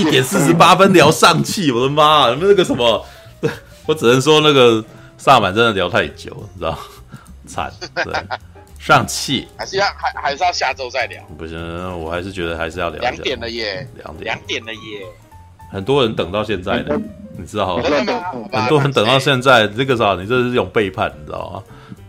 [0.00, 2.34] 一点四十八分聊上气，我的妈！
[2.40, 3.04] 那个什么，
[3.86, 4.82] 我只能说那个
[5.18, 6.78] 萨满真的聊太久，你知道？
[7.46, 8.14] 惨，对，
[8.78, 11.20] 上气还是要还还是要下周再聊？
[11.36, 11.58] 不行，
[12.00, 13.00] 我还是觉得还是要聊。
[13.00, 14.80] 两点了耶，两点，两点了耶。
[15.72, 16.96] 很多人等到现在呢，
[17.36, 17.82] 你知道吗？
[18.52, 20.14] 很多人等到现在，这个啥？
[20.14, 21.62] 你这是一种背叛，你知道吗？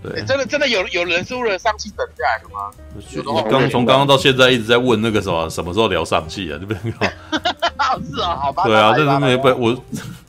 [0.04, 3.44] 对，欸、真的真的有有人是为了上气等下来的吗？
[3.50, 6.58] 刚从刚刚到现在一直在问那个什么什么时候聊上气啊？
[6.58, 7.10] 对不对？
[8.00, 8.64] 是啊，好吧。
[8.66, 9.84] 对啊，这是没不我，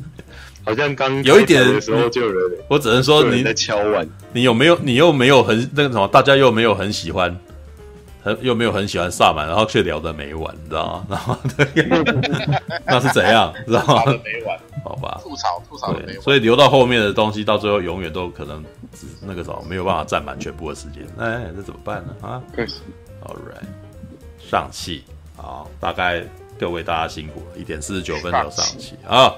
[0.65, 4.79] 好像刚有一点的时候就有人，我只能说你在敲碗，你有没有？
[4.83, 6.07] 你又没有很那个什么？
[6.09, 7.37] 大家又没有很喜欢。
[8.25, 11.09] 很又没有很喜欢萨满，然后却聊得没完，你知道吗？
[11.11, 11.37] 然后
[12.87, 13.53] 那是怎样？
[13.67, 14.03] 知道吗？
[14.23, 15.21] 没完，好吧。
[15.21, 18.65] 吐槽吐槽没完，所以留到后面的东西，到最后永远都可能
[19.21, 21.05] 那个什么没有办法占满全部的时间。
[21.19, 22.15] 哎，这怎么办呢？
[22.23, 22.41] 啊
[23.25, 25.03] ，All right，上气
[25.37, 26.23] 好，大概
[26.63, 29.35] 各位大家辛苦了，一点四十九分就上气啊。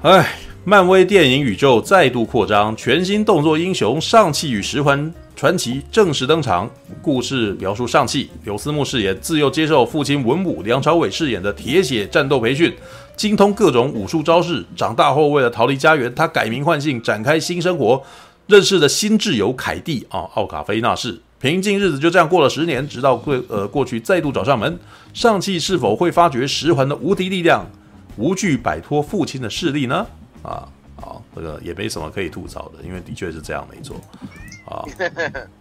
[0.00, 0.26] 哎，
[0.64, 5.12] 漫威电影宇宙再度扩张，全新动作英雄上气与十环。
[5.36, 6.70] 传奇正式登场，
[7.02, 12.74] 故事描述上气，刘思慕饰演自幼接受父亲文武梁朝伟饰演的铁血战斗培训，
[13.14, 14.64] 精通各种武术招式。
[14.74, 18.02] 长大后为了逃离家园，他改名换姓，展开新生活。
[18.46, 21.20] 认识了新挚友凯蒂啊，奥卡菲娜氏。
[21.40, 24.78] 平静日子就这样过了十年，直到过呃过去再度找上门。
[25.14, 27.64] 上气是否会发掘十环的无敌力量，
[28.16, 30.06] 无惧摆脱父亲的势力呢？
[30.42, 33.96] 啊，好，这个也没什么可以吐槽的，因为的确是这样没错。
[34.66, 34.84] 啊，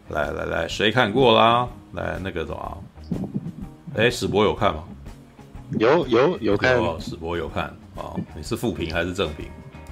[0.10, 1.68] 来来来，谁看过啦？
[1.94, 2.84] 来那个什么，
[3.96, 4.84] 哎，史博有看吗？
[5.80, 7.64] 有有有看，史博有看
[7.96, 8.14] 啊。
[8.36, 9.46] 你是负评还是正评？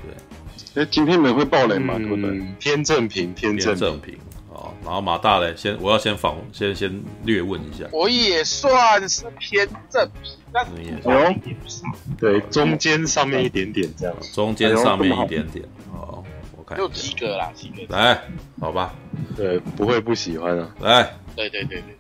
[0.04, 1.98] 对，哎，今天没会爆雷嘛？
[1.98, 2.42] 对不对？
[2.60, 4.18] 偏正评，偏正评。
[4.58, 7.86] 啊，然后马大嘞，先我要先访，先先略问一下。
[7.92, 11.86] 我也算是偏正评，但是也有一点少。
[12.20, 16.24] 对，中间上面一点点这样，中间上面一点点哦。
[16.58, 16.76] 我看。
[16.76, 17.96] 就及格啦，及格。
[17.96, 18.20] 来，
[18.60, 18.96] 好吧，
[19.36, 20.76] 对，不会不喜欢啊。
[20.82, 21.96] 来，对对对对，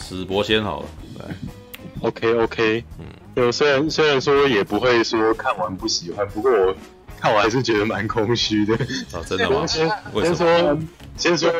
[0.00, 0.86] 史博先好了。
[1.18, 1.34] 来
[2.00, 3.04] ，OK OK，嗯，
[3.36, 6.74] 就虽然虽然说也不会说看完不喜欢，不过我
[7.24, 8.74] 看我还是觉得蛮空虚的。
[9.12, 9.66] 啊，真的吗？
[9.66, 10.78] 先先说，
[11.16, 11.50] 先说，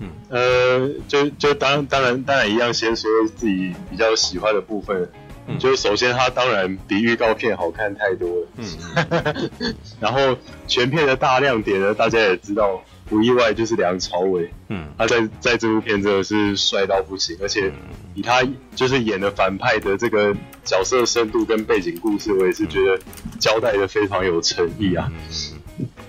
[0.00, 5.08] 嗯，呃，就就当当然当然一样，先说自己比较喜欢的部分。
[5.46, 8.46] 嗯，就是首先，它当然比预告片好看太多了。
[8.56, 9.50] 嗯，
[10.00, 14.50] 然后全片的大亮点呢，大家也知道，不意外就是梁朝伟。
[14.68, 17.72] 嗯，他在在这部片真的是帅到不行，而且
[18.14, 18.42] 以他
[18.74, 20.34] 就是演的反派的这个
[20.64, 22.98] 角色深度跟背景故事，我也是觉得
[23.38, 25.10] 交代的非常有诚意啊。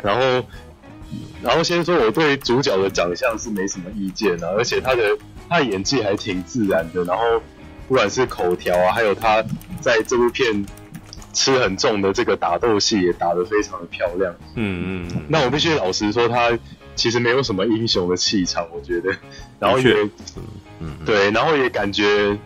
[0.03, 0.47] 然后，
[1.41, 7.23] 然后先说我对主角的长相是没什么意见啊，而且他的他的演技还挺自然的，然后。
[7.87, 9.41] 不管是口条啊，还有他
[9.79, 10.65] 在这部片
[11.31, 14.35] 吃很重的这个打斗戏，也打得非常的漂亮。
[14.55, 15.21] 嗯嗯。
[15.29, 16.49] 那我必须老实说，他
[16.97, 19.15] 其实没有什么英雄的气场，我觉得。
[19.57, 19.93] 然后也，
[20.35, 20.43] 嗯
[20.81, 20.97] 嗯。
[21.05, 22.37] 对，然后也感觉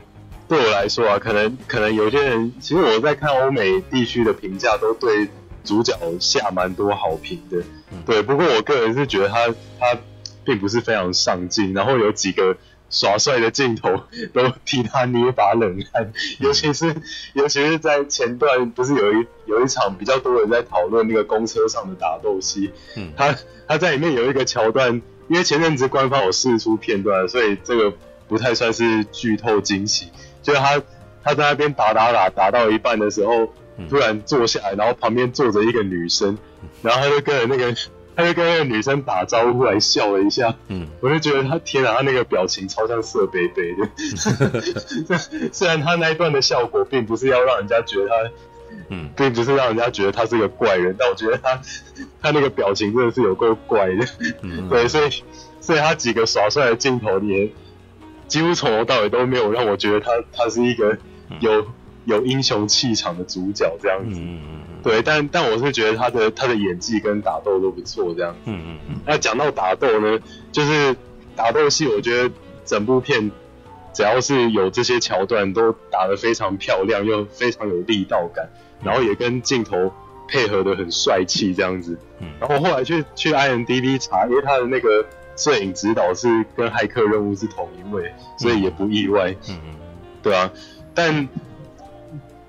[0.47, 5.28] 对我来说啊，可能可能有些人，其实我在看欧美地区的评价，都对
[5.63, 7.63] 主角下蛮多好评的。
[8.06, 9.47] 对，不过我个人是觉得他
[9.79, 9.97] 他
[10.44, 12.56] 并不是非常上进，然后有几个。
[12.91, 14.03] 耍帅的镜头
[14.34, 16.94] 都替他捏把冷汗，尤其是
[17.34, 23.34] 尤其是在前段，不是有一有一场比较多人在讨论那个公车上的打斗戏，嗯，他
[23.68, 27.94] 他在里面有一个桥段，因为前阵子官方有试出片段，所以这个
[28.28, 30.09] 不太算是剧透惊喜，
[30.44, 30.81] 就是他
[31.24, 33.47] 他在那边打打打打到一半的时候，
[33.90, 36.38] 突然坐下来，然后旁边坐着一个女生，
[36.81, 37.74] 然后他就跟着那个。
[38.16, 40.53] 他就跟那个女生打招呼，来笑了一下。
[40.67, 43.89] 嗯，我就觉得他天啊，他那个表情超像色贝贝的。
[45.51, 48.16] 虽然他那一段的效果并不是要让人家觉得他，
[48.89, 51.61] 嗯，并不是让人家觉得他是个怪人，但我觉得他
[52.21, 54.06] 他那个表情真的是有够怪的。
[54.41, 55.24] 嗯， 对，所以
[55.59, 57.50] 所以他几个耍帅的镜头也
[58.27, 60.97] 几乎从头到尾都没有让我觉得他他是一个
[61.39, 61.65] 有
[62.06, 64.19] 有英雄气场的主角这样子。
[64.19, 64.39] 嗯。
[64.83, 68.36] 对，但但我是觉得他的他的演技跟打斗都不错，这样。
[68.45, 68.95] 嗯嗯嗯。
[69.06, 70.19] 那讲到打斗呢，
[70.51, 70.95] 就是
[71.36, 72.33] 打斗戏，我觉得
[72.66, 73.31] 整部片
[73.94, 78.50] 只要是有这些桥段，都打得非常漂亮，又非常有力道感，
[78.83, 79.94] 然后也跟镜头
[80.28, 81.95] 配合的很帅气，这样子。
[82.19, 82.30] 嗯。
[82.39, 85.06] 然后后来去去 IMDB 查，因为他的那个
[85.38, 89.30] 摄影指导是跟《骇客任务》是同一位，所以也不意外。
[89.48, 89.75] 嗯嗯。
[90.24, 90.51] 对啊，
[90.95, 91.27] 但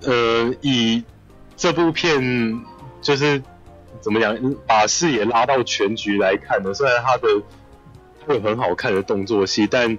[0.00, 1.04] 呃以。
[1.56, 2.60] 这部片
[3.00, 3.42] 就是
[4.00, 6.74] 怎么讲，把视野拉到全局来看呢？
[6.74, 7.28] 虽然它的
[8.26, 9.90] 会很好看的动作戏，但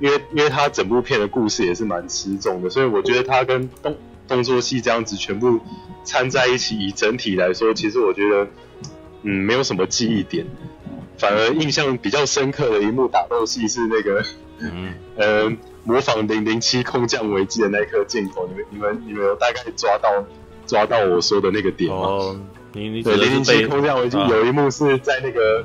[0.00, 3.96] 因为因为它整部片的故事也是蛮吃重的，所以我觉得它跟动
[4.28, 5.60] 动作戏这样子全部
[6.04, 8.46] 掺在一起，以整体来说，其实我觉得，
[9.22, 10.46] 嗯，没有什么记忆点，
[11.18, 14.24] 反而印象比较深刻的一幕打斗戏是那个，
[14.58, 15.52] 嗯，呃，
[15.84, 20.24] 模仿零零七空降危机的那颗镜头，你们你们你们有大概抓到
[20.66, 21.96] 抓到我说的那个点吗？
[21.96, 22.40] 哦，
[22.72, 25.64] 你你对零零七空降危机有一幕是在那个。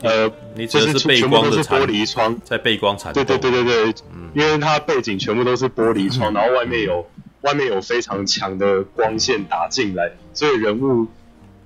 [0.00, 3.12] 呃，你就是全部都是玻璃窗，在背光残。
[3.12, 7.04] 对对对对对，嗯，因为它背景全部都是玻璃窗， 然后外面有
[7.40, 11.08] 外面有非常强的光线打进来，所以人物，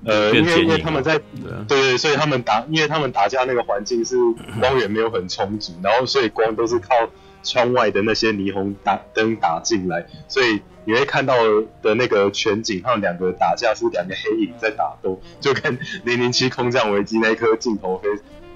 [0.07, 1.19] 呃，因为因为他们在，
[1.69, 4.17] 对对，所以他们打，因为他们打架那个环境是
[4.59, 6.95] 光源没有很充足，然后所以光都是靠
[7.43, 11.35] 窗外的那些霓虹打灯打进来，所以你会看到
[11.83, 18.09] 的那个全景，他们两个打架是两个黑影在打斗，就跟零零七空降危机那一颗镜头非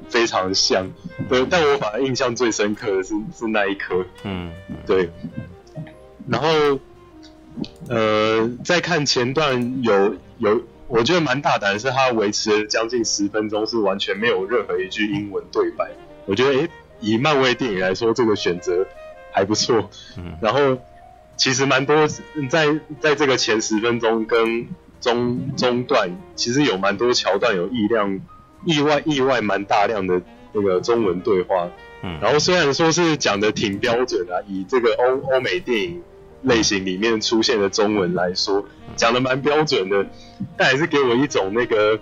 [0.09, 0.87] 非常像。
[1.29, 4.53] 对，但我反而印象最深刻的是是那一颗，嗯，
[4.87, 5.11] 对。
[6.29, 6.79] 然后，
[7.89, 15.91] 呃，再看前段有有，我觉得蛮大胆的是，他维持了将近十分钟是完全没有任何一句英文对白。
[16.27, 16.71] 我觉得，诶、欸。
[16.99, 18.87] 以漫威电影来说，这个选择
[19.31, 19.91] 还不错。
[20.17, 20.79] 嗯，然后
[21.37, 22.09] 其实蛮多
[22.49, 24.69] 在在这个前十分钟跟
[25.01, 28.21] 中中段，其实有蛮多桥段有意量
[28.65, 30.21] 意外意外蛮大量的
[30.53, 31.71] 那个中文对话。
[32.03, 36.03] 嗯，然后虽然说是讲的挺标准啊，以这个欧欧美电影
[36.43, 38.65] 类型里面出现的中文来说，
[38.97, 40.07] 讲的蛮标准的，
[40.57, 42.01] 但还是给我一种那个。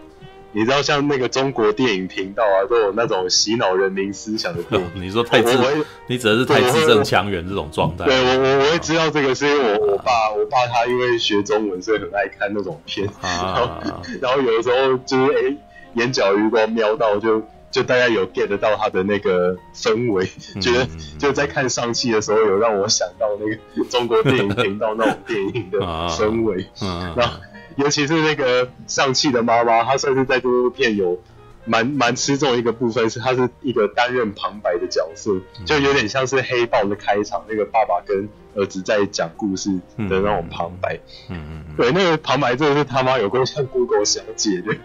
[0.55, 4.89] 你知道像那个中国电影频道啊，都有那种洗脑人民思想的电影。
[4.95, 5.59] 你说太字，
[6.06, 8.05] 你指的是太字正腔圆这种状态。
[8.05, 13.09] 对，我我我会知道这个，是因为我我爸我爸他因为学中文，所以很爱看那种片。
[13.21, 15.56] 啊、 然后然后有的时候就是哎、欸，
[15.95, 17.43] 眼角余光瞄到就
[17.73, 20.25] 就大家有 get 到他的那个氛围，
[20.61, 20.87] 觉得
[21.19, 25.81] 就在看上汽的时候有让我想到那个中国电影频道那种电影的
[26.15, 26.65] 氛围。
[26.81, 27.35] 嗯，然后。
[27.76, 31.21] 尤其是那个上汽的妈妈，她算是在这部片有
[31.65, 41.00] 蛮蛮吃重一个部分，是她是一个担任旁白的角色，就有点像是黑豹的开场，那个爸爸跟儿子在讲故事的那种旁白。
[41.29, 41.75] 嗯嗯嗯。
[41.76, 44.77] 对，那个旁白真的是他妈有够像 Google 小姐的。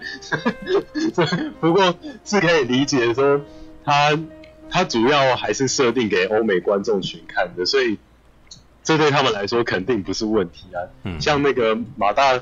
[1.61, 1.93] 不过
[2.25, 3.41] 是可以理解说，
[3.85, 4.17] 他
[4.69, 7.99] 他主要还是设定给欧美观众群看的，所以
[8.83, 10.79] 这对他们来说肯定不是问题啊。
[11.03, 11.21] 嗯。
[11.21, 12.41] 像那个马大。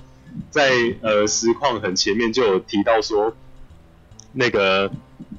[0.50, 0.70] 在
[1.02, 3.36] 呃实况很前面就有提到说，
[4.34, 4.92] 那个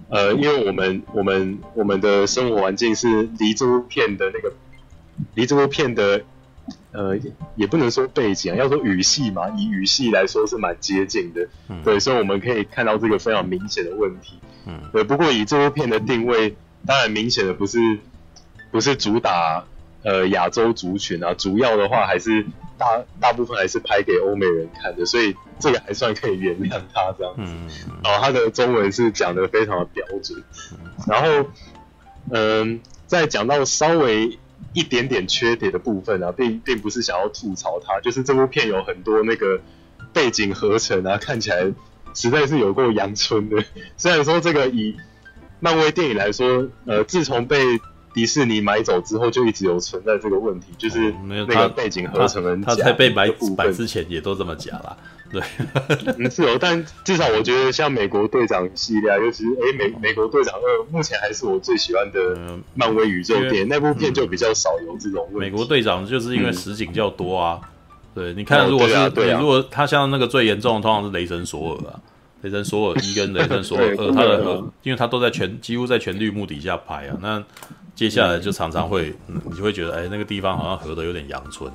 [0.08, 4.52] 呃，因为我们我们我们的生活环境是离这部片的那个
[5.34, 6.22] 离这部片的
[6.92, 7.16] 呃
[7.56, 16.56] 也不能说背景啊，要说语系嘛，以语系来说是蛮接近的，嗯、对，所以我们可以看到这个非常明显的问题，嗯，对，不过以这部片的定位，
[16.86, 17.78] 当然明显的不是
[18.70, 19.64] 不是主打
[20.02, 22.44] 呃亚洲族群啊，主要的话还是。
[22.78, 27.42] 大大部分还是拍给欧美人看的，所以这个还算可以原谅他这样子。
[27.42, 27.68] 嗯，
[28.02, 30.42] 然后他的中文是讲的非常的标准。
[31.06, 31.50] 然后，
[32.30, 34.38] 嗯，在讲到稍微
[34.72, 39.60] 一点点缺点的部分啊，并并不是想要吐槽他，就是这部片有很多那个
[40.12, 41.72] 背景合成啊，看起来
[42.14, 43.64] 实在是有够阳春的。
[43.96, 44.96] 虽然说这个以
[45.60, 47.80] 漫威电影来说，呃，自从被
[48.18, 52.74] 迪士尼买走之后，就一直有存在这个问题，就是那个背景合成很假。
[52.74, 54.96] 他在被买买之前也都这么假啦。
[55.30, 55.40] 对，
[56.28, 56.58] 是哦。
[56.60, 63.68] 但至少我觉得像美国队长系列，尤其是哎美美国队长二，目前还是我最喜欢的漫威宇宙片。
[63.68, 65.38] 那部片就比较少有这种问题。
[65.38, 67.60] 美国队长就是因为实景较多啊。
[68.16, 68.94] 对，你看，如果是
[69.38, 72.00] 如果他像那个最严重的，通常是雷神索尔啊，
[72.42, 77.44] 雷神索尔一跟雷神索尔 二，他的因为他都在全几乎在全绿幕底下拍啊，那。
[77.98, 81.68] 接下来就常常会，嗯、你就会觉得，哎、欸，那个地方好像合的有点阳春，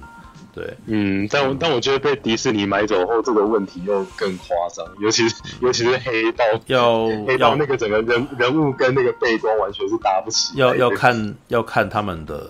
[0.56, 12.50] 对，嗯，但我但我觉得被迪士尼买走后，这个问题又更夸张，尤其是尤其是黑道，要黑道那个整个人人物跟那个背光完全是搭不起，要要看要看他们的。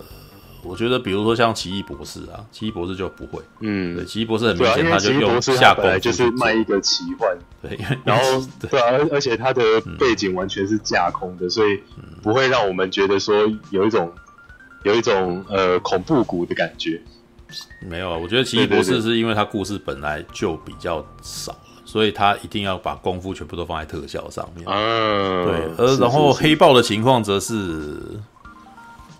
[0.64, 9.62] 我觉得，比如说像奇异博士啊，奇异博士就不会，嗯，对，奇异博士很明显，他就用下功夫就是卖一个奇幻，对，然后对啊，而而且他的
[9.98, 11.80] 背景完全是架空的，所以
[12.22, 14.12] 不会让我们觉得说有一种
[14.84, 17.00] 有一种呃恐怖谷的感觉。
[17.80, 21.54] 没有啊，我觉得奇异博士是因为他故事本来就比较少，
[21.84, 24.64] 所以他一定要把功夫全部都放在特效上面。
[24.66, 27.98] 嗯，对，而然后黑豹的情况则是。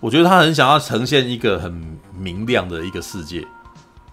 [0.05, 3.43] 我觉得他很想要呈现一个很明亮的一个世界，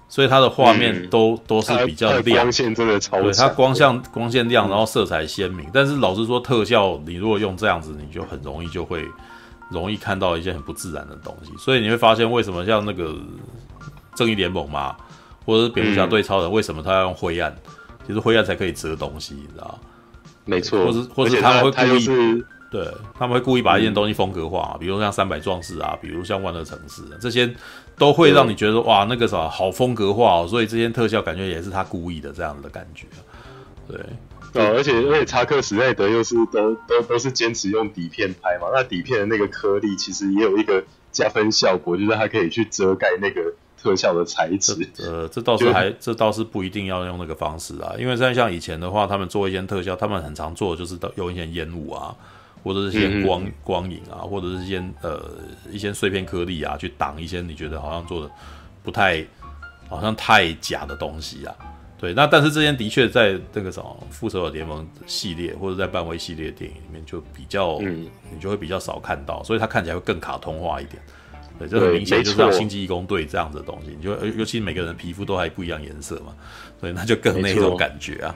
[0.07, 3.21] 所以他的画面都、嗯、都是比较亮，光线真的超。
[3.21, 5.67] 对，它光线光线亮，然后色彩鲜明。
[5.67, 9.05] 嗯、但是老实说，特效你如果用这样子，你就很容易就会
[9.69, 11.51] 容易看到一些很不自然的东西。
[11.57, 13.13] 所以你会发现，为什么像那个
[14.15, 14.95] 正义联盟嘛，
[15.45, 17.53] 或者是蝙蝠侠对超人，为什么他要用灰暗？
[18.07, 19.77] 其实灰暗才可以遮东西，你知道？
[20.45, 27.53] 没错，或者或者他们会故意，是对，他们会故意把一件东西风格化，比如像三百壮士啊，比如像万恶城市，这些
[27.97, 33.05] 都会让你觉得哇，那个啥好风格化哦，所以这些特效感觉也是他故意的这样子的感觉，
[33.87, 33.99] 对。
[34.53, 43.41] 对，而且而且查克史奈德又是都都都是坚持用底片拍嘛，那底片的那个颗粒其实也有一个加分效果，就是它可以去遮盖那个
[43.81, 44.75] 特效的材质。
[44.99, 52.13] 呃，这倒是还这倒是不一定要用那个方式啊，因为像像以前的话，他们做一些特效，他们很常做的就是用一些烟雾啊，
[52.63, 55.31] 或者是一些光、嗯、光影啊，或者是一些呃
[55.71, 58.31] 一些碎片颗粒啊，去挡一些你觉得好像做的
[58.83, 59.25] 不太
[59.87, 61.55] 好像太假的东西啊。
[61.99, 70.99] 对，那但是这些的确在这个什么复仇者联盟系列或者在漫威系列电影里面就比较，嗯，你就会比较少看到，所以它看起来会更卡通化一点。
[71.59, 76.35] 对，这很明显就是像星际义工队这样子的东西，你就尤其每个人的皮肤都还不一样颜色嘛，
[76.79, 78.35] 所以那就更那种感觉啊。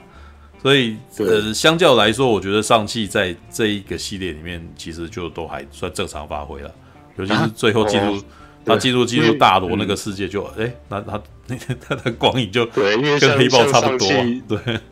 [0.62, 6.74] 所以呃，相较来说，我觉得上汽在这一个系列里面其实就都还算正常发挥了，
[7.16, 8.20] 尤其是最后进入。
[8.68, 11.56] 他进入进入大罗那个世界就，就、嗯、哎，那他那
[11.88, 14.08] 他的光影就对，因为跟黑豹差不多，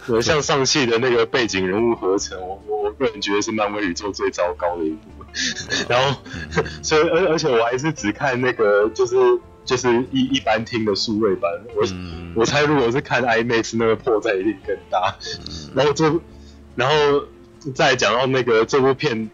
[0.07, 4.99] 对，像上汽的那个背景人物合成，我我个人觉得是漫威宇宙最糟糕的一部。
[5.19, 6.21] 嗯、然后，
[6.57, 9.17] 嗯、 所以而而且我还是只看那个，就是
[9.65, 15.17] 就是一一般听的数位版，我、嗯、我猜如果是看 IMAX 那个破绽一定更大。
[15.21, 16.21] 嗯、然后这，
[16.77, 17.25] 然后
[17.75, 19.31] 再讲到那个这部片。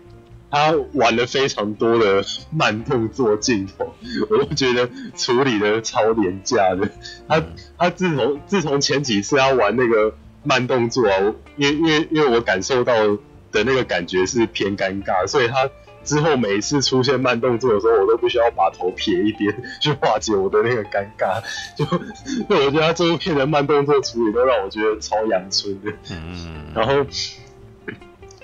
[0.53, 3.95] 他玩了非常多的慢动作镜头，
[4.29, 6.91] 我都觉得处理的超廉价的。
[7.29, 7.41] 他
[7.79, 11.17] 他自从自从前几次他玩那个慢动作啊，
[11.57, 13.07] 因为因为因为我感受到
[13.53, 15.71] 的那个感觉是偏尴尬，所以他
[16.05, 21.43] 之后每一次出现慢动作的时候，我都必须要把头撇一边去化解我的那个尴尬。
[21.77, 25.93] 就就我觉得他这部片的慢动作处理都让我觉得超阳春的。
[26.11, 27.07] 嗯，然后。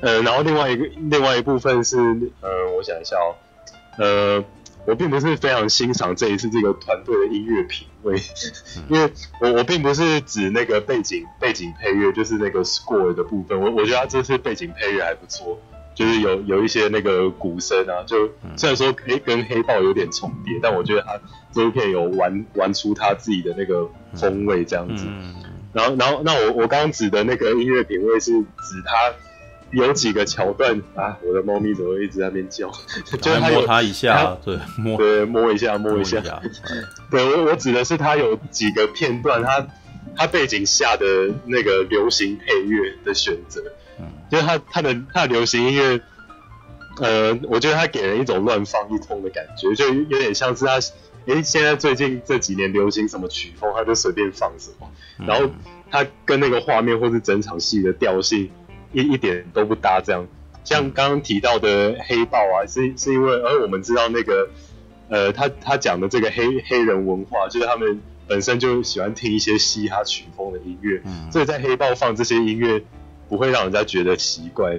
[0.02, 1.96] 呃，然后另外一个另外一部分是，
[2.42, 3.32] 呃，我想一下哦，
[3.96, 4.44] 呃，
[4.86, 8.20] 我并不是非常欣赏这一次这个团队的音乐品味，
[8.90, 9.10] 因为
[9.40, 15.58] 我我并不是指那个背景背景配乐，就是那个 score 的部分，我我觉得他这次背景配乐还不错，
[15.96, 21.18] 就是有有一些那个鼓声啊，就虽然说黑跟黑豹有点重叠，但我觉得他
[21.52, 25.04] 这部片有玩玩出他自己的那个风味这样子，
[25.72, 28.46] 然后然后那我我刚刚指的那个音乐品味是指
[28.84, 29.12] 他。
[29.72, 32.70] 有几个桥段啊，我的猫咪怎么一直在那边叫？
[33.20, 36.20] 就是他摸它一下，对，摸，对，摸一下，摸一下。
[36.20, 36.40] 一下
[37.10, 39.66] 对，我我指的是他有几个片段，他
[40.16, 43.60] 他背景下的那个流行配乐的选择，
[43.98, 46.00] 嗯，就是他他的他的流行音乐，
[47.00, 50.74] 呃，我觉得他给人一种乱放一通的感觉，就有点像是他，
[51.26, 54.90] 诶，现在最近这几年流行什么曲风，他就随便放什么，
[55.26, 55.48] 然后
[55.90, 58.50] 他跟那个画面或是整场戏的调性。
[58.92, 60.26] 一一点都不搭，这样。
[60.64, 64.48] 像刚刚提到的黑豹啊，是是因为，而我们知道那个，
[65.10, 72.82] 呃，他他讲的这个黑黑人文化，就是他们本身就喜欢听一些嘻哈曲风的音乐，嗯，所以在黑豹放这些音乐
[73.28, 74.78] 不会让人家觉得奇怪。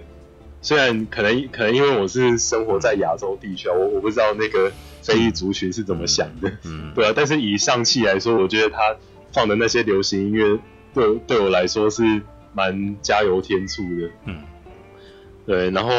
[0.62, 8.96] 虽然可能可能因为我是生活在亚洲地区啊，我我不知道那个非裔族群是怎么想的，嗯，对啊，但是以上汽来说，我觉得他
[9.32, 10.60] 放的那些流行音乐，
[10.94, 12.22] 对对我来说是。
[12.54, 14.42] 蛮加油添醋的，嗯，
[15.46, 15.92] 对，然后，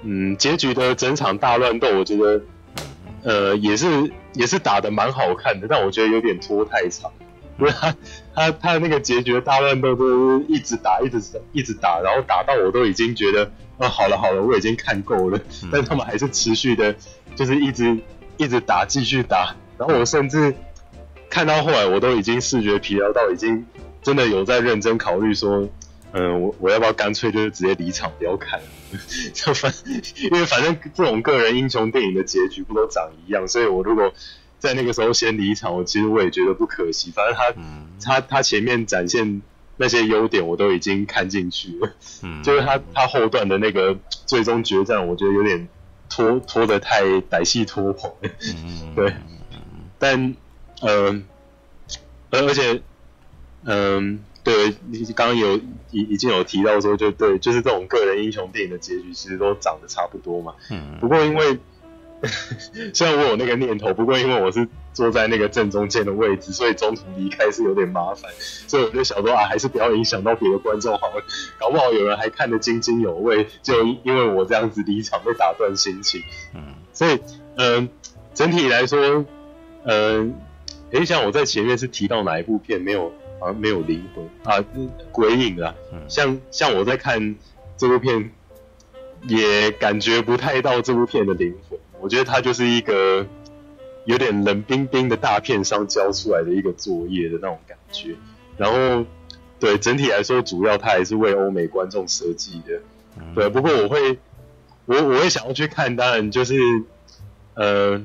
[0.00, 2.40] 嗯，结局的整场大乱斗，我觉得，
[3.24, 7.12] 呃，也是也是打的蛮好看的，但我觉得有点拖太长，
[7.58, 7.94] 因为他
[8.34, 11.20] 他他的那个结局大乱斗都一直打，一直
[11.52, 15.40] 一直打，然后打到我都已经觉得，啊，好了好了，我已经看够了，
[15.72, 16.94] 但他们还是持续的，
[17.36, 17.98] 就是一直
[18.36, 20.54] 一直打，继续打，然后我甚至
[21.28, 23.66] 看到后来，我都已经视觉疲劳到已经。
[24.04, 25.66] 真的有在认真考虑说，
[26.12, 28.60] 嗯、呃，我我要不要干脆就是直接离场不要看，
[29.32, 29.72] 就反，
[30.20, 34.12] 因为反正这种个人英雄电影的结局不都长一样，所以我如果
[34.64, 37.10] 在那个时候先离场，我其实我也觉得不可惜。
[37.10, 39.42] 反正他、嗯、他他前面展现
[39.76, 41.92] 那些优点我都已经看进去了，
[42.22, 45.68] 嗯， 就是他他后段的那个最终决战，我觉得有点
[46.08, 49.14] 拖拖得太歹戏拖棚，嗯， 对，
[49.98, 50.34] 但
[50.80, 51.22] 呃，
[52.30, 52.80] 而、呃、而且。
[53.66, 55.56] 嗯，对，你刚刚有
[55.90, 60.54] 已已经有提到说，就对，就是这种个人英雄电影的结局其实都长得差不多嘛。
[60.70, 60.98] 嗯。
[61.00, 61.58] 不过因为
[62.94, 68.30] 虽然我有那个念头，不过因为我是坐在那个正中间的位置，所以中途离开是有点麻烦，
[68.66, 71.24] 所以我就想说啊，还是不要影响到别的观众好了，
[71.58, 76.20] 搞不好有人还看得津津有味，就因为我这样子离场被打断心情。
[76.54, 76.60] 嗯。
[76.92, 77.18] 所以，
[77.56, 77.88] 嗯，
[78.34, 79.24] 整体来说，
[79.84, 80.34] 嗯。
[80.90, 83.52] 诶，像我在前面是提到哪一部片没有啊？
[83.52, 84.64] 没有灵魂啊，
[85.10, 85.74] 鬼影啊。
[85.92, 87.34] 嗯、像像我在看
[87.76, 88.30] 这部片，
[89.26, 91.76] 也感觉不太到这部片的灵魂。
[92.04, 93.26] 我觉得它就是一个
[94.04, 98.14] 有点冷冰冰的大片上交出来的一个作业的那种感觉。
[98.58, 99.06] 然后，
[99.58, 102.82] 对整体来说，主要它还是为欧美观众设计的。
[103.18, 104.18] 嗯、对，不过我会，
[104.84, 106.54] 我我会想要去看，当然就是，
[107.54, 108.04] 呃。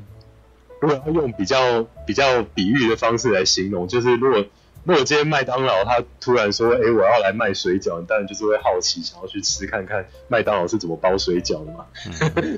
[0.81, 4.45] 如果要用比较比较比喻的方式来形容，就是如果
[4.89, 11.85] 如果今天麦当劳他突然说，哎、欸，我要来卖水饺，你当然就是会好奇，想要去吃看看麦当劳是怎么包水饺的嘛。
[12.07, 12.49] 嗯、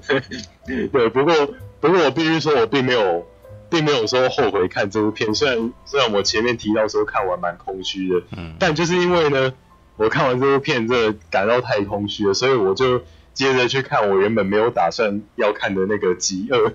[0.94, 1.36] 对，不过
[1.82, 3.28] 不过我必须说，我并没有
[3.70, 9.54] 并没有说后悔看这部片，虽然虽然我前面提到说看完蛮空虚的，嗯，但就是因为呢，
[9.98, 13.02] 我看完这部片真的感到太空虚了，所以我就。
[13.34, 16.72] 接着去看我原本没有打算要看的那个极恶，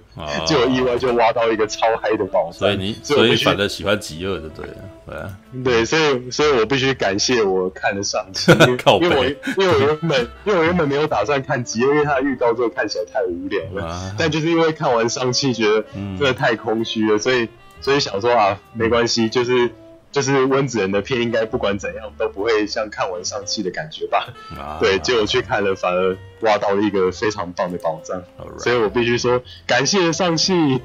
[0.47, 2.59] 就有意外就挖到一个超嗨的宝藏。
[2.61, 4.75] 所以你所以反正喜欢极恶的对了，
[5.07, 8.51] 对啊，对，所以所以我必须感谢我看了上期，
[9.01, 9.25] 因为我
[9.63, 13.87] 因为我原本因为我原本没有打算看极恶，因为它的预告之后看起来太无聊了。
[13.87, 17.49] 啊、但就是因为看完上期觉得真的太空虚了，嗯、所以
[17.81, 19.71] 所以想说啊，没关系，就是。
[20.17, 24.33] 就是温子仁的片，应该不管怎样都不会像看完上气的感觉吧？
[24.57, 28.23] 啊、对，结果去看了，反而挖到了一个非常棒的宝藏。
[28.59, 30.81] 所以我必须说，感谢上气，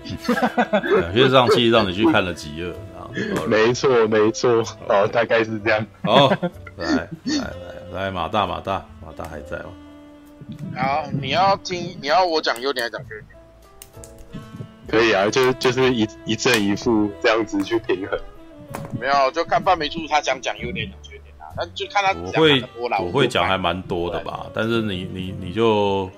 [1.02, 2.76] 感 谢上气让你去看了极恶。
[3.48, 5.88] 没错，没错，哦，大概是这样。
[6.04, 6.28] 好，
[6.76, 9.72] 来来来来，马大马大马大还在哦。
[10.76, 14.42] 好，你要听，你要我讲优点还是讲缺点？
[14.90, 18.20] 可以啊，就就是一一正一负这样子去平衡。
[19.00, 26.10] 没有，就看半梅出他讲讲优点讲缺点啊，那就看他讲会我会讲还蛮多的吧，但是你你你就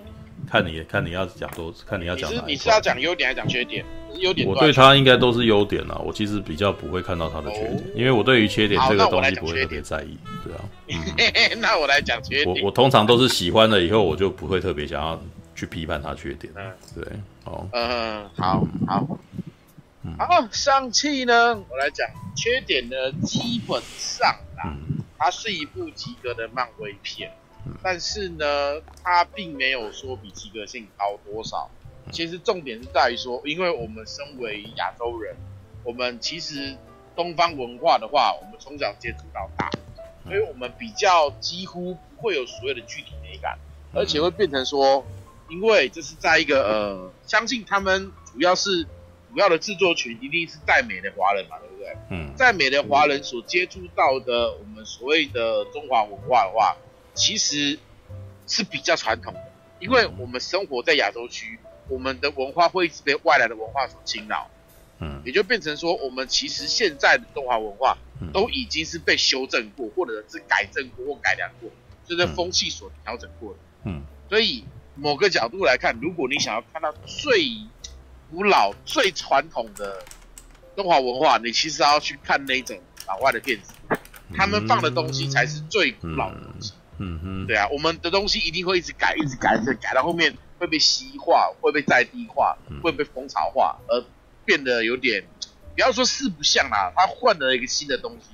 [0.50, 2.48] 看你看你要讲多，看你要讲哪一块。
[2.48, 3.86] 你是要讲优点还是讲缺点？
[4.20, 4.48] 优点。
[4.48, 10.60] 我对他应该都是优点啊，我其实比较不会看到他的缺点，哦、因为我对于缺点这个东西不会特别在意，对啊。
[10.89, 12.63] 嗯、 那我来讲缺点。
[12.63, 15.20] 我我通常都是喜欢了以后，我就不会特别想要
[15.56, 16.54] 去批判他缺点。
[16.56, 17.06] 嗯，对，
[17.44, 17.68] 好。
[17.72, 19.08] 嗯，好好。
[20.18, 24.76] 好，上汽呢，我来讲缺点呢，基本上啊，
[25.18, 27.32] 它是一部及格的漫威片，
[27.82, 31.70] 但是呢，它并没有说比及格性高多少。
[32.12, 35.38] 其实重点是在于说，因为我们身为亚洲人，
[35.86, 36.76] 我们其实
[37.16, 39.72] 东方文化的话，我们从小接触到大，
[40.26, 43.58] 所以我们比较几乎不会有所谓的具体美感，
[43.94, 45.06] 而且会变成说，
[45.50, 48.86] 因为这是在一个呃，相信他们主要是。
[49.34, 51.98] 主要的制作群一定是在美的华人嘛，对不对？
[52.12, 56.78] 嗯，在美的华人所接触到的我们所谓的中华文化的话，
[57.15, 57.80] 其实
[58.46, 61.58] 是比较传统的，因为我们生活在亚洲区，
[61.89, 64.50] 我们的文化会一直被外来的文化所侵扰，
[65.00, 67.98] 嗯，也就变成说，我们其实现在的中华文化
[68.32, 71.72] 都已经是被修正过，或者是改正过或改良过，
[72.06, 74.63] 就是风气所调整过的，嗯，所以
[74.96, 77.41] 某个角度来看，如果你想要看到最
[78.34, 80.04] 古老最传统的
[80.76, 82.76] 中华文化，你其实要去看那种
[83.08, 83.74] 老外的片子，
[84.36, 86.74] 他们放的东西才是最古老的东西。
[86.98, 94.04] 嗯嗯，对啊，我们的东西一定会一直改，一直改，一直改到后面会被西化，会被在地化，会被风潮化，而
[94.46, 95.24] 变得有点，
[95.76, 98.30] 不要说四不像啦，他换了一个新的东西。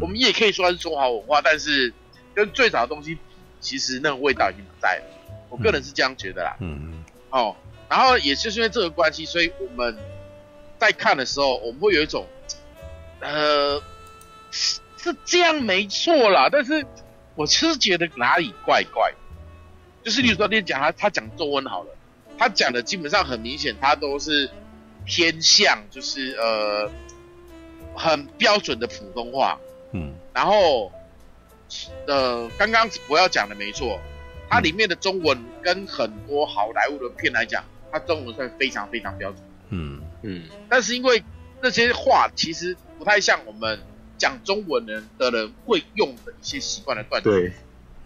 [0.00, 1.94] 我们也可以说它是中华文化，但是
[2.34, 3.16] 跟最早的东西，
[3.60, 5.04] 其实那个味道已经不在了。
[5.48, 6.56] 我个人是这样觉得啦。
[6.58, 7.54] 嗯嗯，哦。
[7.94, 9.96] 然后也就是因为这个关系，所以我们
[10.80, 12.26] 在看的时候，我们会有一种，
[13.20, 13.80] 呃，
[14.50, 16.84] 是是这样没错啦，但是
[17.36, 19.12] 我其实觉得哪里怪怪，
[20.02, 21.90] 就是例如说，你讲他他讲中文好了，
[22.36, 24.50] 他讲的基本上很明显，他都是
[25.04, 26.90] 偏向就是呃
[27.94, 29.56] 很标准的普通话，
[29.92, 30.90] 嗯，然后
[32.08, 34.00] 呃刚刚我要讲的没错，
[34.50, 37.62] 它里面的中文跟很多好莱坞的片来讲。
[37.94, 40.00] 他中文算非常非常标准，嗯。
[40.26, 41.22] 嗯，但是因为
[41.62, 43.78] 那些话其实不太像我们
[44.16, 47.52] 讲中文人的人会用的一些习惯的断句，对，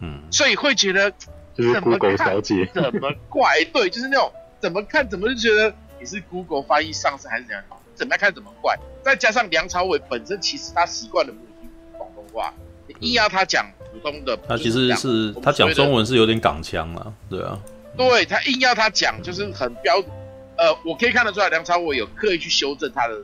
[0.01, 1.09] 嗯，所以会觉得
[1.55, 2.35] 就是怎么看
[2.75, 7.63] 怎么怪，对，就是那种怎么看怎么就觉得你是 Google 翻译上身还是怎样，
[7.95, 12.53] 怎么看怎么怪，再加上梁朝伟本身其实他习惯的母语广东话，
[12.89, 17.57] 你硬要他讲普通的，他其实是他讲中文是有点港腔啊，对啊。
[17.99, 20.11] 对，他硬要他讲，就是很标准。
[20.57, 23.15] 呃，我可以看得出来，梁朝伟有刻意去修正他的，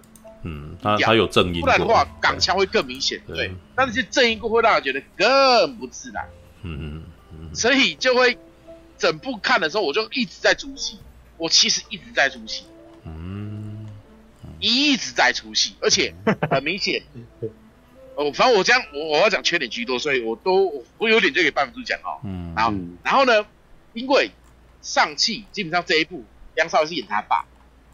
[0.43, 3.21] 嗯，他他有正音，不然的话港腔会更明显。
[3.27, 6.29] 对，对，但那些正音过会让人觉得更不自然。
[6.63, 8.37] 嗯嗯嗯，所以就会
[8.99, 10.99] 整部看的时候，我就一直在出戏。
[11.37, 12.65] 我其实一直在出戏。
[13.05, 13.87] 嗯，
[14.61, 16.15] 一直在出戏，而且
[16.51, 17.03] 很明显。
[18.15, 22.21] 哦，反正我这样，我我要讲缺点居多，所以我都我有点就给半分钟讲哦。
[22.25, 23.45] 嗯，然后然后呢，
[23.93, 24.31] 因为
[24.85, 26.23] 上汽基本上这一部
[26.55, 27.47] 梁朝伟是演他爸，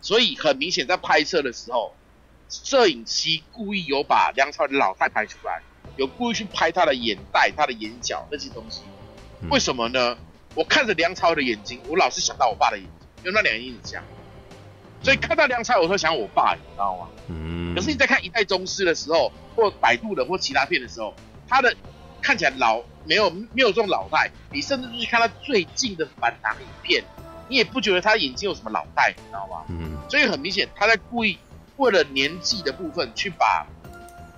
[0.02, 1.94] 所以很明显在拍摄的时候，
[2.50, 5.62] 摄影师故意有把梁朝伟的老太拍出来，
[5.96, 8.82] 有故意去拍他的眼袋、他的眼角那些东西。
[9.48, 10.18] 为什么呢？
[10.56, 14.02] 我看着梁朝伟的眼睛，我老是想到我爸的眼睛，因为那两个人一直像。
[15.00, 17.08] 所以看到梁朝伟，我会想我爸，你知道吗？
[17.28, 17.72] 嗯。
[17.72, 21.14] 可是你在看《一代宗师》的时候，或摆渡的或其他片的时候，
[21.48, 21.74] 他的
[22.20, 24.30] 看起来老没有没有这种老态。
[24.52, 27.04] 你甚至去看他最近的反党影片，
[27.48, 29.64] 你也不觉得他眼睛有什么老态，你知道吗？
[29.68, 29.96] 嗯。
[30.08, 31.38] 所以很明显，他在故意
[31.76, 33.66] 为了年纪的部分去把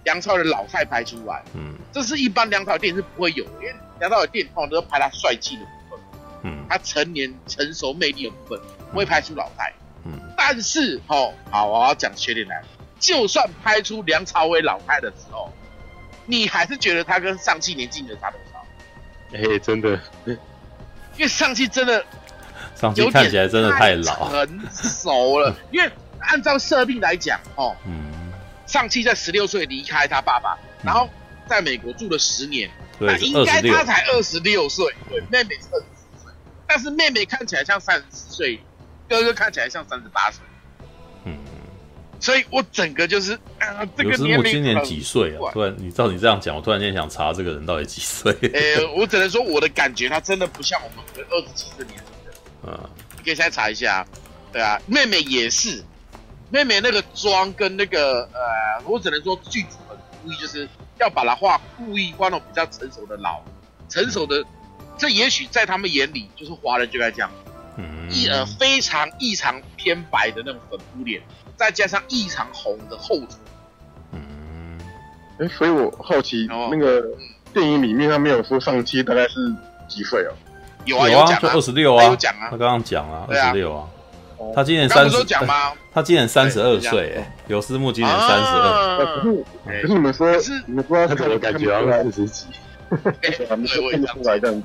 [0.05, 1.43] 梁朝伟的老态拍出来。
[1.55, 1.75] 嗯。
[1.93, 6.01] 这是一般梁朝伟电影是不会有的，因为梁朝伟电影通常都是拍他帅气的部分，
[6.45, 9.73] 嗯，他成年成熟魅力的部分不会拍出老态。
[10.05, 12.67] 嗯，但是哦，好，我要讲缺点来了。
[12.99, 15.53] 就算拍出梁朝伟老态的时候，
[16.27, 18.65] 你还是觉得他跟上汽年纪没差多少？
[19.35, 20.39] 哎、欸，真的，因
[21.21, 22.05] 为上汽真的，
[22.75, 25.55] 上汽看起来真的太老，很熟了。
[25.73, 28.33] 因为按照设定来讲，哦，嗯，
[28.67, 31.09] 上汽在十六岁离开他爸爸，然后
[31.47, 36.33] 在美国住了十年，嗯、那应该他才二十六岁，对，妹妹是二十四岁，
[36.67, 38.61] 但是妹妹看起来像三十四岁。
[39.09, 40.43] 哥哥看起来像三十八岁，
[41.25, 41.37] 嗯，
[42.23, 44.53] 所以我整个就是啊，这个年龄。
[44.53, 45.51] 今年几岁啊？
[45.53, 48.33] 突然，你照你这样讲，我突然间想查这个人到底几岁？
[48.55, 52.33] 呃、欸，我只能说我的感觉，他真的不像我们二十几岁年龄的。
[52.69, 54.07] 嗯，你可以现在查一下，
[54.53, 55.83] 对啊，妹妹也是，
[56.49, 60.69] 妹妹那个妆跟那个呃，我只能说剧组很故意，就是
[61.01, 63.43] 要把她画故意画那种比较成熟的老，
[63.89, 64.45] 成熟的，
[64.97, 67.29] 这也许在他们眼里就是华人就该这样。
[68.11, 71.23] 异呃非常异常偏白的那种粉扑脸，
[71.63, 73.29] 再加上异常红的厚唇。
[74.11, 74.77] 嗯，
[75.39, 77.05] 哎、欸，所以我好奇，那个
[77.55, 79.35] 电影里面他没有说上期大概是
[79.89, 80.35] 几岁哦？
[80.85, 83.89] 有啊，有啊，就二十六啊，有讲啊，他刚刚讲啊，二十六啊。
[84.57, 85.17] 他今年三十，
[85.95, 88.97] 他今年三十二岁，哎，刘思慕今年三十二。
[88.97, 89.45] 可是，
[89.83, 92.47] 可是你们说，是你们说他怎么感觉好像四十几？
[93.49, 94.63] 还没说看出来这样子。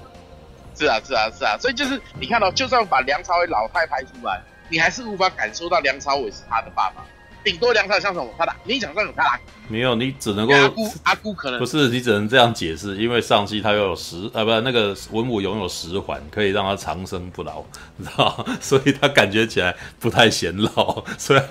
[0.79, 7.16] 是啊，是啊，是啊，所以就是你看到，就算把梁朝伟老太拍出来，你还是无法感受到梁朝伟是他的爸爸。
[7.47, 8.27] 顶多梁朝什么？
[8.37, 17.63] 他打你想象有他打没有，你只能够阿姑阿姑可能不是，你只能这样解释，因为上期他又有十呃，不是那个文武拥有十环，可以让他长生不老，
[17.95, 18.45] 你知道？
[18.59, 21.47] 所以他感觉起来不太显老， 虽然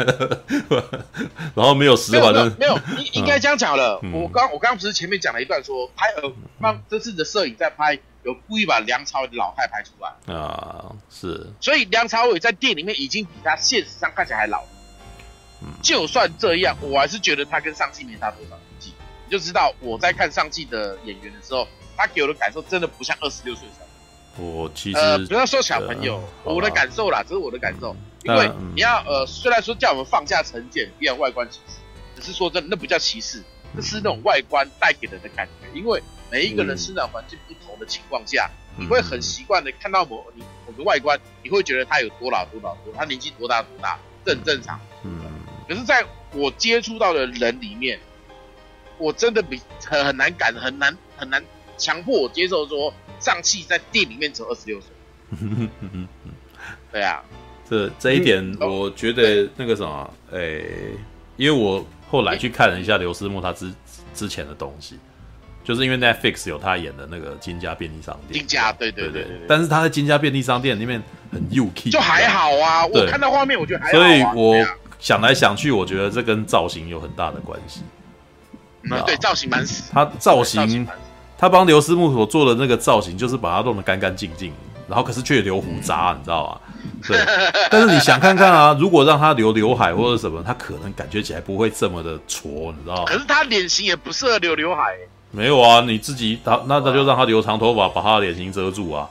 [1.55, 3.99] 然后没有十环的没有，你应该这样讲了。
[4.03, 7.99] 嗯、我刚我刚刚不是前面讲了一段说拍呃，那这次的摄影在拍。
[8.27, 14.65] 有故意把梁朝伟的老态拍出来啊，是，所以梁朝伟在电影里面已经比他现实上看起来还老。
[15.67, 18.95] 嗯，就算这样，我还是觉得他跟上季没差多少年纪。
[19.27, 23.85] 你就知道我在看上季的演员的时候，他给我的感受真的不像二十六岁小
[24.37, 24.53] 朋友。
[24.53, 27.93] 我其实、呃、不要说小朋友，呃、我的感受啦，这是我的感受。
[27.93, 31.75] 嗯、因为你要呃，虽然说叫我们放下成见，不要外观歧视，
[32.21, 36.03] 只是说真的，那不叫歧视，那是那种外观带给人的感觉，因为。
[36.29, 44.77] 每一个人生长环境不同的情况下，嗯、你会很习惯的看到某你某个外观，你会觉得他有多老多老多，他年纪多大多大，这很正常。
[45.67, 45.69] 嗯。
[45.69, 47.99] 可是在我接触到的人里面，
[48.99, 51.43] 我真的比很很难感很难很难
[51.77, 54.91] 强迫我接受说上汽在店里面只有二十六岁。
[56.93, 57.23] 对啊，
[57.69, 60.69] 这这一点我觉得那个什么，诶、欸，
[61.37, 63.73] 因为我后来去看了一下刘思慕他之
[64.15, 64.99] 之前的东西。
[65.65, 71.03] 就是因为 Netflix 有他演的那个金家便利商店，金家对对对，对，对，对，但是他在金家便利商店里面
[71.33, 72.87] 很 UK，就还好啊。
[72.87, 74.01] 我看到画面，我觉得还好，啊。
[74.01, 74.65] 所以我
[74.99, 77.81] 想来想去，我觉得这跟造型有很大的关系。
[78.83, 79.91] 嗯，对，造型蛮死。
[79.93, 80.87] 他造型，
[81.37, 84.53] 他帮刘思慕所做的那个造型，就是把他弄得干干净净，
[84.89, 86.61] 然后可是却留胡渣，嗯、你知道吗？
[87.07, 87.19] 对。
[87.71, 93.05] 但是你想看看啊， 如果让他留刘海或者什么，他可能感觉起来不会这么的挫，你知道吗？
[93.07, 94.97] 可是他脸型也不适合留刘海。
[95.33, 99.09] 没有啊，你自己他那他就让他留长头发，把他的脸型遮住啊。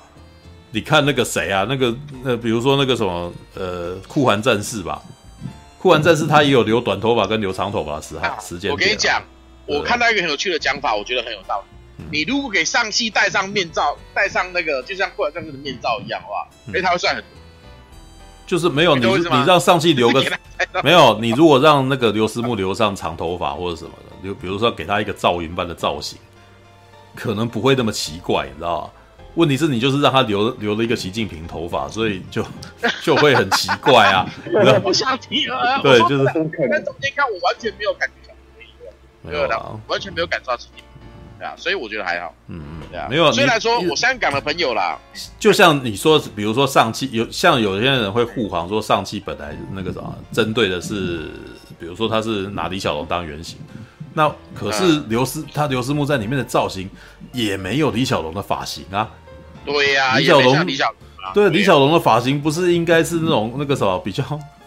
[0.71, 1.93] 你看那个谁啊，那个
[2.23, 5.01] 呃，比如说那个什么呃，酷寒战士吧，
[5.85, 8.71] 酷寒战士他也有留短头发跟留长头发的时候时间。
[8.71, 9.21] 我跟你讲，
[9.67, 12.03] 我看到一个很有趣的讲法，我觉得很有道理。
[12.03, 17.27] 嗯、你如果给上戏戴上面罩，戴上那个就像酷寒战士的面罩一样的话，哎、嗯，他会帅很多。
[18.47, 20.25] 就是没有你，你让上戏留个
[20.83, 26.17] 没有你，如果让那个刘思慕留上长头发或者什么的，就比如说给他一个赵云般的造型，
[27.13, 28.89] 可能不会那么奇怪，你知道吗？
[29.35, 32.45] 问题是你就是让他留留了一个习近平头发，所以就
[33.03, 34.25] 就会很奇怪啊。
[34.53, 35.79] 我不想提了。
[35.83, 36.25] 对，就是。
[36.25, 38.33] 但中间看，我完全没有感觉到
[39.21, 40.85] 没有的，完全没有感受到习近平。
[41.37, 42.33] 对啊，所以我觉得还好。
[42.47, 43.29] 嗯嗯，对啊，没有。
[43.33, 44.97] 虽然说我香港的朋友啦，
[45.37, 51.29] 就像你说，比如说上汽有像有些人会护航说上汽本来那个啥，针对的是，
[51.77, 53.57] 比如说他是拿李小龙当原型。
[54.13, 56.89] 那可是刘思，他刘思慕在里面的造型
[57.33, 59.11] 也没有李小龙的发型啊。
[59.65, 64.23] 对呀，李小龙，李小龙，对，李小龙的发型不是应该是那种那个什么比较？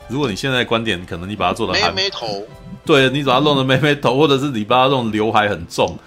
[0.08, 2.42] 如果你现在观点，可能你把它做的妹妹头，
[2.84, 5.98] 对，你把它弄的妹妹头，或者是你把它弄刘海很重，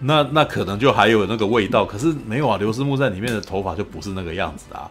[0.00, 1.84] 那那可能就还有那个味道。
[1.84, 4.90] 可是没有啊，刘思慕在里面的头发就不是那个样子啊。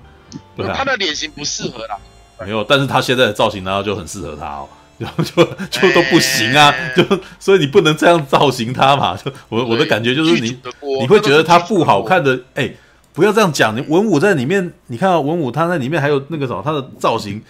[0.55, 1.97] 对啊，他的脸型不适合啦。
[2.39, 4.69] 没有，但是他现在的造型然后就很适合他哦。
[4.99, 7.03] 然 后就就都不行啊，就
[7.39, 9.17] 所以你不能这样造型他嘛。
[9.17, 10.55] 就我我的感觉就是你
[10.99, 12.71] 你会觉得他不好看的，哎，
[13.13, 13.75] 不要这样讲。
[13.75, 17.41] 你文武在里面，你看到文武他在里面还有那个什么，他的造型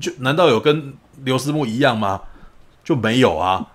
[0.00, 2.20] 就难道有跟刘思慕一样吗？
[2.82, 3.66] 就没有啊。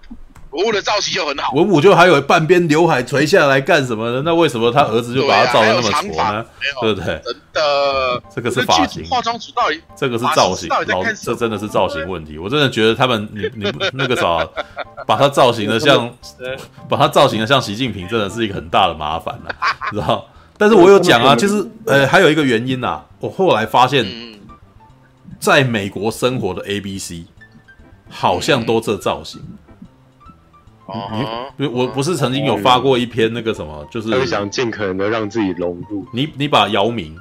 [0.51, 4.21] 文武的造型就很好，文武就还有半边刘海垂下来干什么的？
[4.21, 6.45] 那为什么他儿子就把他造的那么矬呢？
[6.81, 7.21] 对不对？
[7.25, 12.37] 真的，这个是发型，化妆组到底这个是造型，老这真的是造型问题。
[12.37, 14.47] 我真的觉得他们，你你那个啥，
[15.05, 16.09] 把他造型的像，
[16.87, 19.53] 把他造型的像习近平，真的是一个很大的麻烦了，
[19.91, 20.25] 知道？
[20.57, 24.05] 但是我有讲啊，其实呃还有一个原因呐，我后来发现，
[25.39, 27.25] 在美国生活的 A B C，
[28.09, 29.41] 好像都这造型。
[31.57, 36.05] 你，我不是曾经有发过一篇那个什么，就是他想尽可能的让自己融入。
[36.13, 37.17] 你你把姚明，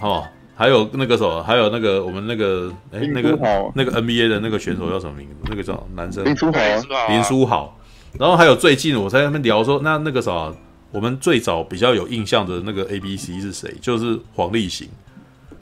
[0.00, 0.26] 哦，
[0.56, 3.38] 还有那个什么，还有那个我们那个哎那个
[3.74, 5.34] 那个 NBA 的那个选手叫什么名字？
[5.48, 6.24] 那个叫男生。
[6.24, 6.60] 林书豪，
[7.08, 7.78] 林书豪。
[8.18, 10.52] 然后还有最近我在那边聊说，那那个什么，
[10.90, 13.74] 我们最早比较有印象的那个 ABC 是谁？
[13.80, 14.88] 就是黄立行。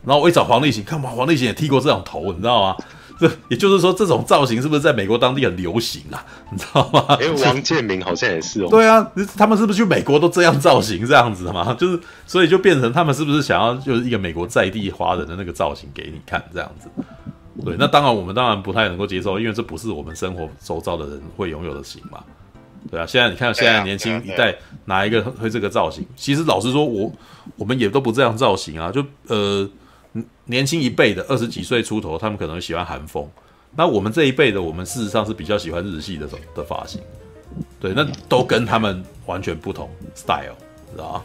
[0.05, 2.77] 然后我一找黄立行，看嘛，黄立行也剃过这种头，你知道吗？
[3.19, 6.23] 这也就是说，这种造型是不是在美国当地很流行啊？
[6.53, 7.17] 你知道吗？
[7.21, 8.69] 因为王建民好像也是哦。
[8.71, 11.73] 对啊，他们是不是去美国都这样造型这样子的嘛？
[11.81, 16.89] 就是，所以就变成他们是不是想要就是一个美国在地华人的那个造型给你看这样子？
[17.65, 22.23] 对，那当然我们当然不太能够接受，因为这不是我们生活周遭的人会拥有的型嘛。
[22.91, 26.07] 对啊，现在你看现在年轻一代哪一个会这个造型？
[26.17, 27.13] 其实老实说，我
[27.57, 29.69] 我们也都不这样造型啊，就呃。
[30.47, 33.29] 年轻一辈的二十几岁出头，他们可能喜欢韩风。
[33.75, 37.03] 那我们这一辈的，我们事实上是比较喜欢日系的的发型。
[37.79, 40.57] 对，那都跟他们完全不同 style，
[40.91, 41.25] 知道吗？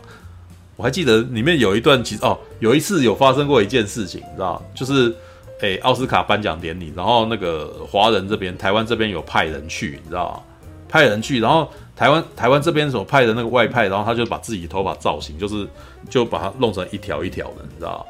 [0.76, 5.16] 我还记得里面有一段，其实哦，有一次有发生过一件事情，你知道，就是
[5.62, 10.44] 诶奥斯卡颁奖典礼，然后那个华人这边，台湾这边有派人去，你知道吗？
[10.92, 15.66] 派人去，然后台湾台湾这边所派的那个外派，然后他就把自己头发造型，就是
[16.10, 18.06] 就把它弄成一条一条的，你知道？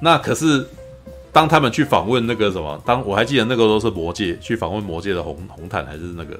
[0.00, 0.64] 那可是，
[1.32, 6.38] 当他们去访问那个什么，当我还记得那个时候是魔界去访问魔界的红红毯还是那个，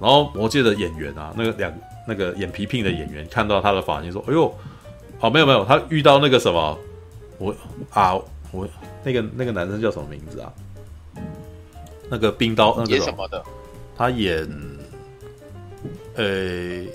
[0.00, 1.72] 然后魔界的演员啊，那个两
[2.08, 4.52] 那个演皮聘的演员看到他的发型说：“哎呦，
[5.20, 6.76] 哦没有没有，他遇到那个什么，
[7.38, 7.54] 我
[7.90, 8.14] 啊
[8.50, 8.66] 我
[9.04, 10.52] 那个那个男生叫什么名字啊？
[12.10, 13.42] 那个冰刀那个什么的，
[13.96, 14.46] 他演，
[16.16, 16.86] 呃、欸。”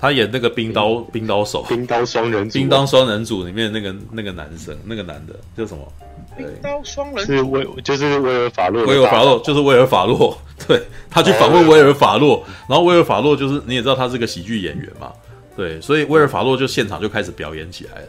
[0.00, 5.92] 他演那个冰刀冰刀手，冰刀双人组，冰刀双人组里面那个那个男生，那个男的叫什么？
[6.36, 10.38] 冰刀双人组是威，就是威尔法洛，威尔法洛就是威尔法洛。
[10.68, 15.12] 对，他去访问威尔法洛，然后威尔法洛就是你也知道他是个喜剧演员嘛，
[15.56, 18.08] 对，所以威尔法洛就现场就开始表演起来了，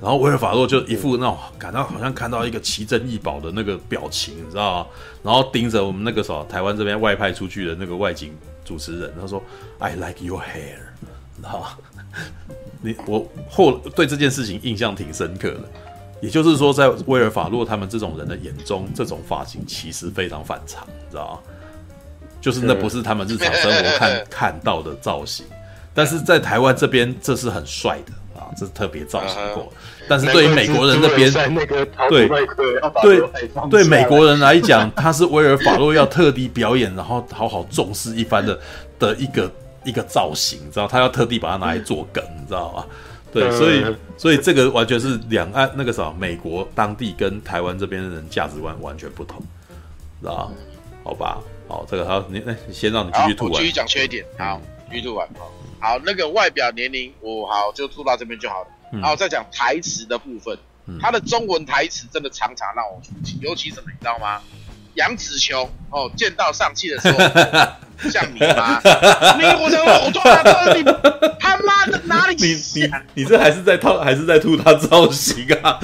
[0.00, 4.86] 然后威尔法洛就一副那种感到好像看到一个奇珍异宝的那个表情，你知道吗？
[5.22, 8.34] 然后盯着我们那个时候台湾这边外派出去的那个外景
[8.66, 9.42] 主持人，他说
[9.78, 10.80] ：“I like your hair。
[11.42, 11.78] ”好，
[12.82, 15.62] 你我后对这件事情印象挺深刻的，
[16.20, 21.52] 也就是说，在威尔法洛他们这种人的眼中，这种发型其实非常反常，你知道吗？
[22.40, 25.44] 就是那不是他们日常生活看 看到的造型，
[25.94, 29.72] 但是在台湾这边这是很帅的啊，这是特别造型过。
[30.08, 31.32] 但是对于美国人那边，
[32.08, 32.28] 对
[33.02, 33.20] 对
[33.70, 38.58] 对美国人来讲， 他是威尔法洛要特地表演，然后好好重视一番的
[38.98, 39.50] 的一个。
[39.86, 42.84] 一个造型，你知道他要特地把它拿来做梗，你知道吗？
[43.32, 43.84] 对，所以
[44.16, 49.40] 所以这个完全是两岸那个啥，美国当地跟台湾这边的人价值观完全不同，
[50.20, 50.50] 知道？
[51.04, 51.38] 好吧，
[51.68, 55.28] 好，这个好，你那先让你继续吐完，我继续讲缺点，好，继续吐完，
[55.78, 58.68] 好，那个外表年龄，我好就吐到这边就好了，
[59.00, 60.58] 然后再讲台词的部分，
[61.00, 64.40] 他的中文台词真的常常让我出气，尤其什么你知道吗？
[64.94, 67.18] 杨紫琼哦，见到上气的时候，
[68.08, 68.80] 像你妈，
[69.36, 70.82] 你我的我抓他，你
[71.38, 72.34] 他妈的哪里？
[72.36, 75.78] 你你你这还是在套，还是在吐他造型啊？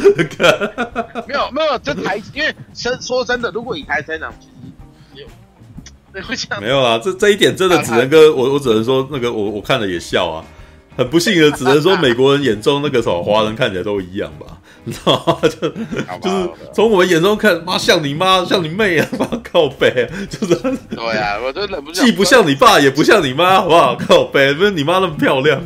[1.29, 4.53] 没有没有，这台因为说说真的，如果以台车长，其实
[6.15, 10.43] 没有，会这样没有啊，这这一点真的只能跟我我只能说那个我我看了也笑啊。
[10.97, 14.47] 很不幸的，只能说美国人眼中那个什么华人看起来都一样吧，
[14.85, 15.39] 你知道吗？
[15.49, 15.69] 就
[16.21, 20.55] 就是从我们眼中看，妈像你妈，像你妹啊， 妈靠北，就是
[20.91, 23.97] 对啊，我都忍不住，既不像你爸，也不像你妈，好不好？
[23.97, 25.61] 靠北，不是你妈那么漂亮，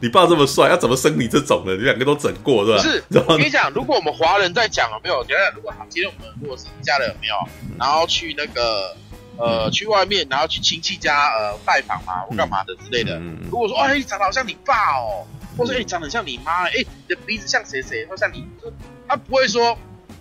[0.00, 1.74] 你爸这么帅，要怎么生你这种的？
[1.76, 2.78] 你两个都整过，是吧？
[2.82, 5.22] 是，我跟你讲，如果我们华人在讲有没有？
[5.22, 7.34] 你看，如果今天我们如果是一家人有没有，
[7.78, 8.94] 然后去那个。
[9.36, 13.16] 呃，去外面，然后去亲戚家呃拜访嘛，或干嘛的之类的。
[13.18, 18.72] 嗯嗯、如果说，哎，长得好像你爸哦，或者哎，长得像你妈，哎，你的鼻子像谁谁，或像你，就
[19.08, 19.76] 他不会说，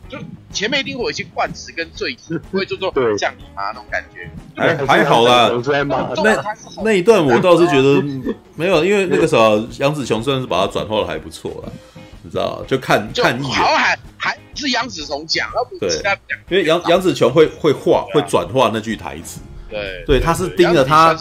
[0.10, 0.18] 就
[0.52, 4.30] 前面一定会有一些冠词跟赘词， 不会就说像你妈那种感觉。
[4.56, 5.52] 还还好啦，
[6.24, 6.44] 那
[6.84, 8.02] 那一段我倒是觉得
[8.56, 11.74] 没有，因为那个时候杨紫琼算是把它转化的还不错了。
[12.24, 16.40] 你知道，就看看一眼，好还还是杨子琼讲，而不是其他讲。
[16.50, 19.42] 因为杨杨子琼会会画，会转化那句台词。
[19.70, 21.18] 对对，他是盯了他，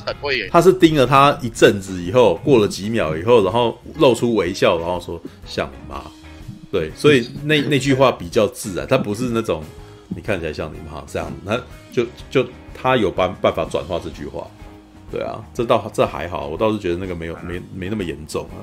[0.50, 6.02] 他是盯了他一阵子以后，过了几秒以后，然后露出微笑，然后说像你妈。
[6.70, 9.64] 对，所以那那句话比较自然，他不是那种
[10.08, 11.58] 你看起来像你妈这样，那
[11.90, 14.46] 就就他有办办法转化这句话。
[15.10, 18.60] 对啊，这倒这还好，我倒是觉得那个没有没没那么严重啊。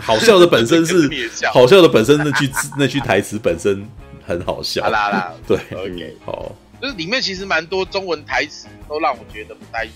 [0.00, 1.10] 好笑的本身是
[1.52, 3.86] 好笑的本身，那句 那句台词本身
[4.26, 4.82] 很好笑。
[4.88, 9.86] 啦啦啦，对，OK，好，就是里面其实蛮多中文台词都让我觉得不太，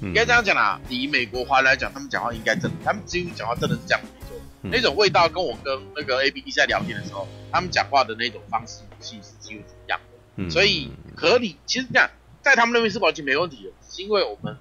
[0.00, 0.80] 应该这样讲啦。
[0.88, 4.36] 以美国华人来讲，他们讲话应该真的，他们几乎讲话真的是这样没错。
[4.62, 10.00] 那种味道跟我跟那个 A B B 在聊天的时候，他们讲话的那种方式语气是几乎是一样
[10.36, 10.50] 的。
[10.50, 12.08] 所以合理，其实这样
[12.42, 14.56] 在他们那边是完全没问题的，只是因为我们。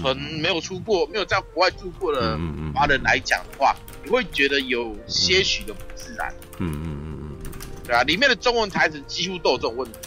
[0.00, 2.38] 纯没有出过、没有在国外住过的
[2.74, 6.32] 华人来讲的话，你会觉得有些许的不自然。
[6.58, 7.50] 嗯嗯嗯嗯，
[7.86, 9.98] 对啊，里面的中文台词几乎都有这种问题。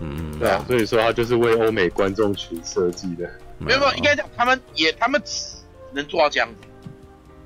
[0.00, 3.28] 嗯嗯，对啊，所以说他就是为欧美观众群设计的。
[3.58, 5.56] 没有没有，应该讲他们也他们只
[5.92, 6.68] 能做到这样子，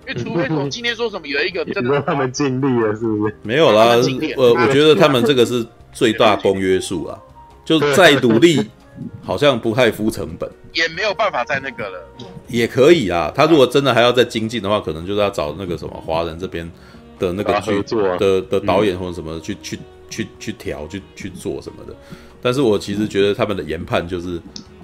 [0.06, 3.36] 因为除非说今天说什么有一个真的， 他们尽力了是不是？
[3.42, 3.96] 没有啦，
[4.36, 7.18] 我我觉得他们这个是最大公约数啊，
[7.64, 8.68] 就再努力。
[9.24, 12.08] 好像不太敷成本，也没有办法再那个了。
[12.48, 16.70] 也可以啊，他如果真的还要再精进的话，可能就是要找那个什么华人这边
[17.18, 17.82] 的那个剧
[18.18, 19.78] 的的导演或者什么去去
[20.10, 21.94] 去去调去去做什么的。
[22.42, 24.40] 但是我其实觉得他们的研判就是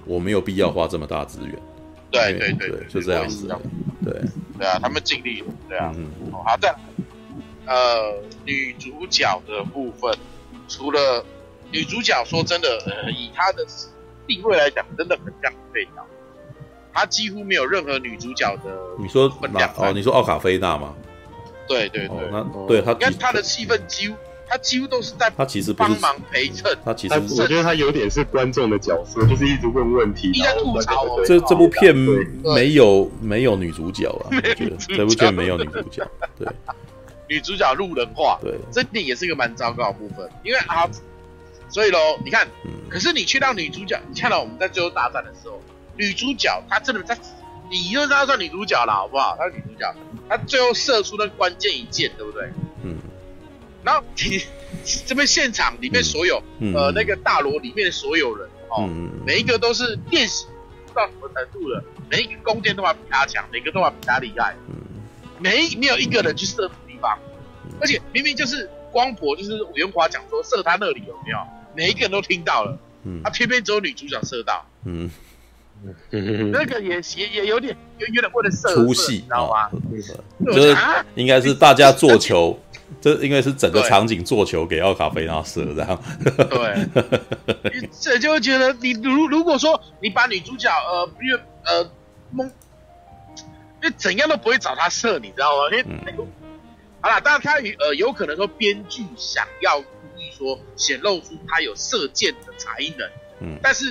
[0.06, 1.54] 我没有必要花这么大资源。
[2.10, 3.46] 对对对，就这样子。
[4.02, 4.14] 对
[4.56, 5.46] 对啊，他们尽力了。
[5.68, 6.74] 对啊，嗯，好的。
[7.66, 8.14] 呃，
[8.46, 10.16] 女主角的部分，
[10.68, 11.22] 除了
[11.70, 12.68] 女主角，说真的，
[13.10, 13.66] 以她的。
[14.28, 16.06] 地位来讲，真的很像配角，
[16.92, 18.70] 他几乎没有任何女主角的。
[18.98, 19.24] 你说
[19.78, 20.94] 哦，你说奥卡菲娜吗？
[21.66, 26.76] 对对对，那对他，你看他的戏份几乎，他几乎都是在他其实帮忙陪衬。
[26.84, 31.04] 他其实我觉得他有点是观众的角色，就是一直问问题，一直吐槽。
[31.24, 36.06] 这这部片没有没有女主角啊，我觉得这部片没有女主角，
[36.38, 36.48] 对，
[37.28, 40.88] 女主角路人化，对，这点也是一个蛮糟糕的部分，因为啊。
[41.68, 42.48] 所以喽，你看，
[42.88, 45.60] 可是你去到女主角，你看到我们在最后大战的时候，
[45.96, 47.18] 女主角她真的在，
[47.70, 49.36] 你就知道算女主角了，好不好？
[49.36, 49.94] 她是女主角，
[50.28, 52.50] 她最后射出那关键一箭，对不对？
[52.82, 52.96] 嗯。
[53.84, 54.42] 然后你
[55.06, 60.46] 这边现场里面所有，嗯、呃，那个大楼里面的所有人，哦，嗯、每一个都是练习
[60.94, 64.74] 到什么程度了，每一个弓箭都要比他强，每个都要比他厉害，嗯。
[65.38, 67.16] 没没有一个人去射地方，
[67.80, 71.38] 而且明明就是光婆，就是袁华讲说射他那里有没有？
[71.78, 75.08] 每一个人都听到了，嗯，他偏偏只有女主角射到，嗯，
[76.10, 79.70] 那个也也也有点有有点为了射出戏，你知道吗？
[80.44, 80.76] 就是
[81.14, 82.58] 应该是大家做球，
[83.00, 86.02] 这应该是整个场景做球给奥卡菲娜射这样，
[86.50, 91.90] 对， 这就会觉得你如如果说你把女主角呃，因为呃
[92.32, 92.44] 蒙，
[93.82, 95.70] 因为怎样都不会找他射，你知道吗？
[95.70, 96.24] 因为那个
[97.00, 99.80] 好了，当然他呃有可能说编剧想要。
[100.38, 103.10] 说显露出他有射箭的才能，
[103.40, 103.90] 嗯，但是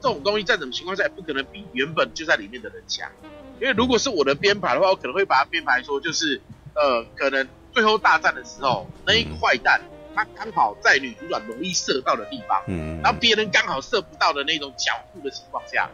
[0.00, 3.08] 这种东西在什么情况下也不可能比原本就在里面的人强，
[3.60, 6.40] 因为如果是我的编排的话，我可能会把它编排说就是，
[6.74, 9.80] 呃，可能最后大战的时候那一个坏蛋
[10.14, 15.90] 他刚好在女主角容易射到的地方，嗯，然后别人刚好射不到的那种角度的情况下，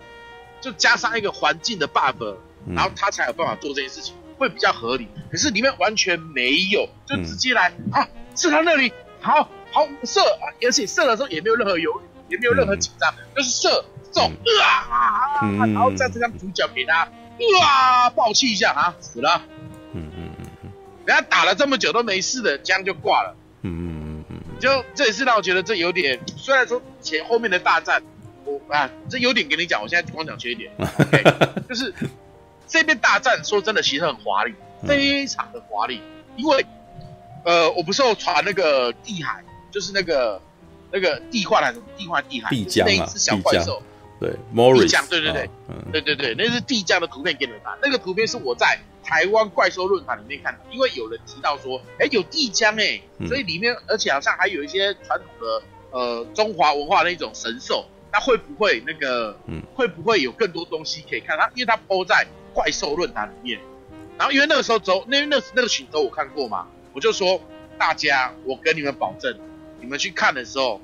[0.61, 2.37] 就加上一个环境的 buff，
[2.69, 5.09] 然后他才有办法做这件事情，会比较合理。
[5.31, 9.49] 可是里面完全没有，就直接来啊，是他那里好。
[9.81, 10.53] 好射啊！
[10.63, 14.31] 而且射的时候也没有任何犹豫，也没有任何紧张，就是射中
[14.63, 17.09] 啊，然后再这张主角给他
[17.63, 19.43] 啊爆气一下啊，死了。
[19.93, 20.71] 嗯嗯嗯嗯，
[21.07, 23.35] 人家打了这么久都没事的，这样就挂了。
[23.63, 28.03] 嗯嗯嗯嗯，就这也是让我觉得这有点，虽然说前后面的大战，
[28.45, 31.23] 我啊这有点跟你讲，我现在光讲缺点， OK，
[31.69, 31.95] 就是
[32.67, 34.55] 这边大战说真的其实很华丽，
[34.87, 36.03] 非常的华丽，
[36.37, 36.67] 因为。
[37.43, 40.41] 呃，我不是有传那个地海，就是那个
[40.91, 43.83] 那个地化还是地化地海，那一只小怪兽，
[44.19, 45.49] 对，地江，对对对，
[45.93, 61.39] 对对对，那是地江的图片给你们看，那个图片是我在台湾怪兽论坛里面看的，因为有人提到说，哎，有地江哎，所以里面、嗯、而且好像还有一些传统的呃中华文化的一种神兽，那会不会那个，嗯，会不会有更多东西可以看？
[61.39, 63.61] 它因为它 po 在怪兽论坛里面，
[64.19, 66.67] 然后因为那个时候走，那那那个群都我看过嘛。
[66.93, 67.41] 我就说，
[67.79, 69.33] 大家，我跟你们保证，
[69.81, 70.81] 你们去看的时候，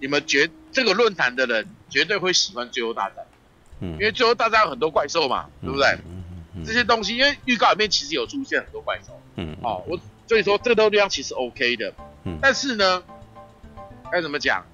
[0.00, 3.24] 你们绝这个论坛的人绝对会喜欢《最后大战》，
[3.80, 5.86] 嗯，因为《最后大战》有很多怪兽嘛，嗯、对不对？
[6.06, 6.24] 嗯
[6.56, 13.02] 嗯、这些东西，因为预告里面其实有出现很多怪兽，嗯，哦，我所以说这个地方其实 OK 的，嗯，但是呢，
[14.10, 14.64] 该怎么讲？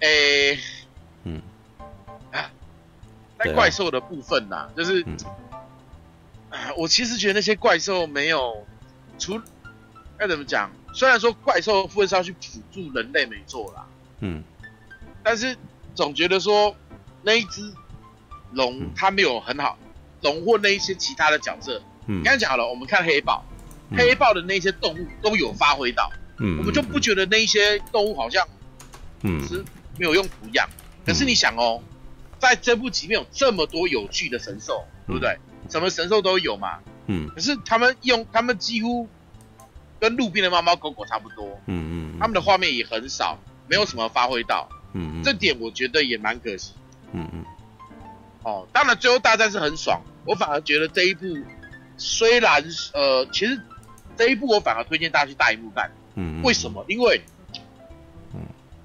[0.00, 0.58] 诶，
[1.24, 1.42] 嗯，
[2.32, 2.50] 啊，
[3.38, 5.04] 在怪兽的部分呐、啊，就是，
[6.76, 8.66] 我其实觉得那些怪兽没有
[9.18, 9.40] 除。
[10.16, 10.68] 该怎么讲？
[10.92, 13.86] 虽然说怪兽部分是要去辅助人类没错啦，
[14.20, 14.42] 嗯，
[15.22, 15.56] 但是
[15.94, 16.74] 总觉得说
[17.22, 17.72] 那一只
[18.52, 19.78] 龙它没有很好，
[20.22, 23.44] 龙或那一些其他的角色，嗯，刚才讲好了，我们看黑豹，
[23.90, 28.46] 嗯、黑豹的那些动物都有发挥到，嗯，我们就不觉得那一些动物好像，
[29.22, 29.64] 嗯，是
[29.98, 30.68] 没有用途一样。
[30.70, 31.82] 嗯、可是你想哦，
[32.38, 35.38] 在这部里面有这么多有趣的神兽，对不对？
[35.64, 39.08] 嗯、什么神兽都有嘛，嗯，可是他们用他们几乎。
[40.00, 46.72] 跟路边的猫猫狗狗差不多，嗯嗯，他们的画面也很少，没有什么发挥到，嗯嗯，这点我觉得也蛮可惜，
[47.12, 47.44] 嗯嗯，
[48.42, 51.26] 哦，当然最后大战是很爽，我反而觉得这一部
[51.96, 53.60] 虽然呃，其实
[54.16, 56.84] 这一部我反而推荐大家去大荧幕看，嗯，为什么？
[56.88, 57.20] 因为，
[58.34, 58.40] 嗯，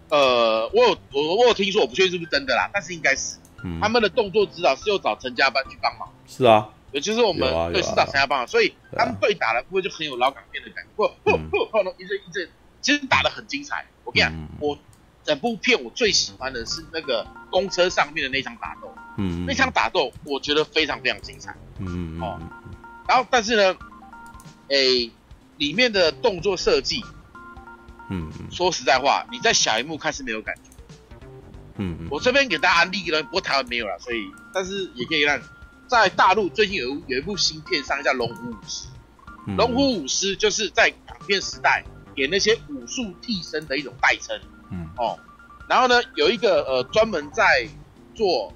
[0.09, 6.69] 呃，我有我我有听说，我不确定是不是真的啦，但是应该是，嗯，他们的动作指导是又找陈家班去帮忙，是啊。
[6.93, 11.57] 也就是我们对市长参加棒，所以他们对打的部分就很有老港片的感觉，不不不，
[11.97, 12.47] 一阵一阵，
[12.81, 13.85] 其实打的很精彩。
[14.03, 14.77] 我跟你讲，我
[15.23, 22.39] 整部片我最喜欢的是那个公车上面的那场打斗，嗯，那场打斗我觉得非常非常精彩，嗯哦，
[23.07, 23.75] 然后但是呢，
[24.67, 25.09] 诶，
[25.57, 27.03] 里面的动作设计，
[28.09, 30.69] 嗯，说实在话，你在小荧幕看是没有感觉，
[31.77, 34.17] 嗯，我这边给大家安利了，不过台湾没有了，所以
[34.53, 35.41] 但是也可以让。
[35.87, 38.87] 在大陆最近有有一部新片上，叫《龙虎武师》。
[39.57, 41.83] 龙虎武师就是在港片时代
[42.15, 44.39] 给那些武术替身的一种代称。
[44.71, 45.19] 嗯哦，
[45.67, 47.67] 然后呢，有一个呃专门在
[48.15, 48.53] 做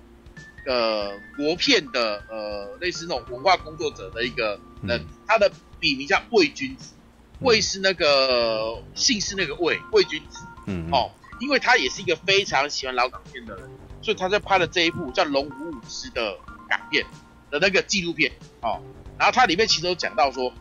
[0.66, 6.94] 呃国片的呃类似那种文化工作者的一个人，他的笔名叫魏君子，
[7.42, 10.40] 魏是那个姓是那个魏，魏君子。
[10.66, 13.70] 嗯哦，因为他也是一个非常喜欢老港片的人，
[14.02, 16.38] 所以他在拍了这一部叫《龙虎武师》的
[16.68, 17.06] 港片。
[17.50, 18.82] 的那个纪录片哦，
[19.18, 20.52] 然后它里面其实有讲到说，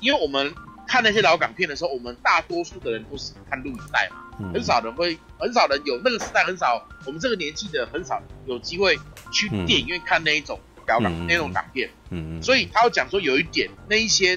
[0.00, 0.54] 因为我们
[0.88, 8.98] 看那些老港片的时候，我们大多数的人都是看录影带嘛，嗯、很少人会，很少人有那个时代，很少我们这个年纪的很少有机会
[9.30, 14.34] 去电影院看那一种老港、嗯、那种港片，嗯嗯，所以他要讲说有一点那一些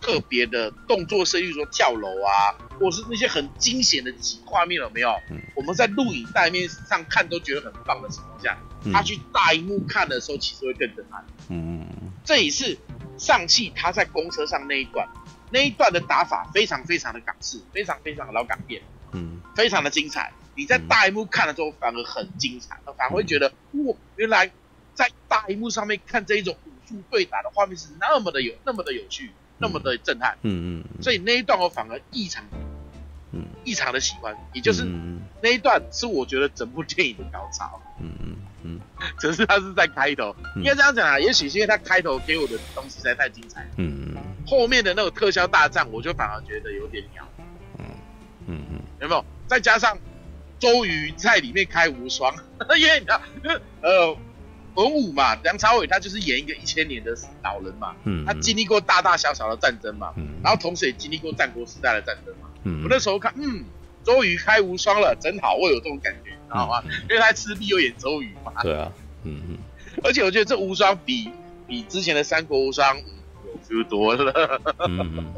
[0.00, 4.12] 特别的动作设计，说跳楼啊，或是那些很惊险的
[4.44, 5.10] 画面有没有？
[5.30, 8.58] 嗯、我们在录影带面上看都觉得很棒的情况下。
[8.90, 11.24] 他去大荧幕看的时候，其实会更震撼。
[11.48, 11.86] 嗯，
[12.24, 12.78] 这也是
[13.18, 15.06] 上汽他在公车上那一段，
[15.50, 18.82] 那一段的打法非常非常的港式，非常非常的老港片。
[19.12, 20.32] 嗯，非常的精彩。
[20.54, 24.50] 你在大荧幕看的时候，反而很精彩，反而会觉得，哇，原来
[24.94, 30.36] 在大荧幕上面看这一种武术对打的画面是那么的有，那么的有趣，那么的震撼。
[30.42, 31.02] 嗯嗯。
[31.02, 32.44] 所以那一段我反而异常，
[33.32, 34.36] 嗯，异常的喜欢。
[34.52, 34.84] 也就是
[35.42, 37.80] 那一段是我觉得整部电影的高潮。
[38.00, 38.36] 嗯嗯。
[38.64, 38.80] 嗯，
[39.18, 41.18] 只是他是在开头，应该这样讲啊。
[41.18, 44.12] 也许是因为他开头给我的东西实在太精彩，嗯。
[44.14, 47.26] 嗯，后面的那种特效大战，我就反而觉得有点鸟，
[47.78, 47.84] 嗯。
[48.46, 49.24] 嗯嗯，有没有？
[49.46, 49.98] 再加上
[50.58, 52.32] 周瑜在里面开无双，
[52.78, 53.20] 因为你知道，
[53.82, 54.16] 呃，
[54.74, 63.64] 文武嘛，梁朝伟他就是演一个一千年的老人嘛，嗯，他经历过大大小小的战争嘛，嗯，然后同时也经历过战国时代的战争嘛，嗯，我那时候看，嗯。
[64.04, 66.82] 周瑜开无双了，真好，我有这种感觉，知道吗？
[67.08, 68.52] 因为他赤壁又演周瑜嘛。
[68.62, 68.92] 对啊，
[69.24, 69.58] 嗯嗯。
[70.04, 71.30] 而且我觉得这无双比
[71.66, 75.32] 比之前的三国无双有 feel 多了，嗯嗯，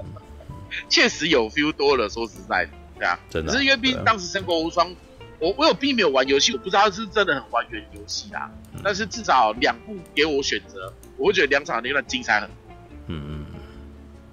[0.89, 2.09] 确实有 feel 多了。
[2.09, 3.53] 说实在的，对啊，真的。
[3.53, 4.97] 只是因为毕竟当时三国无双的
[5.41, 8.51] 我我有并没有玩游戏，我不知道是真的很还原游戏啦。
[8.73, 12.57] 嗯、但是至少两部给我选择，我会觉得两场那段精彩很多。
[13.09, 13.44] 嗯嗯，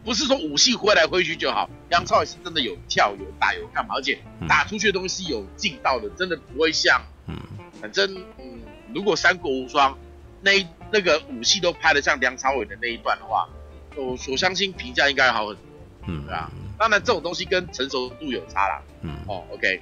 [0.04, 7.38] 不是说武器挥来挥去就好，梁朝伟是真的有跳有打有干嘛，而且打出去的东西有劲道的，真的不会像嗯，
[7.80, 8.62] 反正嗯，
[8.94, 9.98] 如果三国无双
[10.42, 13.48] 那那个武戏都拍得像梁朝伟的那一段的话，
[13.96, 15.64] 我我相信评价应该好很多。
[16.08, 16.50] 嗯，对啊，
[16.80, 18.82] 当然这种东西跟成熟度有差啦。
[19.02, 19.82] 嗯，哦，OK。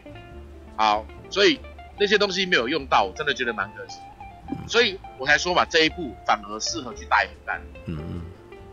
[0.75, 1.59] 好，所以
[1.97, 3.99] 那些东西没有用到，我真的觉得蛮可惜，
[4.67, 7.79] 所以我才说嘛，这一部反而适合去大荧幕。
[7.85, 8.21] 嗯嗯，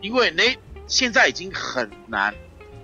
[0.00, 0.56] 因为那
[0.86, 2.34] 现在已经很难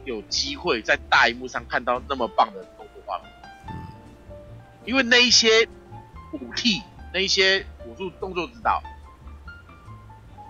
[0.04, 3.28] 有机会在大荧幕上看到那么棒的动作画面。
[3.68, 3.74] 嗯，
[4.84, 5.68] 因为那一些
[6.32, 6.82] 武替，
[7.14, 8.82] 那一些武术动作指导，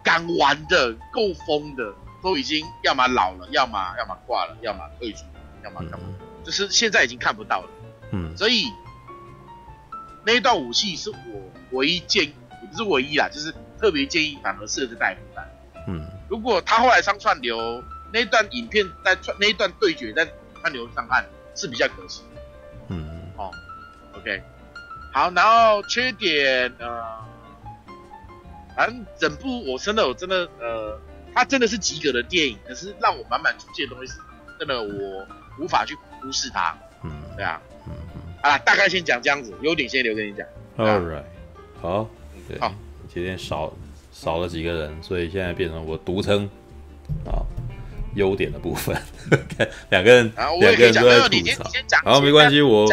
[0.03, 5.24] 敢玩的、够疯的，都已经要么老了，要么要么挂了，要么退出，
[5.62, 6.07] 要么干嘛，
[6.42, 7.68] 就是现在已经看不到了。
[8.12, 8.64] 嗯，所以
[10.24, 11.16] 那一段武戏是我
[11.72, 15.51] 唯一建议，也不是唯一啦，就是特别建议反而设置在大荧幕看。
[15.89, 20.26] 嗯，如果他后来上串流那一段影片在串那一段对决在
[20.61, 21.24] 串流上看
[21.55, 22.22] 是比较可惜。
[22.89, 23.51] 嗯，哦
[24.14, 24.43] ，OK，
[25.12, 27.03] 好，然后缺点呃，
[28.76, 31.01] 反正整部我真的我真的呃，
[31.35, 34.12] 它真的是及格的电影，可是让我满满出现的东西，
[34.59, 35.26] 真的我
[35.59, 36.76] 无法去忽视它。
[37.03, 37.61] 嗯，对啊。
[38.43, 40.45] 好啦，大概先讲这样子，优点先留给你讲。
[40.76, 41.22] All right，
[41.80, 42.09] 好，
[42.49, 42.74] 对，好，
[43.09, 43.72] 今天少
[44.22, 46.48] 少了几个人，所以现在变成我独撑
[47.26, 47.42] 啊
[48.14, 48.96] 优点的部分。
[49.90, 51.64] 两个人，两个人都在吐槽。
[52.04, 52.86] 好，没关系，我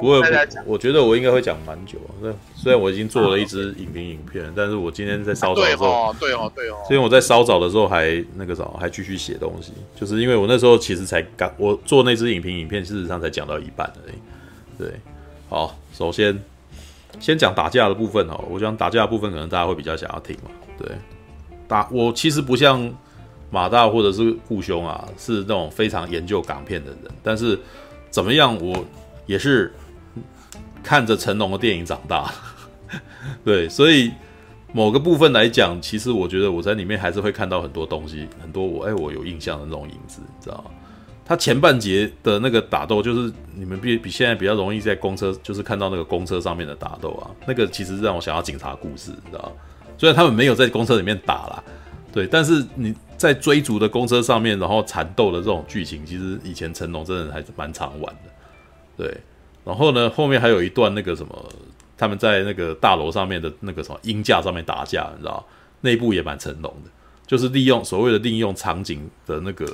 [0.00, 0.20] 不会，
[0.64, 1.98] 我觉得我应该会讲蛮久。
[2.22, 14.14] 对，虽然我已经做了一支影评影片，但是我今天在烧早的时候，对哦，对哦，所以我在烧早的时候还那个啥，还继续写东西，就是因为我那时候其实才刚我做那支影评影片，事实上才讲到一半而已。
[14.78, 14.92] 对，
[15.48, 16.40] 好，首先
[17.18, 18.44] 先讲打架的部分哦。
[18.48, 20.50] 我想打架的部分可能大家会比较想要听嘛。
[20.78, 20.88] 对，
[21.66, 22.90] 打我其实不像
[23.50, 27.00] 马大或者是顾兄啊，是那种非常研究港片的人。
[27.22, 27.58] 但是
[28.10, 28.84] 怎么样，我
[29.26, 29.72] 也是
[30.82, 32.32] 看着成龙的电影长大。
[33.44, 34.12] 对，所以
[34.72, 40.70] 某个部分来讲，其实我觉得我在里面还是会看到很多东西，很多我哎我有印象的那种影子，你知道吗？
[41.24, 49.54] 他前半节的那个打斗，就是你们比比现在比较容易在公车，就是看到那个公车上面的打斗啊，那个其实让我想要警察故事，你知道？
[49.98, 51.62] 虽然他们没有在公车里面打啦，
[52.10, 58.30] 对，但是你在追逐的公车上面，然后缠斗的这种剧情，其实以前成龙真的还是蛮常玩的，
[58.96, 59.14] 对。
[59.64, 61.52] 然后呢，后面还有一段那个什么，
[61.96, 65.44] 他们在那个大楼上面的那个什么鹰架上面打架，你知道吗？
[65.82, 66.90] 那一部也蛮成龙的，
[67.26, 69.66] 就是利用所谓的利用场景的那个。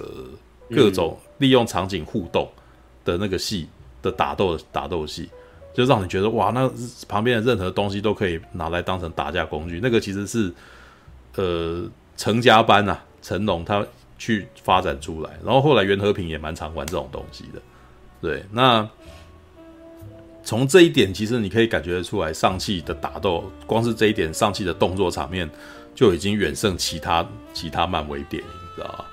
[0.75, 2.51] 各种利用场景互动
[3.05, 3.69] 的那个戏
[4.01, 5.29] 的打斗打斗戏，
[5.75, 6.71] 就让你觉得哇，那
[7.09, 9.81] 旁边的任何东西都可以拿来当成打架工具。
[9.83, 10.51] 那个其实是
[11.35, 11.85] 呃
[12.17, 13.85] 成家班啊，成龙他
[14.17, 17.61] 去发展出来，然后后来袁和平也蛮常玩这种东西的。
[18.23, 18.89] 对，那
[20.45, 25.51] 从这一点其实你可以感觉得出来，上汽的打斗，光是这一点，上汽的动作场面
[25.95, 29.05] 就已经远胜其他其他漫威电影，知道吧？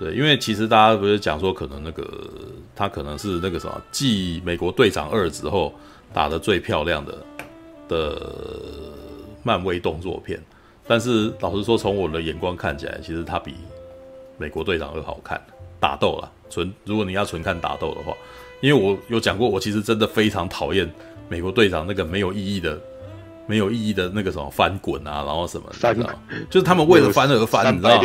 [0.00, 2.04] 对，因为其实大家不是讲说，可能那个
[2.74, 5.72] 他可能是那个什么，继美国队长二之后
[6.12, 7.18] 打得最漂亮的
[7.88, 8.32] 的
[9.42, 10.40] 漫威动作片。
[10.86, 13.54] 但是老实说，从我的眼光看起来，其实他比
[14.36, 15.40] 美国队长二好看，
[15.80, 18.12] 打斗啦，纯如果你要纯看打斗的话，
[18.60, 20.90] 因为我有讲过，我其实真的非常讨厌
[21.28, 22.80] 美国队长那个没有意义的。
[23.46, 26.10] 没有意义的那个什么翻滚啊，然后什么，你知道
[26.48, 28.00] 就是他们为了翻而翻，你知道吗？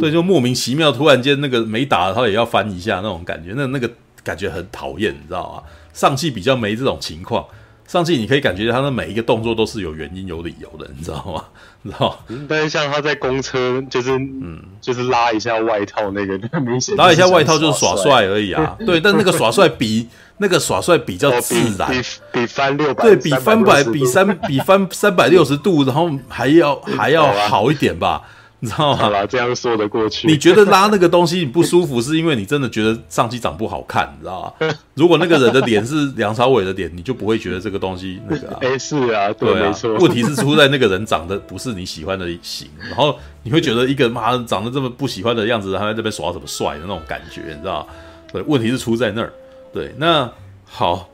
[0.00, 3.90] 对，就莫名其妙，突然间那个没打，他也要翻一下那种感觉，那那个
[4.28, 5.62] 感觉很讨厌，你知道吗？
[5.94, 7.44] 上汽比较没这种情况，
[7.86, 11.44] 上汽你可以感觉他的每一个动作都是有原因、有理由的，你知道吗？
[11.82, 12.18] 你知道？
[12.48, 18.76] 但是像他在公车，就是嗯，就是拉一下外套那个，明显拉一下外套就是耍帅而已啊。
[18.84, 20.08] 对，但那个耍帅比。
[20.40, 22.00] 那个耍帅比较自然，比
[22.30, 28.22] 比翻六百，对比翻百比三比翻三百六十度，然后还要还要 好一点吧，
[28.60, 28.96] 你知道吗？
[28.96, 30.26] 好啦，这样说得过去。
[30.26, 34.68] 你觉得拉那个东西你不舒服，是因为你真的觉得上期长不好看，你知道吗？
[34.94, 38.58] 如果那个人的脸是梁朝伟的脸，你就不会觉得这个东西那个啊。
[38.62, 39.94] 哎，是啊，对，没错。
[39.98, 47.86] 问题是出在那个人长得不是你喜欢的型，然后你会觉得一个妈长得这么不喜欢的样子，他在这边耍什么帅的那种感觉，你知道吗？
[48.32, 49.32] 对，问题是出在那儿。
[49.72, 50.28] 对，那
[50.64, 51.08] 好，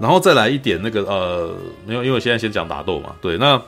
[0.00, 1.54] 然后再来一点那个呃，
[1.86, 3.14] 没有，因为我现在先讲打斗嘛。
[3.20, 3.60] 对，那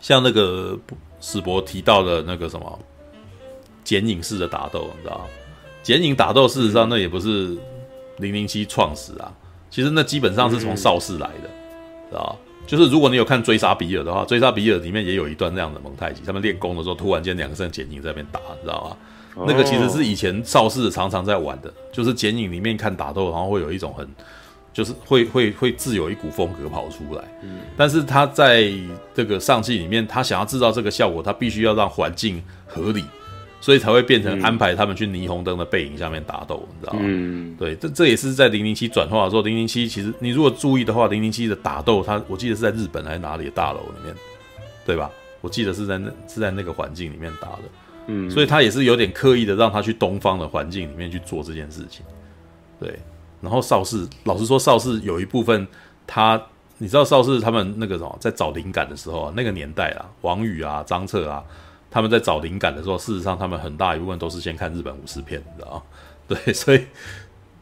[0.00, 0.78] 像那个
[1.20, 2.78] 史博提到的那个什么
[3.84, 5.24] 剪影式的打斗，你知道吗？
[5.82, 7.56] 剪影打斗事实上那也不是
[8.18, 9.32] 零零七创始啊，
[9.70, 11.48] 其实那基本上是从邵氏来的，
[12.10, 12.36] 知道吧？
[12.66, 19.44] 就是如果你有看《追杀比尔》的话，《追杀比尔》里面也有一段那样的蒙太奇，他们练功的时候，突然间两个人剪影在那边打，你知道吗？
[19.46, 24.06] 那个其实是以前邵氏常常在玩的，就是剪影里面看打斗，然后会有一种很，
[24.72, 27.24] 就是会会会自有一股风格跑出来。
[27.42, 28.72] 嗯，但是他在
[29.14, 33.04] 这个上戏里面，他想要制造这个效果，他必须要让环境合理。
[33.62, 37.00] 所以才会变成安排他们去霓虹灯的背影下面打斗，你知道吗？
[37.02, 44.14] 嗯，对，这这也是在零零七转化的时候，零零七其实你如果注意的话，零零七的打斗，他我记得是在日本还是哪里的大楼里面，
[44.86, 45.10] 对吧？
[45.42, 47.62] 我记得是在那是在那个环境里面打的，
[48.06, 52.02] 嗯，所以他也是有点刻意的让他去东方的环境里面去做这件事情，
[52.80, 52.98] 对。
[53.40, 55.66] 然后邵氏，老实说，邵氏有一部分
[56.06, 56.40] 他，
[56.78, 61.44] 你知道邵氏他们那个什么，在找灵感的时候啊，那个年代啊，王宇啊，张彻啊。
[61.92, 65.84] 他们在找灵感的时候，事实上他们很大一部分都是先看日本武士片，你知道？
[66.28, 66.84] 对，所以，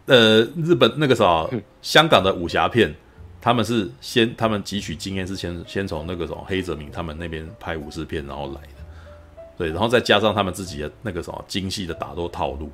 [0.04, 1.50] 呃，日本那个时候，
[1.80, 2.94] 香港的武侠片，
[3.40, 8.84] 他们是先他们汲取经验是先先从那个什么黑泽明他们那边拍武士片然后来的，
[9.56, 12.70] 对，然后再加上他们自己的那个什么精细的打斗套路，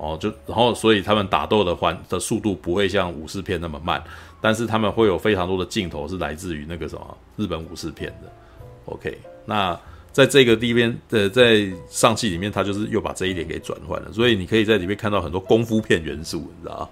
[0.00, 4.02] 哦，就然后所以他们打斗的环的速度不会像武士片那么慢，
[4.40, 8.32] 但是他们会有非常多的镜头是来自于那个什么日本武士片的
[8.86, 9.78] ，OK，那。
[10.12, 16.88] 在这个地边的在上戏里面，他就是又把这一点给转换了，所以你可以在里面看到很多功夫片元素，你知道吗？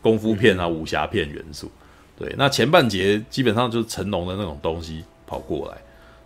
[0.00, 1.70] 功夫片啊，武侠片元素。
[2.18, 5.76] 对，那前半节基本上就是成龙的那种东西跑过来，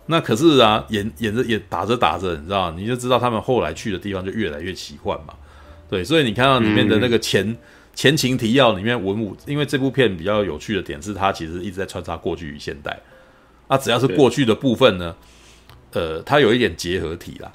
[0.05, 5.33] 那可是啊，演演着演打着打着，你知道，你就知道他们后来去的地方就越来越奇幻嘛。
[5.89, 7.57] 对，所以你看到里面的那个前
[7.93, 12.99] 前情提要里面文武，因为这部片比较有趣的点是，它其实一直在穿插过去与现代，
[13.67, 15.15] 啊，只要是过去的部分呢。
[15.93, 17.49] 呃，它有一点结合体啦，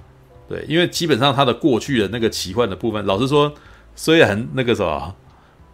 [0.49, 3.53] 对，因为基本上它的过去的那个奇幻的部分，老实说，
[3.95, 5.15] 虽然那个什么，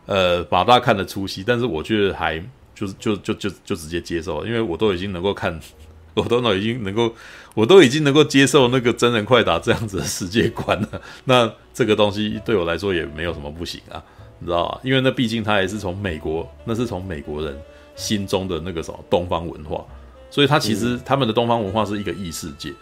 [0.06, 2.36] 呃，马大看得出戏，但是我觉得还
[2.74, 5.58] 就是就就就就直接接受，因为我都已经能够看，
[6.14, 7.14] 我都已经能够，
[7.58, 14.00] 我都已经能够接受那个真人快打这样子的世界观了， 那这个东西对我来说也没有什么不行啊，
[14.38, 14.80] 你知道吧？
[14.84, 17.60] 因为那毕竟它也是从美国，那是从美国人
[17.96, 19.84] 心中的那个什么东方文化。
[20.30, 22.72] 所以，他其实他们的东方文化是一个异世界。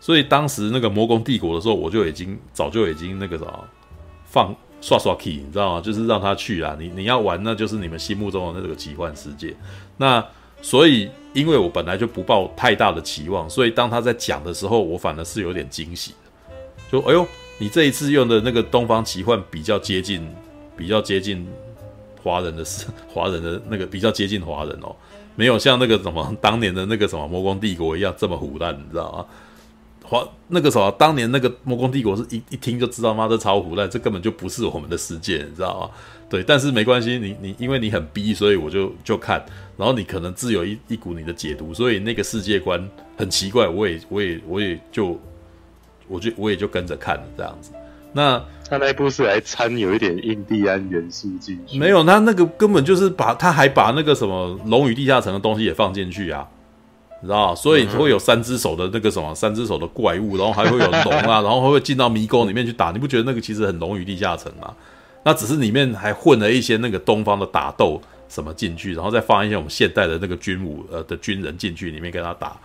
[0.00, 3.68] 所以当时那个魔宫帝国的时候，我就已经早就已经那个什么
[4.26, 5.80] 放刷刷 key，你知道吗？
[5.80, 9.56] 就是让他去啊，你你要玩，那就是你们心目中的那个奇幻世界。
[9.96, 10.22] 那
[10.62, 16.52] 所以，因为我本来就不抱太大的期望，所以当他在讲的时候，我反而是有点惊喜的。
[16.92, 17.26] 就哎呦，
[17.58, 20.26] 你这一次用的那个东方奇幻比较接近，
[20.76, 21.46] 比较接近
[22.22, 22.64] 华人的
[23.08, 24.94] 华人的那个比较接近华人哦。
[25.36, 29.24] 没有像那个什么当年的那个什么魔光帝国一样这么唬烂，你知道吗？
[30.10, 35.90] 华那个什么当年那个魔宫帝国是一一听就知道，妈的超胡烂，这根本就不是我们的世界，你知道吗？
[36.28, 39.40] 对，但是没关系，你你因为你很逼，所以我就就看，
[39.76, 42.84] 然后你可能自有一一股你的解读，所以那个世界观
[43.16, 45.16] 很奇怪，我也我也我也就
[46.08, 47.70] 我就我也就跟着看了这样子。
[48.12, 56.48] 那他那一部是来掺有一点印第安元素进去，没有，他那个根本就是把他还把那个什么《龙与地下城》的东西也放进去啊，
[57.20, 64.74] 你知道，所以会有三只手的那个什么三只手的怪物，然后还会有龙啊， 然后还会进到迷宫里面去打，你不觉得那个其实很《龙与地下城》吗？
[65.24, 72.56] 那只是里面还混了一些那个东方的打斗什么进去，然后再放一些我们现代的那个军武呃的军人进去里面跟他打，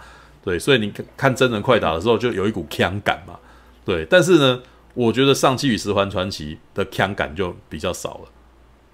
[0.44, 3.38] 对，所以你看真人快打的时候就有一股枪感嘛，
[3.86, 4.62] 对，但是呢。
[4.98, 8.30] 我觉得《上期与十环传奇》的腔感就比较少了，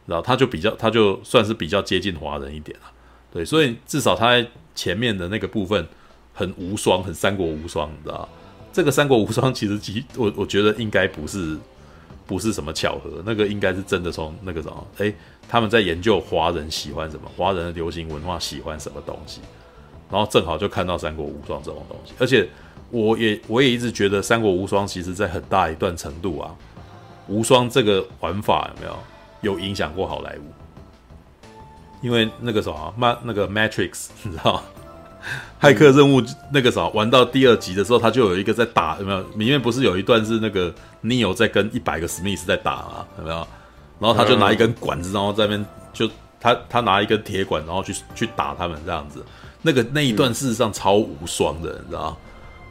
[0.08, 2.86] 然后他就比较，他就算是比较接近华人一点了，
[3.32, 5.88] 对，所以至少他在前面的那个部分
[6.34, 8.28] 很无双，很三国无双，你知道
[8.74, 11.58] 这个三国无双其实其我我觉得应该不是
[12.26, 15.14] 不是什么巧合，那个应该是真的从那个什么，诶，
[15.48, 19.42] 他们在研究华人喜欢什么，华人的流行文化喜欢什么东西，
[20.10, 22.48] 然后正好就看到三国无双这种东西，而且。
[22.94, 26.54] 我也我也一直觉得《三国无双》其实在很大一段程度啊，
[27.30, 30.61] 无双这个玩法有没有有影响过好莱坞？
[32.02, 34.62] 因为那个什么，那那个 Matrix， 你知道，
[35.62, 36.22] 骇客任务
[36.52, 39.22] 那个什么玩到第二集的时候，他就有一个在打，有没有？
[39.36, 40.74] 里面不是有一段是那个
[41.04, 43.06] Neo 在跟一百个史密斯在打吗？
[43.20, 43.48] 有没有？
[44.00, 49.24] 然后他就拿一根管子，然后在那边就他他拿一根铁管，然后去去打他们这样子。
[49.62, 52.18] 那个那一段事实上超无双的，你知道。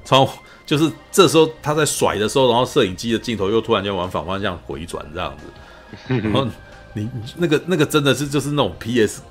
[0.03, 0.29] 超
[0.67, 6.49] 就是这时候他在甩的时候，然后摄影机的镜头又突然间往反方向回转这样子，然后
[6.95, 9.23] 你那个那个真的是就是那种 PS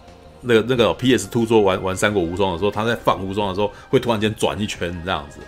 [0.42, 5.40] 那个那个 PS Two 说玩玩三国无双的时候，他在放无双的时候会突然间转一圈这样子，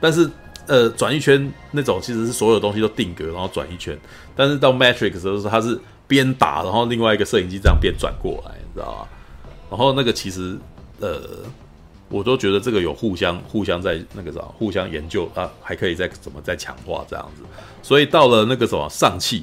[0.00, 0.28] 但是
[0.66, 3.96] 呃转一圈那种其实是所有东西都定格然后转一圈，
[4.34, 9.08] 但是到 Matrix 的时候他是边打然后另外一个摄影机这样边转过来，你知道吗？
[9.70, 10.58] 然后那个其实
[11.00, 11.20] 呃，
[12.08, 17.42] 我都觉得这个有互相互相在那个啥，互相研究啊，还可以再怎么再强化这样子。
[17.82, 19.42] 所以到了那个什么上汽，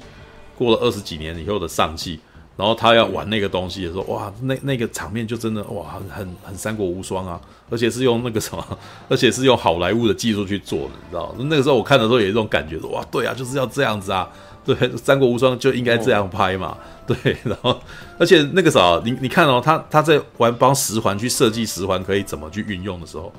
[0.59, 2.19] 过了二十几年以后的上汽。
[2.57, 7.39] 然后他要玩那个东西的时候，哇，那那个场面就真的哇，很很很三国无双啊！
[7.69, 11.33] 而且是用那个什么，而且是用好莱坞的技术去做的，你知道？
[11.37, 14.29] 那个时候我看的时候有一种感觉，说哇，对啊，就是要这样子啊！
[14.65, 16.77] 对，三国无双就应该这样拍嘛。
[17.07, 17.79] 对，然后
[18.17, 23.31] 而且那个啥，你你看哦，他他在玩帮十环去设计十环可以怎么去运用的时候，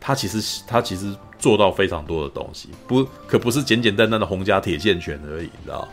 [0.00, 5.86] 他其实他其实做到非常多的东西，不可不是简简单单的洪家铁线拳而已，你知道？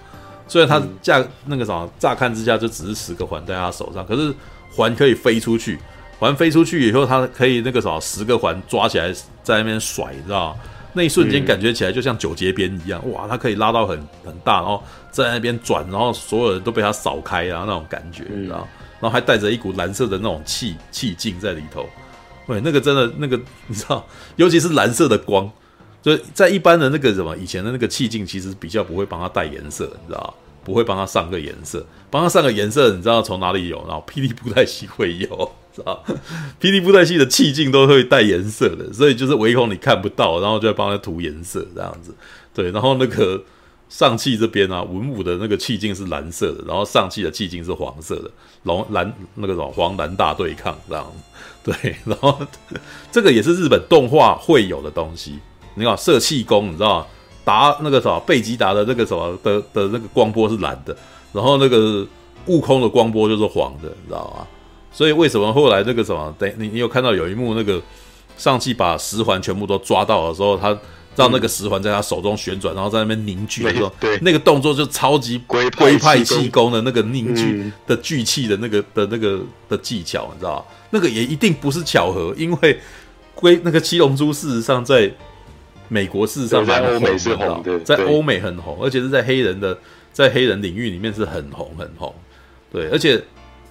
[0.51, 4.33] 虽然它架那个什么，乍看之下就只是十个环在他手上，可是
[4.69, 5.79] 环可以飞出去，
[6.19, 10.59] 环飞出去以后，它可以那个什么，十个环抓起来在那边甩，你知道吗？
[10.91, 18.67] 那一瞬间感觉起来就像九节鞭一样，哇，它可以拉到很很大，然后在那边转，然后所有人都被它扫开啊，那种感觉，你知道？
[18.99, 21.87] 然后还带着一股蓝色的那种气气劲在里头，
[22.45, 25.49] 对，那个真的那个你知道，尤其是蓝色的光。
[26.01, 30.33] 就在一般的那个什么以前的那个气镜，其实比较不会帮他带颜色，你知道
[30.63, 33.77] 不会帮他上个颜色，帮他上个颜色，你知道从哪里有？
[33.87, 36.03] 然后霹雳布袋戏会有，知道？
[36.59, 42.13] 霹雳布袋戏的气镜都会带颜色的，所以就是唯恐你看不到，然后就要帮他涂颜色这样子。
[42.53, 43.43] 对，然后那个
[43.87, 48.31] 上汽这边啊，文武的那个气镜是蓝色的，然后上汽的气镜是黄色的，
[48.63, 51.05] 龙蓝那个什么黄蓝大对抗这样。
[51.63, 52.39] 对，然后
[53.11, 55.39] 这个也是日本动画会有的东西。
[55.75, 57.05] 你看射气功，你知道吗？
[57.43, 60.95] 达那个什么贝吉达的那个什么的的那个光波是蓝的，
[61.33, 62.05] 然后那个
[62.45, 64.45] 悟空的光波就是黄的，你知道吗？
[64.91, 67.81] 所以为什么后来那个什么，等你你有看到有一幕那个
[68.37, 70.77] 上气把十环全部都抓到的时候，他
[71.15, 80.65] 让那个十环在他手中旋转，然后在那边凝聚的时候，对，那个动作就超级龟龟派气功的那个凝聚的聚气的那个的那个的技巧，你知道吗？
[80.91, 82.79] 那个也一定不是巧合，因为
[83.33, 85.11] 龟那个七龙珠事实上在。
[85.91, 89.77] 美国事实上蛮红的，在欧美很红，而且是在黑人的
[90.13, 92.15] 在黑人领域里面是很红很红。
[92.71, 93.21] 对，而且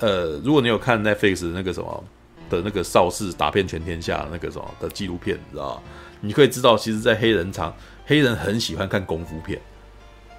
[0.00, 2.04] 呃，如果你有看 Netflix 那个什么
[2.50, 5.82] 的那个邵氏打遍全天下那个什么的纪录片，你知道吗？
[6.20, 9.58] 你可以知道，其实，在黑人场，黑人很喜欢看功夫片。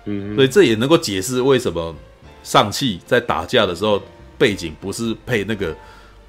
[0.06, 1.96] 嗯，所以这也能够解释为什么
[2.44, 4.00] 上汽在打架的时候
[4.38, 5.76] 背景不是配那个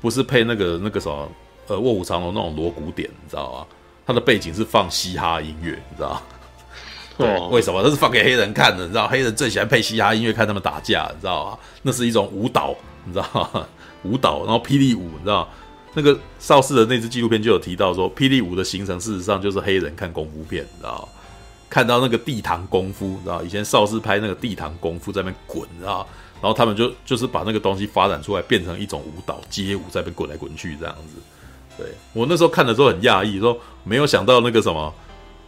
[0.01, 1.31] 不是配那个那个什么
[1.67, 3.67] 呃卧虎藏龙那种锣鼓点，你知道吗？
[4.07, 6.23] 它的背景是放嘻哈音乐，你知道吗？
[7.19, 7.83] 对，为什么？
[7.83, 9.07] 这是放给黑人看的，你知道？
[9.07, 11.59] 黑人最喜欢配嘻哈音乐看他们打架，你知道吗？
[11.83, 12.75] 那是一种舞蹈，
[13.05, 13.67] 你知道吗？
[14.03, 15.49] 舞蹈，然后霹雳舞，你知道？
[15.95, 21.07] 那个邵氏的那支纪录片就有提到说，霹雳舞的形成事实上就是黑人看功夫片，你知道？
[21.69, 23.43] 看到那个地堂功夫，你知道？
[23.43, 26.07] 以前邵氏拍那个地堂功夫在那边滚，你知道？
[26.41, 31.23] 然后他们就就是把那个东西发展出来，变成一种舞蹈街舞，在那边滚来滚去这样子。
[31.79, 34.93] 对，我那时候看的时候很讶异，说没有想到那个什么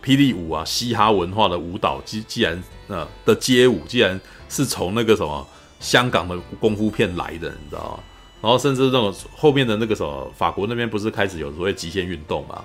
[0.03, 4.19] 霹雳舞啊，嘻哈文化的舞蹈，既既然呃的街舞，既然
[4.49, 5.47] 是从那个什么
[5.81, 8.01] 香港的功夫片来的，你知道吗？
[8.41, 12.65] 然后甚至那种后面的那个什么法国那边不是开始有所谓极限运动嘛？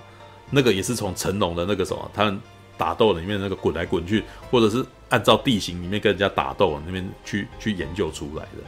[0.50, 2.40] 那个也是从成龙的那个什么他们
[2.78, 8.64] 打斗里面那个滚来滚去，或者是按照地形里面跟人家打斗那边去去研究出来的。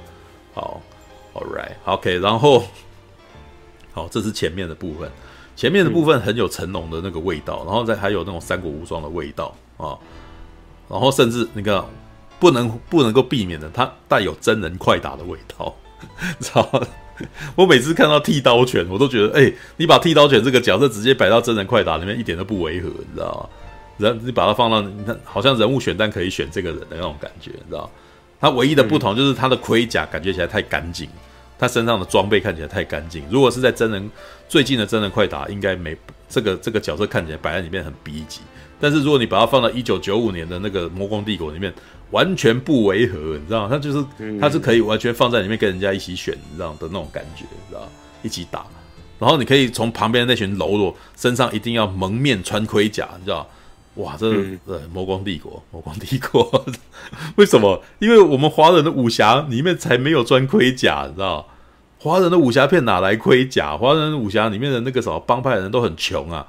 [0.53, 0.81] 好
[1.33, 2.63] ，All right，OK，然后。
[3.93, 5.09] 好，这是前面的部分，
[5.55, 9.97] 前面的部分很有成龙的那个味道，然后再还有那种三国无双的味道啊，
[10.89, 11.85] 然后甚至那个
[12.39, 15.75] 不能不能够避免的，它带有真人快打的味道，
[16.39, 16.87] 知道吗？
[17.55, 23.49] 我每次看到剃刀拳，我都觉得，哎，你把剃刀拳这个角色直接摆到真人快打里面，一点都不违和，你知道吗？
[23.97, 27.89] 人你把它放到你看，好像人物选单可以选这个人的那种感觉，你知道吗？
[28.39, 31.07] 它唯一的不同就是它的盔甲感觉起来太干净。
[31.61, 33.23] 他身上的装备看起来太干净。
[33.29, 34.09] 如果是在真人
[34.49, 35.95] 最近的真人快打，应该没
[36.27, 38.41] 这个这个角色看起来摆在里面很逼急。
[38.79, 41.71] 但是如果你把它放到一九九五年的那个魔宫帝国里面，
[42.09, 43.69] 完全不违和，你知道吗？
[43.69, 44.03] 他就是
[44.39, 47.87] 他是可以完全放在里面跟人家一起选，你知道的那种感觉，你知道
[48.23, 48.65] 一起打。
[49.19, 53.47] 然后你可以从旁边那群喽啰身上一定要蒙面穿盔甲，你知道
[53.97, 54.57] 哇，这是
[54.91, 56.65] 魔宫帝国，魔宫帝国，
[57.37, 57.83] 为什么？
[57.99, 61.47] 因为我们华人的武侠里面才没有穿盔甲，你知道。
[62.03, 63.77] 华人的武侠片哪来盔甲？
[63.77, 66.43] 华人武侠里面的那个什么帮派的人都很穷啊，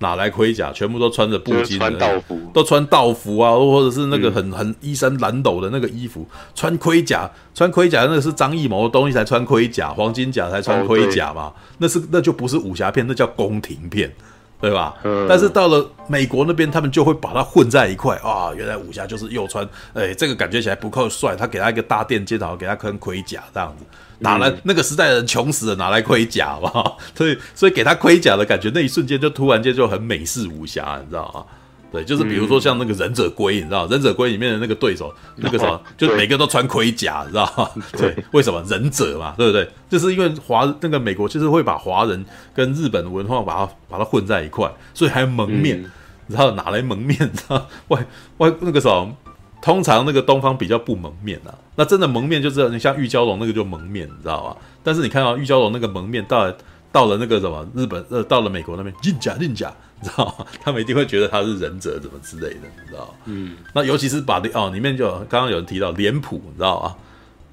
[0.00, 0.70] 哪来盔甲？
[0.70, 14.12] 全部都穿着布巾的，穿都穿道服啊，或者是那个很很衣衫褴褛的那个衣服，穿盔甲，穿盔甲那个是张艺谋的东西才穿盔甲，黄金甲才穿盔甲嘛，哦、那是那就不是武侠片，那叫宫廷片，
[14.60, 14.94] 对吧？
[15.26, 18.52] 但是到了美国那边，他们就会把它混在一块啊。
[18.54, 21.34] 原来武侠就是又穿，哎，这个感觉起来不够帅。
[21.34, 23.86] 他给他一个大垫肩，然后给他穿盔甲这样子，
[24.20, 26.98] 哪来那个时代的人穷死了，拿来盔甲好不好？
[27.14, 31.44] 所以所以给他盔甲的感觉，那一瞬间就突然间就很美式武侠，你知道吗？
[31.90, 37.82] 对，就是比如说像那个忍者龟，你知道，忍者龟里面的那个对手，那个什么，就每个都穿盔甲，你知道吗？
[37.96, 39.66] 对，为什么忍者嘛，对不对？
[39.88, 42.22] 就是因为华那个美国就是会把华人
[42.54, 45.80] 跟日本文化把它把它混在一块，所以还蒙面，
[46.26, 47.18] 你知道哪来蒙面？
[47.20, 48.06] 你知道外
[48.36, 49.16] 外那个什么，
[49.60, 54.56] 通常那个东方比较不蒙面啊，那真的蒙面就是你像玉娇龙那个就蒙面，你知道吧？
[54.82, 56.56] 但是你看到玉娇龙那个蒙面到了
[56.90, 59.72] 到了那个什么日本呃到了美国那边忍者忍者。
[60.00, 60.46] 你知道吗？
[60.62, 63.14] 他们一定会觉得他是忍者，怎么之类的，你知道吗？
[63.24, 66.96] 嗯，那尤其是把哦里面就刚刚有人提到脸谱，你知道吗？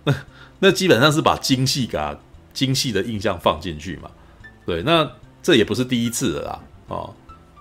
[0.04, 0.14] 那
[0.70, 2.20] 那基本上是把精细感、
[2.54, 4.12] 精细的印象放进去嘛。
[4.64, 5.10] 对，那
[5.42, 6.60] 这也不是第一次了啦。
[6.90, 7.12] 哦，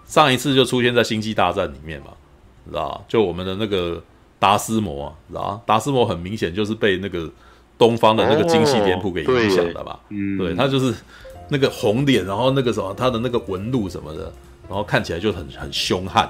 [0.06, 2.08] 上一次就出现在《星际大战》里面嘛，
[2.64, 4.02] 你知道就我们的那个
[4.38, 7.30] 达斯摩，知道达斯摩很明显就是被那个
[7.78, 9.98] 东方的那个精细脸谱给影响的吧？
[10.10, 10.94] 嗯，对，他就是
[11.48, 14.32] 那个红脸，然后那个什么，他的那个纹路什么的。
[14.66, 16.26] 然后看起来就很很凶悍，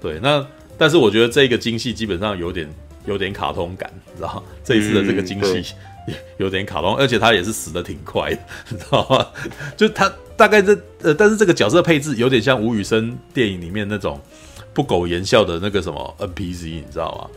[0.00, 0.46] 对，那
[0.78, 2.72] 但是我觉得这个精细基本上有点
[3.04, 5.74] 有点卡通感，你知道这一次的这个精细
[6.38, 8.38] 有点卡通，而且他也是死的挺快的，
[8.68, 9.26] 你知道吗？
[9.76, 10.72] 就他大概这
[11.02, 14.20] 呃，但是这个角色配置有点像吴宇森电影里面那种
[14.74, 17.30] 不苟言笑的那个什么 NPC，你知道吗？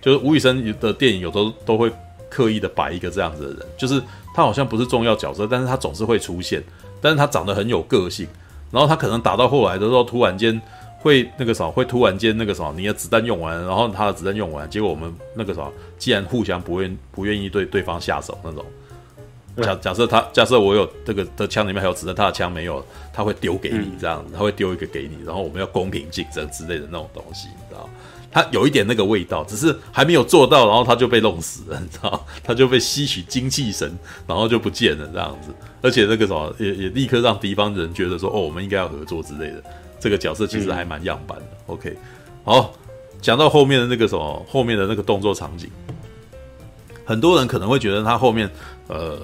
[0.00, 1.92] 就是吴宇森的电影有时候都会
[2.30, 4.02] 刻意的摆一个这样子的人，就是
[4.34, 6.62] 他好像不是重要角色，但是他总是会出现，
[7.00, 8.26] 但是他长得很有个性。
[8.70, 10.60] 然后他可能打到后来的时候，突然间
[11.00, 18.64] 会那个什么，会突然间那个什么，你的子弹用完，然后他的子弹用完，结果我们那个什么，既然互相不愿不愿意对对方下手那种，
[19.62, 27.88] 假假设他假设我有这个的枪里面还有子弹，他的枪没有，他会丢给你这样，他会丢一个给你，然后我们要公平竞争之类的那种东西，你知道？
[28.30, 32.26] 他有一点那个味道，只是还没有做到，然后他就被弄死了，你知道？
[32.44, 33.90] 他就被吸取精气神，
[34.26, 35.50] 然后就不见了这样子。
[35.80, 39.62] 而且那个什么，也也立刻让敌方人觉得说，哦，我们应该要合作之类的。
[39.98, 41.44] 这个角色其实还蛮样板的。
[41.44, 41.96] 嗯、OK，
[42.44, 42.72] 好，
[43.20, 45.70] 讲到后面的那个什么，后面的那个动作场景，
[47.04, 48.48] 很多人可能会觉得他后面，
[48.88, 49.18] 呃，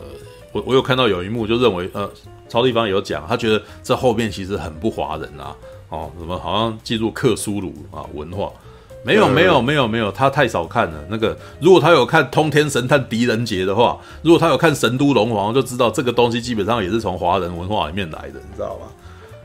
[0.54, 2.08] 我我有看到有一幕就认为，呃，
[2.48, 5.54] 超地方有讲，他觉得这后面其实很不华人啊，
[5.88, 8.50] 哦，什么好像进入克苏鲁啊文化。
[9.04, 11.04] 没有没有没有没有，他太少看了。
[11.10, 18.86] 那个，如果他有看《通天神探狄仁杰》的话，如果他有看《神都龙王》，就知道这个东西基本上也是从华人文化里面来的，你知道吗？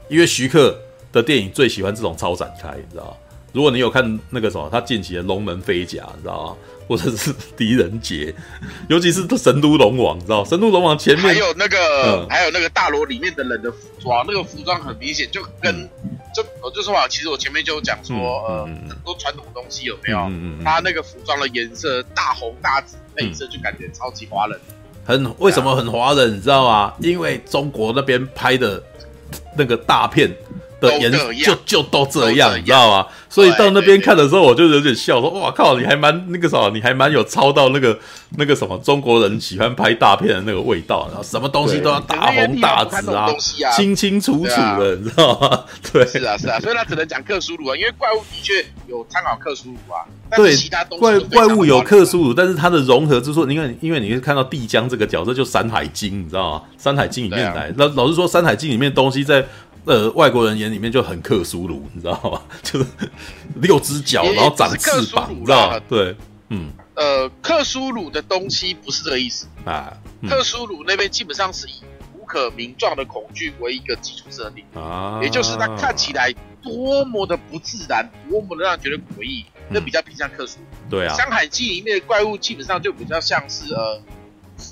[0.08, 0.74] 因为徐克
[1.12, 3.12] 的电影最喜欢这种超展开，你知道吗？
[3.52, 6.56] 如果你有看那个什么，他近期的《龙门飞甲》，你知道吗？
[6.90, 8.34] 或者是狄仁杰，
[8.90, 15.74] 尤其是神都龙王，你知道神都龙王前面还有那个，嗯、还有那个大罗里面的人的服装，那个服装很明显就跟，
[16.04, 20.18] 嗯、就我就说啊，其实我前面就讲说，呃，很多传统东西有没有？
[20.22, 24.60] 嗯嗯，他那个服装的颜色大红大紫配色，就感觉超级华人。
[25.06, 26.36] 很为什么很华人？
[26.36, 26.94] 你知道吗？
[27.02, 28.82] 因为中国那边拍的
[29.56, 30.36] 那个大片。
[30.80, 33.08] 的颜色就就都这样，你知道吗？
[33.30, 37.98] 所以到那边看的时候，我就有点笑，说：“哇靠，你还蛮那个什么，你还蛮有抄到那个
[38.38, 43.30] 那个什么中国人喜欢拍大片的那个味道，然后什么东西都要大红大紫啊，
[43.76, 45.64] 清清楚楚的，你知道吗？
[45.94, 50.02] 对，是啊是啊，所以他只能讲克苏鲁啊，因为怪物的确有参考克苏鲁啊。
[50.36, 56.62] 对，其他怪怪物有克苏鲁，但是它的融合之处，你看，因为你是看到帝江这个角色，就《山海经》，你知道吗？
[56.84, 59.46] 《山海经》里面来，那老实说，《山海经》里面东西在。
[59.90, 62.44] 呃，外国人眼里面就很克苏鲁，你知道吗？
[62.62, 62.86] 就是
[63.56, 65.80] 六只脚，然后长翅膀，你知道吗？
[65.90, 66.16] 对，
[66.50, 69.92] 嗯，呃，克苏鲁的东西不是这个意思啊。
[70.22, 71.82] 嗯、克苏鲁那边基本上是以
[72.16, 76.32] 无可名状的恐惧为一个基础设定啊，也就是它看起来
[76.62, 80.66] 多么的不自然，多么的让人觉得诡异，那、嗯、比较偏向克苏鲁。
[80.88, 84.00] 对啊，《山海记》里面的怪物基本上就比较像是呃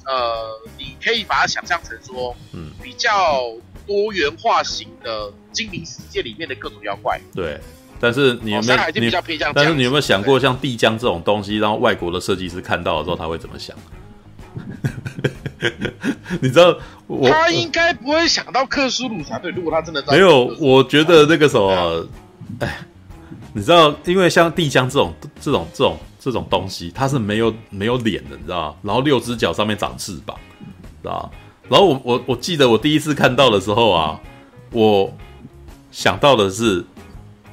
[0.05, 3.51] 呃，你可以把它想象成说，嗯，比较。
[3.87, 7.57] 多元化型的精灵世界里面的各种妖怪，对，
[7.99, 8.79] 但是你有没有？
[8.95, 9.09] 你
[9.55, 13.75] 但是你有没有想过，像帝江这种东西，让外国的设计师看到的时候，他会怎么想？
[16.41, 16.77] 你知道，
[17.07, 19.49] 我他应该不会想到克苏鲁才对。
[19.51, 22.07] 如果他真的没有，我觉得那个什么，
[22.59, 22.79] 哎，
[23.53, 28.77] 你知道，因为像帝江这种这种这种这种东西，它是没有没有脸的，你知道？
[28.83, 30.37] 然后六只脚上面长翅膀，
[31.01, 31.29] 知道吗？
[31.69, 34.19] 然后我我我记得我第一次看到的时候啊，
[34.71, 35.11] 我
[35.91, 36.83] 想到的是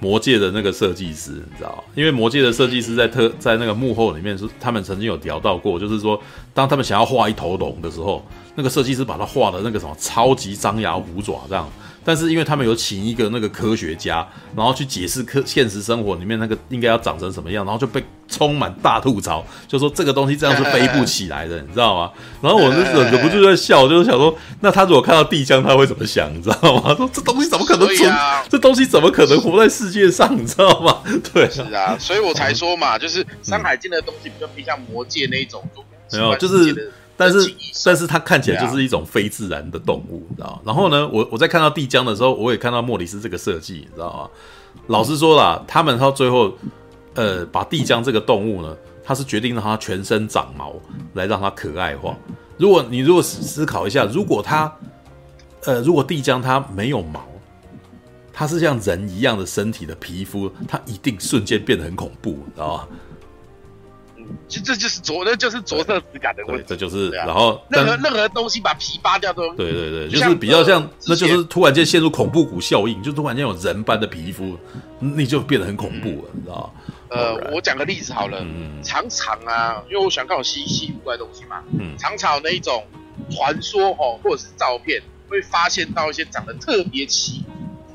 [0.01, 6.21] 魔界的那个设计师，你知道，因为魔界的设计师在特在那个幕后里面是他们曾经有聊到过，就是说
[6.53, 11.69] 当他们想要画一头龙的时候，那个设计师把它画的那个什么超级张牙舞爪这样，
[12.05, 22.13] 但是因为他们有请一个那个科学家，然后去解释科现实生活里面那个应该要长成什么样，然后就被充满大吐槽，就说这个东西这样是飞不起来的，你知道吗？
[22.43, 26.33] 然后我就忍不住在笑，就是想说，那他如果看到地江，他会怎么想？
[26.35, 26.95] 你知道吗？
[26.95, 28.11] 说这东西怎么可能存？
[28.11, 30.37] 啊、这东西怎么可能活在世界上？
[30.39, 31.03] 你知道吗？
[31.33, 35.63] 对，是啊，所以我才说嘛，就是《山海经》的东西比较偏向魔界那一种，
[36.13, 36.93] 没有，就是。
[37.17, 37.55] 但是，
[37.85, 40.61] 但是它看起来就是一种非自然的动物，你知道？
[40.65, 44.31] 然后呢，我我在看到地江的时候，我也看到莫里斯这个设计，你知道吗？
[44.89, 46.53] 老实说啦，他们到最后，
[47.15, 50.75] 呃，把地江这个动物呢，它是决定让它全身长毛，
[51.12, 52.17] 来让它可爱化。
[52.57, 54.73] 如果你如果思考一下，如果它，
[55.65, 57.25] 呃，如果地江它没有毛，
[58.33, 62.89] 它是像人一样的身体的皮肤，它一定瞬间变得很恐怖，你知道吗？
[64.49, 66.64] 就这就是着，那就是着色质感的问题。
[66.66, 69.55] 这就是，然后任何任何东西把皮扒掉都。
[69.55, 74.59] 对对对，就是比较像，那就是突然间陷入恐怖谷效应，就突然间有人般的皮肤，
[74.99, 76.72] 你就变得很恐怖了，你知道
[77.09, 78.45] 呃，我讲个例子好了，
[78.83, 82.85] 常常啊，因为我喜欢看我稀奇古怪的东西嘛，嗯，常常那一种
[83.31, 87.45] 传说哦，或者是照片，会发现到一些长得特别奇、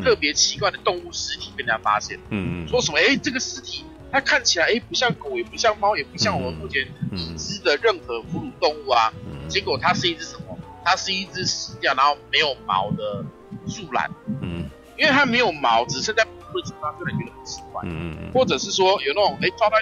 [0.03, 2.97] 特别奇怪的动物尸体被人家发现，嗯嗯，说什么？
[2.99, 3.83] 哎，这个尸体。
[4.11, 9.13] 它看起来哎，不像狗，也不像猫，也不像我们目前已知的任何哺乳动物啊。
[9.47, 10.57] 结果它是一只什么？
[10.83, 13.23] 它是一只死掉然后没有毛的
[13.67, 14.09] 树懒。
[14.41, 17.81] 嗯，因为它没有毛，只剩在部位上，它可能觉得很奇怪。
[17.85, 18.31] 嗯嗯。
[18.33, 19.77] 或者是说有那种哎抓到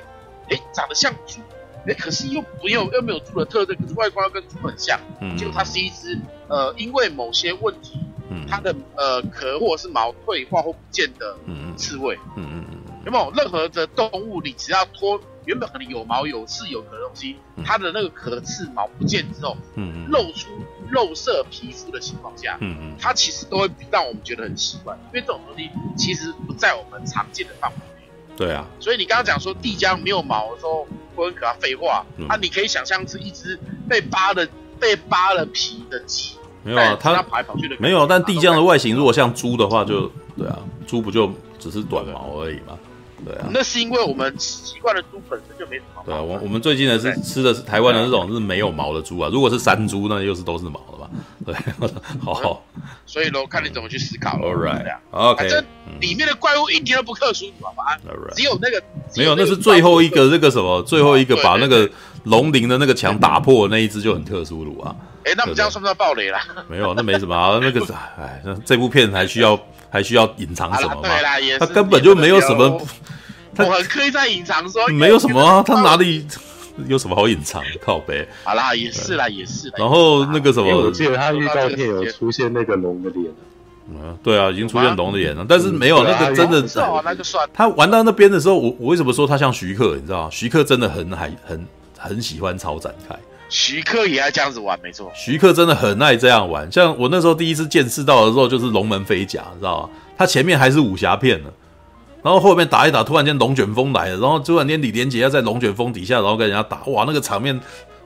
[0.49, 1.39] 哎长得像猪，
[1.86, 4.99] 哎可是又没有又没有猪的特征，可是外观又跟猪很像。
[5.21, 5.38] 嗯。
[5.38, 6.19] 结果它是一只
[6.49, 7.99] 呃因为某些问题，
[8.49, 11.38] 它的呃壳或者是毛退化或不见的
[11.78, 12.17] 刺猬。
[12.36, 12.76] 嗯嗯。
[13.07, 20.49] 有没有任何的动物，你只要脱原本可能有毛有刺有壳的东西，它的那个壳刺毛不见之后，嗯嗯，露出
[20.89, 28.09] 肉色皮肤的情况下，嗯嗯，它其实都会让我们觉得很奇怪，因为这种东西其实不在我们常见的范围内。
[28.35, 30.85] 对啊，所以你刚刚讲说地江没有毛的时候
[31.15, 34.45] 会很可怕，废话，啊，你可以想象是一只被扒了
[34.81, 36.33] 被扒了皮的鸡。
[36.61, 37.77] 没有啊，它跑来跑去的。
[37.79, 42.77] 没有，但地江的外形如果像猪的话，就对啊，猪不就只是短毛而已嘛。
[43.26, 46.03] 对啊，那是因为我们习惯的猪本身就没什么毛。
[46.03, 49.30] 对啊，我我们最近的是吃的是台湾的那种是没有毛的猪啊。
[49.32, 51.09] 如果是山猪，那又是都是毛的嘛？
[51.45, 51.55] 对，
[52.22, 52.63] 好。
[53.05, 54.38] 所以喽，看你怎么去思考。
[54.38, 55.47] All right，OK。
[55.49, 55.63] 这
[55.99, 57.97] 里面的怪物一点都不特殊，好吧？
[58.36, 58.84] 只有那个
[59.15, 61.89] 没有，那是最后一个那个什么，最后一个把那个
[62.26, 64.95] 龙鳞的那个墙打破那一只就很特殊了啊。
[65.24, 66.38] 哎，那我们这样算不算暴雷了？
[66.70, 67.57] 没有，那没什么啊。
[67.61, 69.59] 那个是哎，那这部片还需要
[69.97, 71.01] 还需要隐藏什么吗？
[71.01, 71.57] 对啦，也。
[71.57, 72.79] 他根本就没有什么。
[73.55, 76.23] 他我很刻意在隐藏说，没有什么啊，他哪里
[76.87, 77.63] 有什么好隐藏？
[77.81, 78.27] 靠呗。
[78.43, 79.73] 好啦，也是啦，也是。
[79.75, 83.25] 然后那个什么，我记得他预告片有出现那个龙的脸。
[83.89, 86.61] 嗯，对啊，已经出现龙的脸了，但是没有那个真的。
[87.03, 87.49] 那就算。
[87.51, 89.95] 他玩到那边的时候，我我为什么说他像徐克？
[89.95, 90.29] 你知道吗？
[90.31, 91.65] 徐克真的很还很
[91.97, 93.15] 很喜欢超展开。
[93.49, 95.11] 徐克也爱这样子玩，没错。
[95.15, 99.89] 徐克真的很爱这样玩，像我那时候第一次见识到的时候，就是龙门飞甲，你知道吗？
[100.17, 101.49] 他前面还是武侠片呢。
[102.23, 107.57] 然后后面打一打，突然间龙卷风来了，然后突然间李连杰要在龙卷风底下，然后跟人家打，哇，那个场面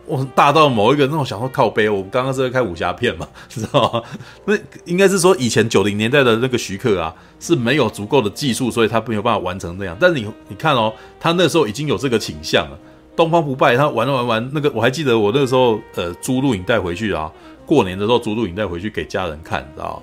[0.08, 4.04] 哇大到某一个那种想说靠背，我们刚刚是在看武侠片嘛，知道吗？
[4.46, 9.98] 那应该是说以前九零年代的那个徐克啊是没有足够的技术，所以他没有办法完成那样。
[10.00, 12.78] 但是你你看哦，他那时候已经有这个倾向了。
[13.16, 17.32] 东方不败他玩了玩玩那个，我还记得我那个时候呃租录影带回去啊，
[17.66, 20.02] 过年的时候租录影带回去给家人看，知道？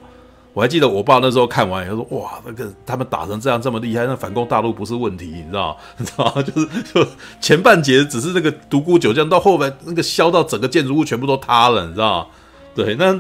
[0.55, 5.77] 我还记得我爸那时候看完以后说：“哇，那个他们打成这样这么厉害，那反攻大陆不是问题，你知道？
[5.99, 6.43] 你知道？
[6.43, 7.07] 就是就
[7.41, 12.29] 前半节只是那个独孤九将，到后面那个削到整个建筑物全部都塌了，你知道？
[12.75, 13.17] 对，那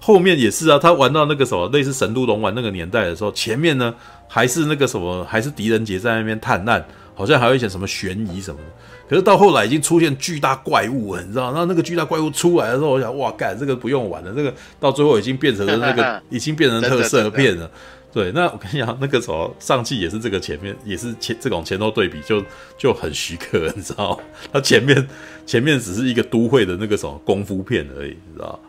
[0.00, 3.94] 后面也是啊，他玩到那个什么类似神都龙丸那个年代的时候，前面呢
[4.26, 6.84] 还是那个什么，还是狄仁杰在那边探案，
[7.14, 8.66] 好像还有一些什么悬疑什么的。”
[9.10, 11.46] 可是到后来已经出现巨大怪物了，你知道？
[11.46, 17.68] 然后那个巨大怪物出来的时候，我想，哇，干这个不用玩了，这个到最后已经变成了那个，已经变成特色片了。
[18.14, 22.40] 对，那我跟你讲，那个时候上汽也是这个前面也是前这种前后对比就
[22.78, 24.16] 就很许可，你知道？
[24.52, 25.08] 他前面
[25.44, 28.60] 前面只是一个都会的那个什么功夫片而已，你知道？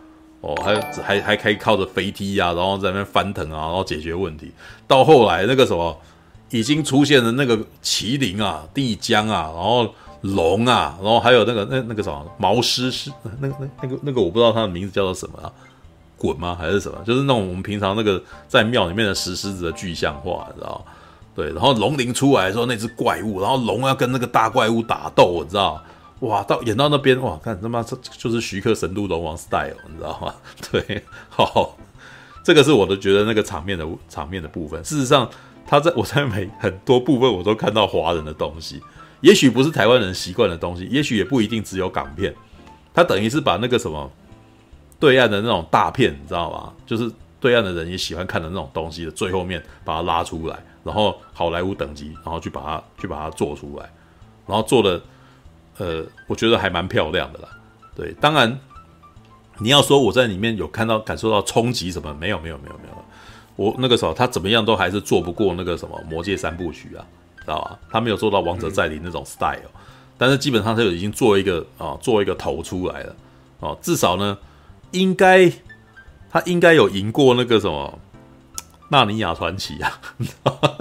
[0.42, 4.52] 哦，还还还可以靠着飞梯啊，然后在那翻腾啊，然后解决问题。
[4.88, 5.96] 到后来那个什么
[6.50, 9.94] 已经出现了那个麒麟啊、帝江啊，然后。
[10.22, 15.52] 龙啊，然后还有那个那那个什么毛狮是那那那个那个我不知道它的名字叫做什么啊，
[16.18, 16.98] 滚吗还是什么？
[17.06, 20.86] 就是那种我们平常那个在庙里面的石狮子的具象化，你知道？
[21.34, 25.82] 对，然后龙鳞出来的时候那只怪物，然后龙要跟那个大怪物打斗，你知道？
[26.20, 30.36] 哇，到演到那边哇，看他妈这就是徐克神都龙王 style，你知道吗？
[30.72, 31.76] 对，好，
[32.44, 34.84] 这个是我都觉得那个场面的场面的部分。
[34.84, 35.28] 事实上，
[35.66, 38.80] 他在我在每很多部分我都看到华人的东西，
[39.22, 42.34] 也许不是台湾人习惯的东西，也许也不一定只有港片。
[42.94, 44.12] 他等于是把那个什么
[45.00, 46.74] 对岸的那种大片，你知道吗？
[46.86, 47.10] 就是
[47.40, 53.90] 对岸的人也喜欢看的那种东西的最后面把它拉出来，然后好莱坞等级，然后去把它去把它做出来，
[54.46, 55.02] 然后做的
[55.78, 57.48] 呃，我觉得还蛮漂亮的啦。
[57.96, 58.60] 对，当然
[59.60, 63.06] 你要说我在里面有看到感受到冲击什么，没有没有没有没有，
[63.56, 67.06] 我那个时候他怎么样都还是做不过那个什么魔戒三部曲啊，
[67.52, 67.78] 道吧？
[67.92, 69.70] 他没有做到王者在临那种 style。
[70.18, 73.16] 但是基本上他就已经做一个啊，做一个头出来了，
[73.60, 74.38] 哦，至少呢，
[74.92, 75.52] 应该
[76.30, 78.00] 他应该有赢过那个什么
[78.90, 80.00] 《纳尼亚传奇 》啊，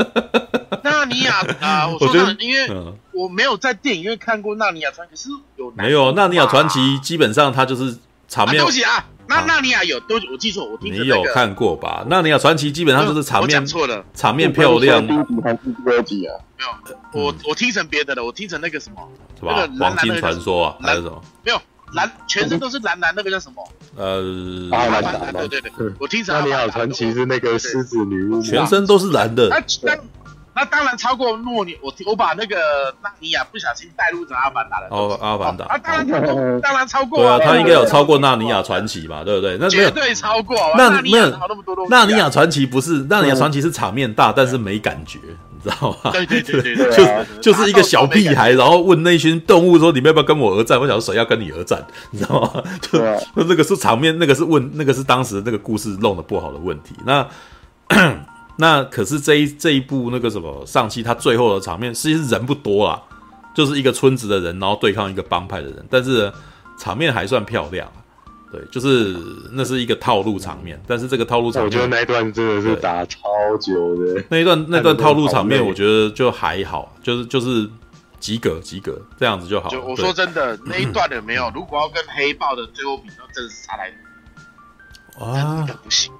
[0.84, 2.68] 纳尼亚啊，我说的，因为
[3.12, 6.78] 我没有在电影院看过《纳尼亚传奇》，是有没有《纳尼亚传奇》？
[7.00, 7.96] 基本上他就是
[8.28, 9.06] 场面，对不起啊。
[9.30, 12.04] 那纳尼亚有都我记错，我听、那个、你有看过吧？
[12.10, 15.06] 纳尼亚传奇基本上就是场面错了，场面漂亮。
[15.06, 16.34] 第一集还是第二集啊？
[16.58, 19.08] 没有，我我听成别的了，我听成那个什么，
[19.38, 19.68] 是吧？
[19.78, 21.22] 黄金传说啊，还是什么？
[21.44, 21.60] 没有
[21.94, 23.68] 蓝，全身都是蓝蓝，那个叫什么？
[23.96, 25.30] 呃，阿凡达。
[25.32, 25.70] 对对对，
[26.00, 29.48] 我听成纳尼亚传奇是那个狮子女巫，全身都是蓝的。
[29.48, 29.60] 那
[30.64, 34.88] 当然超过诺尼，我我把那个纳尼亚不小心带入成阿凡达了。
[34.90, 37.18] 哦，阿凡达，啊，当然当然超过。
[37.20, 39.22] 对啊，他应该有超过纳尼亚传奇吧？
[39.24, 39.56] 对不对？
[39.60, 40.56] 那绝对超过。
[40.76, 41.30] 那没有
[41.88, 45.18] 纳尼亚传奇不是纳尼亚传奇是场面大，但是没感觉，
[45.50, 46.10] 你知道吗？
[46.12, 52.62] 对对对对， 就就是一个小屁孩，然后问那群动物说：“你们要不要跟我而战？”我想说谁要跟你而战， 你知道吗？
[52.80, 53.00] 就
[53.34, 56.94] 那个是场面，那个是问，那个是当时那个故事弄得不好的问题。
[57.04, 57.26] 那。
[58.60, 63.02] 那可是这一这一部那个什么上期，他最后的场面，实际是人不多啦，
[63.54, 66.30] 就是一个村子的人，然后对抗一个帮派的人，但是
[66.78, 67.90] 场面还算漂亮，
[68.52, 69.16] 对，就是
[69.52, 73.18] 那是一个套路场面，但是这个套路场面，我觉得那一段真的是打超
[73.58, 77.66] 久的，那一段那段套路场面，我觉得就还好，就是就是
[78.18, 79.70] 及格及格这样子就好。
[79.70, 81.50] 就我说真的，那一段有没有？
[81.54, 83.90] 如果要跟黑豹的最后比，那真的是差太
[85.18, 86.12] 多啊，不行。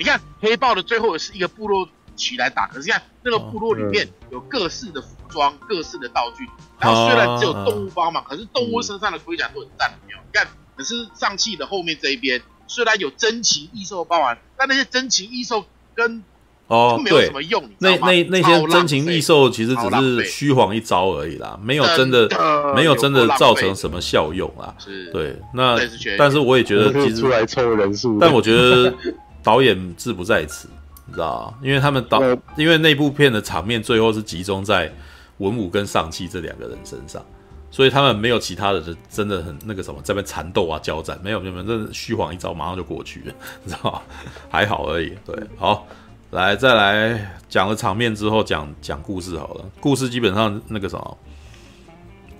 [0.00, 1.86] 你看黑豹的最后也是一个部落
[2.16, 6.48] 起来打，可是看那个部落里面有各式的服装、各式的道具，
[6.78, 10.18] 然后虽然只有动物帮忙，可是动物身上的盔甲都很赞，没有？
[10.18, 16.24] 你看，可是上汽的后面这一边虽然有珍禽异兽帮忙，但那些珍禽异兽跟
[16.68, 22.26] 哦没有什么用，那那那些真禽异兽其实只是虚晃一招而已啦，没有真的
[22.74, 24.74] 没有真的造成什么效用啦。
[24.78, 25.78] 是，对，那
[26.16, 28.94] 但是我也觉得其实 出来凑人数，但我觉得。
[29.42, 30.68] 导演志不在此，
[31.06, 31.58] 你知道吗？
[31.62, 32.20] 因为他们导，
[32.56, 34.92] 因为那部片的场面最后是集中在
[35.38, 37.24] 文武跟上气这两个人身上，
[37.70, 43.34] 所以他们没有其他的，真的很那个什么，在那边缠斗啊、交战，没有没有，真的虚晃一招，马上就过去了，
[43.64, 44.02] 你知道吗？
[44.50, 45.16] 还好而已。
[45.24, 45.86] 对，好，
[46.32, 49.64] 来再来讲了场面之后，讲讲故事好了。
[49.80, 51.18] 故事基本上那个什么，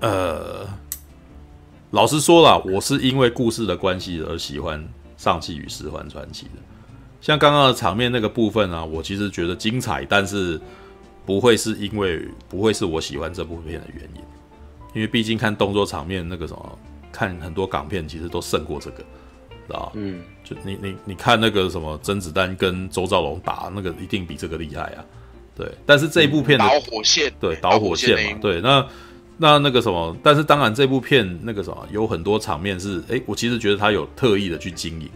[0.01, 0.69] 呃，
[1.93, 4.87] 老实说了，我是因为故事的关系而喜欢
[5.17, 6.70] 上气与十环传奇的。
[7.21, 10.61] 像刚刚的场面那个部分啊，我其实觉得精彩，但是
[11.27, 14.21] 不会是因为不会是我喜欢这部片的原因，
[14.95, 16.79] 因为毕竟看动作场面那个什么，
[17.13, 18.99] 看很多港片其实都胜过这个，
[19.67, 19.93] 知道吧？
[19.95, 25.05] 嗯，就你你你看那个什么甄子丹跟周兆龙打那个一定比这个厉害啊，
[25.55, 25.71] 对。
[25.85, 28.61] 但是这一部片的导火线，对导火线嘛，对。
[28.63, 28.87] 那
[29.37, 35.09] 那那个什么，但是当然这部片那个什么有很多场面是，哎，我其实觉得他有特意的去经营。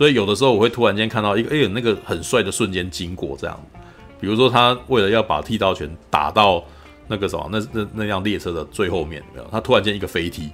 [0.00, 3.66] 所以有的时候我会突然间看到一个，哎，那个很帅的瞬间经过这样，
[4.18, 6.64] 比如说他为了要把剃刀拳打到
[7.06, 9.46] 那个什么，那那那辆列车的最后面，没有？
[9.52, 10.48] 他突然间一个飞踢，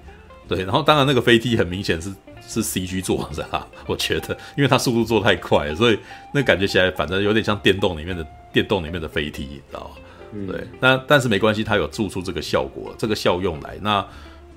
[0.48, 2.12] 对，然后当然那个飞踢很明显是
[2.44, 5.98] 是 CG 做的哈，我觉得，因为他速度做太快，所以
[6.34, 9.92] 那感觉起来反正有点像电动里面的电动里面的飞踢，你知道
[10.34, 10.52] 吗？
[10.52, 14.04] 对，那但是没关系，他有做出这个效果，这个效用来，那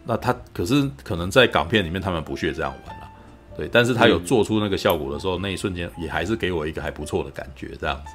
[0.03, 2.98] 那他可是可能在港片里面他们不屑这样玩。
[3.57, 8.11] 对，但是他有做出那个效果的时候，嗯、那一瞬间也还是给我一个还不错的感觉，这样子。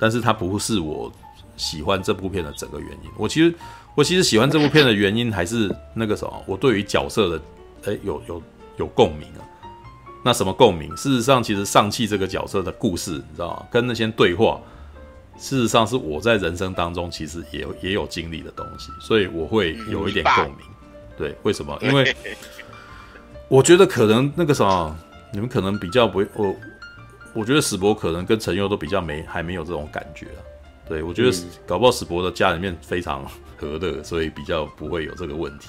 [0.00, 1.10] 但是他不是我
[1.56, 3.10] 喜欢这部片的整个原因。
[3.16, 3.52] 我其实
[3.94, 7.42] 我其实喜欢这部片的原因还是那个什么，我对于角色的
[7.84, 8.42] 诶有有
[8.76, 9.42] 有共鸣啊。
[10.22, 10.94] 那什么共鸣？
[10.96, 13.66] 事实上，其实上气这个角色的故事，你知道吗？
[13.70, 14.60] 跟那些对话，
[15.36, 20.66] 事实上是我在人生当中其实也有也有经历的东西，所以我会有一点共鸣。
[21.16, 21.76] 对，为什么？
[21.82, 22.14] 因为。
[23.48, 24.96] 我觉得可能那个什么，
[25.32, 26.56] 你们可能比较不会，我
[27.32, 30.40] 我觉得史博可能跟陈佑都比较没还没有这种感觉啊。
[30.88, 31.36] 对，我觉得
[31.66, 33.24] 搞不好史博的家里面非常
[33.56, 35.68] 和乐，所以比较不会有这个问题。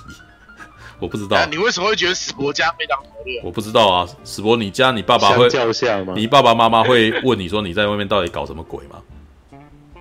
[0.99, 1.45] 我不知道。
[1.45, 3.41] 你为什么会觉得史博家非常和乐？
[3.43, 6.13] 我不知道啊，史博，你家你爸爸会叫下吗？
[6.15, 9.01] 你爸爸妈妈会问你说你在外面到底搞什么鬼吗？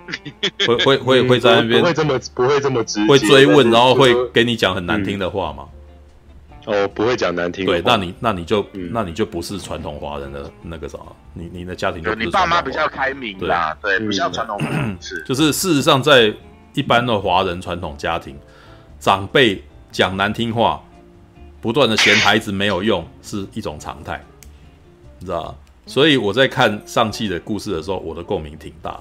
[0.66, 5.64] 会会会会在那边不会这么不会这么直接，会追问，然后会给你讲很难听的话吗？
[6.66, 7.64] 哦，不会讲难听。
[7.64, 10.98] 对，那你那你就那你就不是传统华人的那个啥，
[11.32, 12.24] 你你的家庭就不是。
[12.24, 14.60] 你爸妈比较开明啦，对，比较传统
[15.00, 15.22] 是。
[15.24, 16.34] 就是事实上，在
[16.74, 18.36] 一般的华人传统家庭，
[18.98, 20.82] 长辈讲难听话，
[21.60, 24.22] 不断的嫌孩子没有用，是一种常态，
[25.18, 25.54] 你知道吗？
[25.86, 29.00] 所以我在看上期的故事的时候，我的共鸣挺大。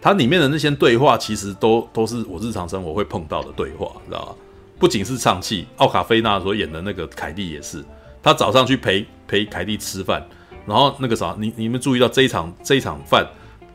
[0.00, 4.34] 它里面的那些对话，其实都都是我日常生活会碰到的对话，你知道吗？
[4.78, 7.84] 不仅是尚气，奥卡菲娜所演的那个凯蒂也是。
[8.22, 10.26] 他早上去陪陪凯蒂吃饭，
[10.66, 13.26] 然后那个啥，你你们注意到这一场这一场饭，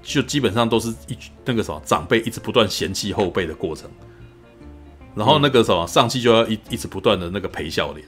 [0.04, 3.90] 就基本上都是一那个什么长辈一直不断嫌弃后辈的过程。
[5.16, 8.06] 然后那个什么上气就要一一直不断的那个陪笑脸，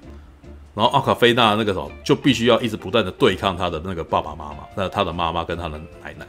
[0.75, 6.27] 然后奥卡菲娜那个什么就必须要一直不断的对抗他的那个爸爸妈妈，那他的妈妈跟他的奶奶，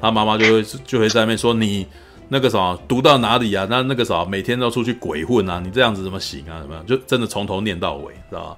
[0.00, 1.86] 他妈妈就会就会在那边说你。
[2.32, 3.66] 那个什么读到哪里啊？
[3.68, 5.60] 那那个什么每天都出去鬼混啊？
[5.62, 6.60] 你这样子怎么行啊？
[6.62, 6.86] 怎么样？
[6.86, 8.56] 就真的从头念到尾，知道吧？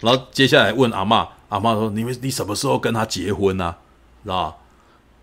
[0.00, 3.76] 然后接下来问阿嬷，阿嬷说：“你们你什么时候跟他结婚啊？
[4.24, 4.56] 知道吧？”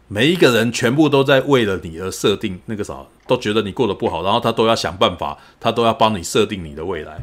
[0.07, 7.18] 每一个人全部都在为了你而设定那个啥，都觉得你过得不好，然后他都要想办法，他都要帮你设定你的未来，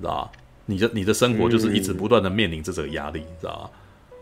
[0.00, 0.30] 知道吧？
[0.66, 3.70] 你的你的生活就是一直不断的面临着这个压力，知道吧？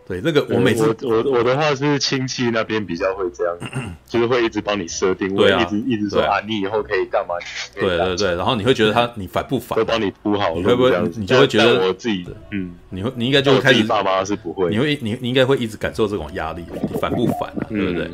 [0.06, 3.56] 对，那个我每次我我我的话是亲戚那边比较会这样，
[4.06, 7.34] 就是会一直帮你设定，对啊，一直一直说啊，你以后可以干嘛？
[7.74, 9.76] 对对对，然后你会觉得他你烦不烦？
[9.76, 10.92] 会帮你铺好，你会不会？
[11.16, 13.82] 你就会觉得我自己的，嗯，你会你应该就会开始。
[13.84, 17.66] 爸妈是不会，你会你你应该会一直感受这种压力，你烦不烦啊？
[17.70, 18.10] 对不对？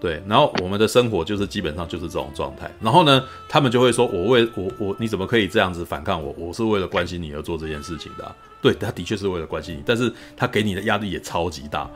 [0.00, 2.70] 对，然后我们的生活就是基本上就是这种状态。
[2.80, 6.34] 然后呢，他们就会说：“我为我我你怎么可以这样子反抗我？
[6.38, 11.90] 我是为了关心你而做这件事情的啊。”对，他的确是为了关心你，但是他给你的压力也超级大。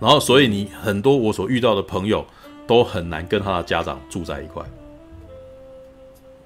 [0.00, 2.24] 然后，所以你很多我所遇到的朋友
[2.66, 4.62] 都很难跟他的家长住在一块。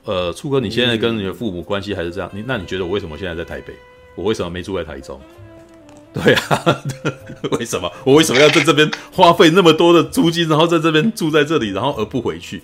[0.04, 2.28] 呃，初哥，你现在跟你的父母关系还是这样？
[2.32, 3.74] 你那你觉得我为什么现在在台北？
[4.14, 5.20] 我为什么没住在台中？
[6.12, 6.82] 对啊，
[7.58, 12.62] 为什么我为什么要在这边花费那么多的租金，然后在这边住在这里，然后而不回去？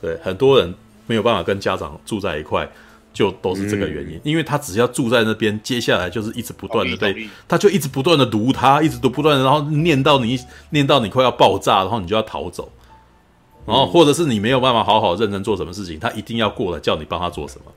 [0.00, 0.74] 对，很多人
[1.06, 2.68] 没有办法跟家长住在一块。
[3.12, 10.38] 就都是这个原因，因为他只要住在那边，接下来就是一直不断的被，他就一直不断的读他，一直读不断的，然后念到你，
[10.70, 12.72] 念到你快要爆炸，然后你就要逃走，
[13.66, 17.72] 然后或者是你没有办法好好认真做什么事情，他一定要过来叫你帮他做什么，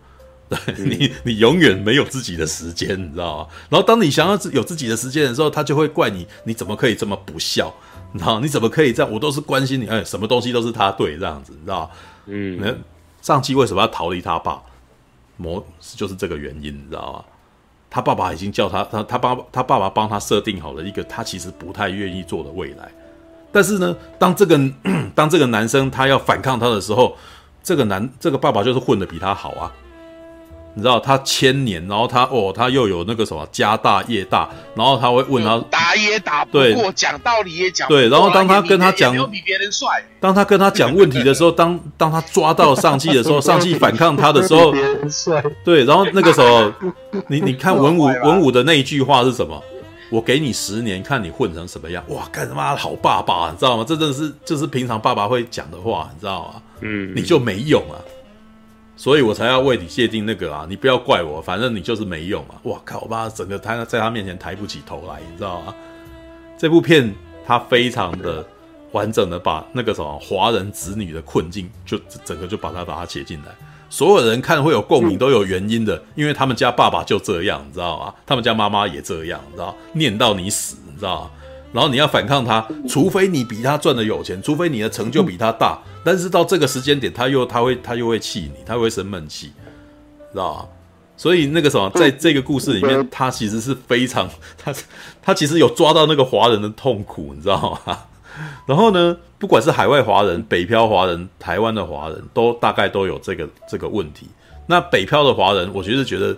[0.66, 3.48] 对你，你永远没有自己的时间，你知道吗？
[3.70, 7.74] 然后当你想要有自己的时间的时候，他就会怪你，你怎么可以这么不孝？
[8.14, 9.12] 你知道你怎么可以这样？
[9.12, 11.90] 我都是关心你，哎，什么东西都是他对这样子，你知道吗？
[12.28, 12.74] 嗯，那
[13.22, 14.62] 尚气为什么要逃离他爸？
[15.38, 17.26] 模就是这个原因，你知道吗？
[17.90, 22.92] 他爸爸已经叫他，他他爸他爸爸帮他设定好了一个他其实不太愿意做的未来。
[23.52, 24.60] 但是呢，当这个
[25.16, 27.16] 当这个男生他要反抗他的时候，
[27.64, 29.72] 这个男这个爸爸就是混的比他好啊。
[30.76, 39.88] 你知道他千年，然后他哦，他又有那个什么家大业大，然后他会问他打也打不过，对，讲道理也讲对，然后当他跟他讲，比别人帅。
[40.20, 44.74] 当他跟他讲问题的时候，当当他抓到上气的时候， 上气反抗他的时候，
[45.64, 46.72] 对，然后那个时候，
[47.30, 49.62] 你你看文武文武的那一句话是什么？
[50.12, 52.04] 我给你十年，看你混成什么样。
[52.10, 53.84] 哇，干他妈的好爸爸，你知道吗？
[53.88, 56.62] 这真的是就是平常爸爸会讲的话，你知道吗？
[56.82, 57.98] 嗯，你就没用啊。
[58.98, 60.66] 所以我才要为你界定那个啊！
[60.70, 62.56] 你不要怪我，反正你就是没用啊！
[62.64, 65.76] 哇靠，我把整个他在他面前抬不起头来，你知道吗？
[66.58, 67.14] 这部片
[67.46, 68.46] 他非常的
[68.94, 73.54] 完整的把那个什么华人子女的困境，就整个就把他把他写进来。
[73.90, 78.14] 所有人看会有共鸣，都有原因的，因为他们家爸爸就这样，你知道吗？
[78.26, 79.76] 他们家妈妈也这样，你知道？
[79.94, 81.32] 念到你死，你知道吗？
[81.76, 85.78] 然后你要反抗他，除非你比他赚的有钱，除非你的成就比他大。
[86.06, 89.48] 但是到这个时间点，他又他会他又会气你，他会生闷气，
[90.32, 90.70] 知道吧？
[91.18, 94.74] 所以那个什么，在这个故事里面，他其实是非常 他
[95.22, 98.00] 他其实有抓到那个华人的痛苦，你知道吗？
[98.66, 104.30] 然后呢，不管是海外华人、北漂华人、台湾的华人都大概都有这个这个问题。
[104.68, 106.38] 那北漂的华人，我其实觉得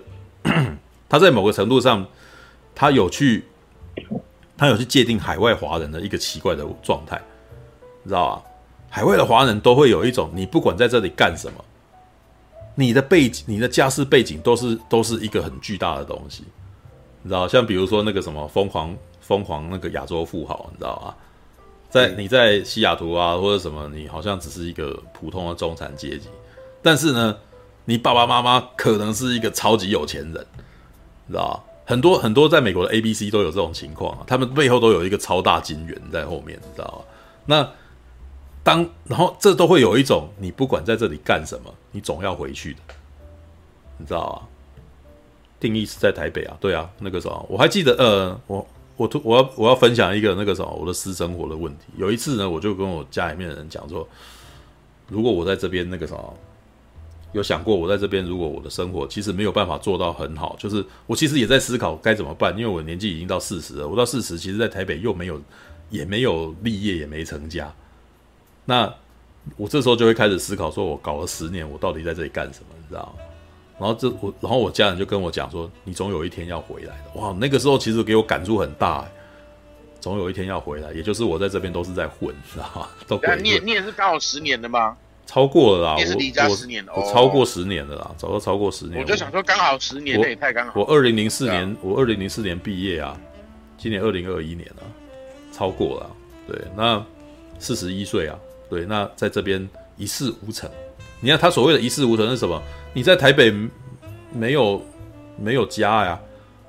[1.08, 2.04] 他在某个程度上，
[2.74, 3.46] 他有去。
[4.58, 7.22] 他有去界定海外华人的一个奇怪的状态，
[8.04, 8.44] 你知道吧？
[8.90, 11.64] 海外的华人都会有一种，你不管在这里干什么，
[12.74, 16.44] 你的背景、你的家世背景都是都是一个很巨大的东西，
[17.22, 17.48] 你知道？
[17.48, 21.16] 像比如说那个什么疯狂疯狂那个亚洲富豪，你知道吧？
[21.90, 26.30] 在你在西雅图啊或者什么，你好像只是一个普通的中产阶级，
[26.82, 27.38] 但是呢，
[27.86, 30.46] 你爸爸妈妈可能是一个超级有钱人，
[31.28, 31.64] 你知道吧？
[31.90, 37.16] 很多很多在美国的 A B C 都有这种情况啊，他们背后都有一个超大金源在后面，你知道吗？
[37.46, 37.72] 那
[38.62, 42.80] 当然后这都会有一种，你不管在这里干什么，你总要回去的，
[43.98, 44.36] 你知道啊？
[45.62, 51.86] 定义是在台北啊，对啊，那个时候我还记得，呃，我我我要我要分享一个那个什么我的私生活的问题。
[51.96, 54.06] 有一次呢，我就跟我家里面的人讲说，
[55.08, 56.34] 如果我在这边那个什么。
[57.34, 63.88] 有想过我在这边，如果我的生活其实没有办法做到很好，就是我其实也在思考该怎么办，因为我年纪已经到四十了。
[63.88, 65.42] 我到四十，其实在台北又没有，
[65.90, 67.72] 也没有立业，也没成家。
[68.66, 68.92] 那
[69.56, 72.76] 我这时候就会开始思考，说我搞了十年，我到底在这里干什么？
[72.78, 73.24] 你知道吗？
[73.80, 77.22] 然后这我，然后我家人就跟我讲说，你总有一天要回来的。
[77.22, 79.12] 哇，那个时候其实给我感触很大，欸，
[80.00, 82.88] 总有一天要回来，也就是我在这边都是在混，知道吗？
[83.08, 83.20] 都。
[83.42, 84.98] 你你也是刚好十年的吗？
[85.28, 88.98] 超过了啦，也是离家十年了，我超过十年了啦，早就超过十年。
[88.98, 90.72] 我就想说，刚好十年，那也太刚好。
[90.74, 93.20] 我二零零四年，我二零零四年毕业啊，
[93.78, 94.84] 今年二零二一年了，
[95.52, 96.10] 超过了。
[96.48, 97.06] 对，那
[97.60, 98.40] 四十一岁啊，
[98.70, 100.68] 对，那在这边一事无成。
[101.20, 102.64] 你看他所谓的一事无成是什么？
[102.94, 103.54] 你在台北
[104.32, 104.82] 没有
[105.38, 106.18] 没有家呀，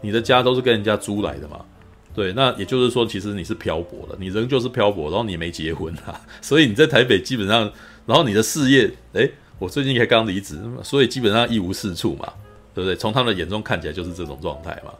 [0.00, 1.64] 你的家都是跟人家租来的嘛。
[2.12, 7.70] 对，那也就是说，其实你是漂泊的，你仍旧是漂泊，然后你没结婚啊，所以你在台北基本上。
[8.08, 12.32] 然后你的事业，诶，我最近才刚离职，所以基本上一无是处嘛，
[12.74, 12.96] 对不对？
[12.96, 14.90] 从他们的眼中看起来就是这种状态嘛，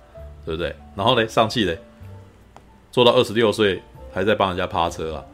[0.45, 0.77] 对不对？
[0.95, 1.79] 然后嘞，上汽嘞，
[2.93, 3.81] 做到二十六岁
[4.13, 5.25] 还在帮人家趴车啊，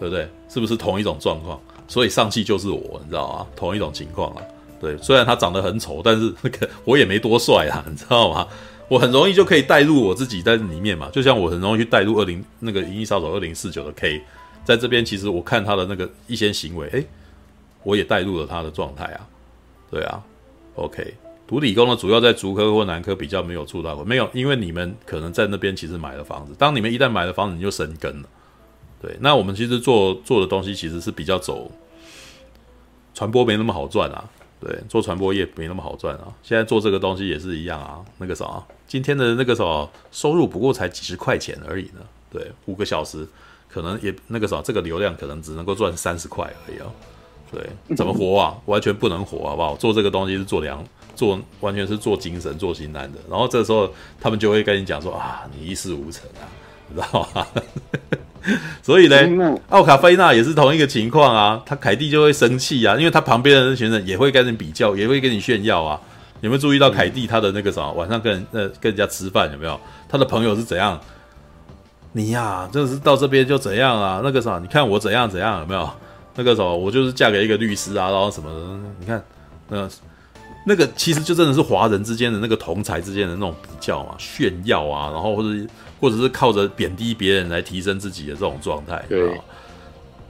[0.00, 0.28] 对不对？
[0.48, 1.60] 是不是同一种状况？
[1.86, 3.46] 所以上汽就是我，你知道吗？
[3.54, 4.42] 同一种情况啊。
[4.80, 8.48] 对，虽然他长得很丑，但是那个 我也没多帅啊，你知道吗？
[8.88, 14.20] 我很容易就可以带入我自己在里面嘛，就像我很容易去带入二零那个《银翼杀手二零四九》的 K。
[14.64, 17.06] 在这边，其实我看他的那个一些行为，诶，
[17.82, 19.28] 我也带入了他的状态啊，
[19.90, 20.22] 对啊
[20.76, 21.14] ，OK。
[21.44, 28.28] 读理工的主要在竹科或南科比较没有触到过，没有，因为你们可能在那边其实买了房子，当你们一旦买了房子，你就生根了，
[29.02, 29.14] 对。
[29.20, 31.70] 那我们其实做做的东西其实是比较走
[33.12, 34.24] 传播，没那么好赚啊，
[34.60, 36.32] 对，做传播业没那么好赚啊。
[36.42, 43.26] 现在做这个东西也是一样啊，那个啥，今天的那个什么收入不过才几十块钱而已呢，对，五个小时。
[43.72, 46.92] 可能也那个啥，这个流量可能只能够赚三十块而已哦。
[47.50, 48.54] 对，怎么活啊？
[48.66, 49.76] 完全不能活，好不好？
[49.76, 50.82] 做这个东西是做良，
[51.14, 53.18] 做完全是做精神、做心安的。
[53.28, 56.48] 然后这时候他们就会跟你讲说啊，你一事无成啊，
[56.88, 57.46] 你知道吗？
[58.82, 61.62] 所以呢，奥卡菲娜也是同一个情况啊。
[61.64, 66.00] 他凯蒂就会生气啊，因为他旁边的那群人也会跟你比较，也会跟你炫耀啊。
[66.40, 67.92] 有没有注意到凯蒂他的那个什么？
[67.92, 69.78] 晚上跟人呃跟人家吃饭有没有？
[70.08, 70.98] 他的朋友是怎样？
[72.12, 74.20] 你呀、啊，就是到这边就怎样啊？
[74.22, 75.88] 那个啥，你看我怎样怎样，有没有？
[76.34, 78.90] 那个什么，我就是嫁给一个律师啊，然后什么的？
[79.00, 79.22] 你看，
[79.68, 79.88] 那
[80.66, 85.48] 那个其实就真的是华人之间的那个同才之间的那种比较嘛，炫耀啊，然后或者
[86.00, 89.04] 或者是靠着贬低别人来提升自己的这种状态。
[89.08, 89.40] 对。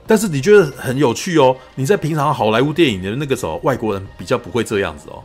[0.05, 1.57] 但是你觉得很有趣哦？
[1.77, 5.23] 你在平常好莱坞电影的那个时候，外国人比较不会这样子哦，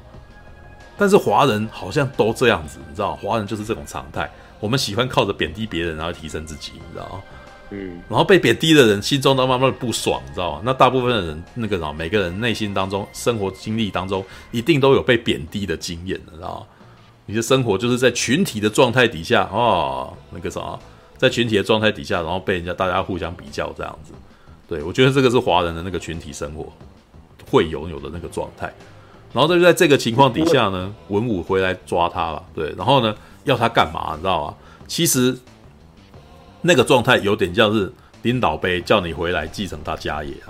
[0.96, 4.30] 但是华人好像都这样子，你知道，华人就是这种常态。
[4.60, 7.24] 我们喜欢靠着贬低别人，然后提升自己，你知道吗？
[7.70, 10.62] 嗯，然后被贬低的人心中都慢慢的不爽，你知道吗？
[10.64, 16.66] 那大部分的人，那个啥，每个人内心当中，生活经历当中，一定都有被贬低的经验，你知道吗？
[17.26, 20.80] 你的生活就是在群体的状态底下，哦，那个啥，
[21.18, 24.14] 在群体的状态底下，然后被人家大家互相比较这样子。
[24.66, 26.72] 对，我觉得这个是华人的那个群体生活
[27.52, 28.74] 会拥有的那个状态。
[29.34, 33.14] 然后就在这个情况底下呢，文武回来抓他了，对，然后呢？
[33.48, 34.11] 要他干嘛？
[34.15, 34.56] 你知道吗？
[34.88, 35.38] 其实
[36.61, 37.91] 那个状态有点像是
[38.22, 40.48] 领导杯叫你回来继承他家业啊，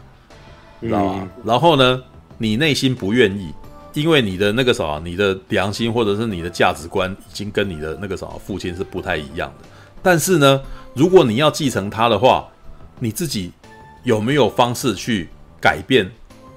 [0.82, 1.28] 知道吗？
[1.44, 2.02] 然后呢，
[2.38, 3.53] 你内心不愿意，
[3.94, 9.68] 因为你的那个什么，你的良心或者是你的价值观已经跟你的那个什么父亲是不太一样的。
[10.02, 10.61] 但是呢，
[10.94, 12.48] 如果你要继承他的话，
[12.99, 13.52] 你自己
[14.03, 15.30] 有没有方式去
[15.61, 16.10] 改变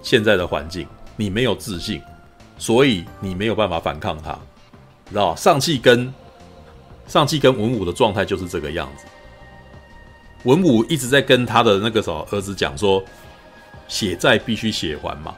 [0.02, 0.86] 现在的环境？
[1.16, 2.00] 你没有自信，
[2.56, 4.38] 所以你没有办法反抗他，
[5.10, 5.36] 知道吗？
[5.36, 6.12] 上气跟。
[7.10, 9.04] 上气跟文武的状态就是这个样子，
[10.44, 13.02] 文武一直在跟他的那个什么儿子讲说，
[13.88, 15.34] 血债必须血还嘛，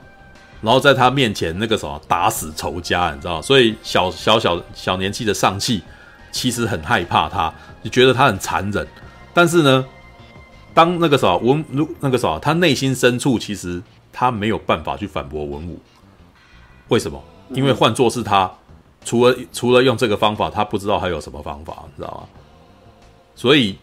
[0.60, 3.40] 然后在他面前那个什么打死仇家，你知道？
[3.40, 5.82] 所以小小小小年纪的上气
[6.30, 7.50] 其实很害怕他，
[7.82, 8.86] 就觉得他很残忍。
[9.32, 9.86] 但是呢，
[10.74, 13.82] 当那个什么文如那个什么，他内心深处其实
[14.12, 15.80] 他没有办法去反驳文武，
[16.88, 17.18] 为什么？
[17.54, 18.52] 因为换作是他。
[19.04, 22.40] 除了除了用这个方法，他不知道还有什么方法，你知道吗？
[23.34, 23.76] 所以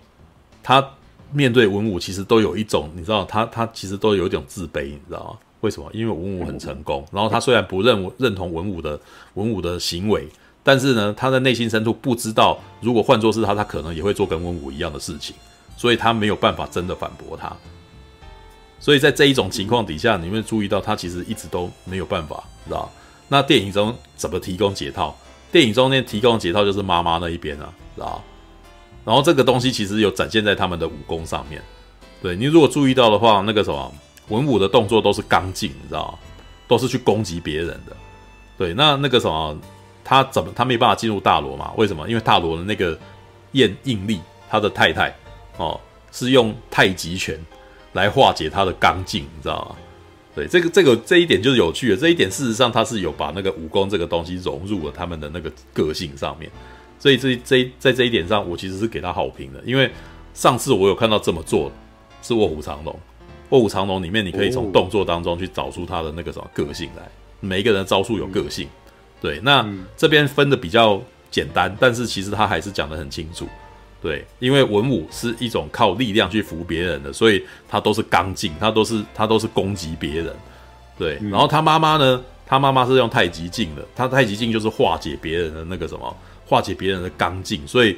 [0.64, 0.86] 他
[1.32, 5.38] 面对文武，其实都有一种，你知道，他他其实都有一种自卑，你知道吗？
[5.62, 5.90] 为什么？
[5.94, 9.00] 因为文武很成功，然后他虽然不认认同文武的
[9.34, 10.28] 文武的行为，
[10.64, 15.36] 但是呢，他的内心深处不知道，如果换作是他，他可能也会做跟文武一样的事情，
[15.76, 17.54] 所以他没有办法真的反驳他。
[18.80, 22.90] 所以在这一种情况底下，你会注意到他其实一直都没有办法，知道？
[23.30, 25.16] 那电影中怎么提供解套？
[25.52, 28.22] 电影中间提供解套就是妈妈那一边啊，知道？
[29.06, 31.62] 然后这个东西其实有展现在他们的武功上面。
[32.22, 33.92] 对，你如果注意到的话，那个什么
[34.28, 36.20] 文武的动作都是刚劲，你知道吗？
[36.68, 37.96] 都是去攻击别人的。
[38.58, 39.58] 对，那那个什么，
[40.04, 41.72] 他怎么他没办法进入大罗嘛？
[41.78, 42.08] 为什么？
[42.10, 43.00] 因为大罗的那个
[43.54, 44.20] 燕应力，
[44.50, 45.16] 他的太太
[45.58, 45.80] 哦，
[46.12, 47.40] 是用太极拳
[47.94, 49.76] 来化解他的刚劲，你知道吗？
[50.40, 51.98] 对，这个这个这一点就是有趣的。
[51.98, 56.50] 这一点事实上他是有把那个武功这个东西融入了他们的那个个性上面。
[56.98, 59.92] 所以这这在这一点上，我其实是给他好评的，因为
[60.34, 61.72] 上次我有看到这么做。
[62.22, 62.94] 是卧虎藏龙，
[63.48, 67.10] 卧虎藏龙里面你可以从动作当中去找出他的那个什么个性来。
[67.40, 68.68] 每一个人的招数有个性，
[69.22, 69.40] 对。
[69.42, 71.02] 那这边分的比较
[71.32, 73.48] 简单，但是其实他还是讲的很清楚，
[74.02, 74.26] 对。
[74.40, 80.36] 因为文武是一种靠力量去服别人的，所以他都是刚劲，他都是他都是攻击别人，
[80.98, 81.20] 对。
[81.30, 86.16] 然后他妈妈呢，他妈妈是用太极劲的，他太极劲就是化解别人的那个什么，
[86.46, 87.98] 化解别人的刚劲，所以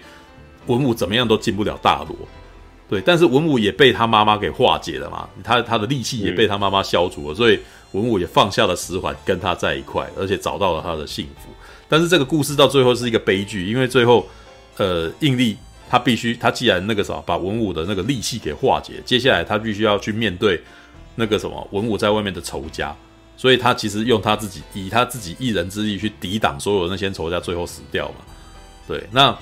[0.68, 2.16] 文武怎么样都进不了大罗。
[2.90, 7.58] 对，但是文武也被他妈妈给化解了嘛，他他的力气也被他妈妈消除了，所以
[7.94, 11.50] 文武也放下了十环，跟他在一块，而且找到了他的幸福。
[11.88, 14.28] 但是这个故事到最后是一个悲剧，因为最后，
[14.76, 15.56] 呃，应力
[15.92, 20.64] 他必须，他既然那个什么把文武的那个戾气给化解，接下来他必须要去面对
[21.16, 22.96] 那个什么文武在外面的仇家，
[23.36, 28.16] 所以他其实用他自己以他自己一人之力去抵挡所有那些仇家，最后死掉嘛。
[28.88, 29.38] 对，那。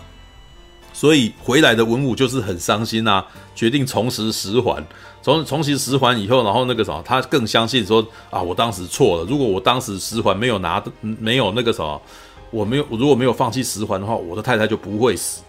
[0.91, 3.23] 所以回来的文武就是很伤心啊，
[3.55, 4.84] 决定重拾十环，
[5.21, 9.23] 重重拾十环以后，然后那个什么，他更相信说啊，我当时错了。
[9.23, 12.01] 如果我当时十环没有拿，没有那个什么，
[12.49, 15.43] 我没有，如果没有放弃十环的话，我的太太就不会死。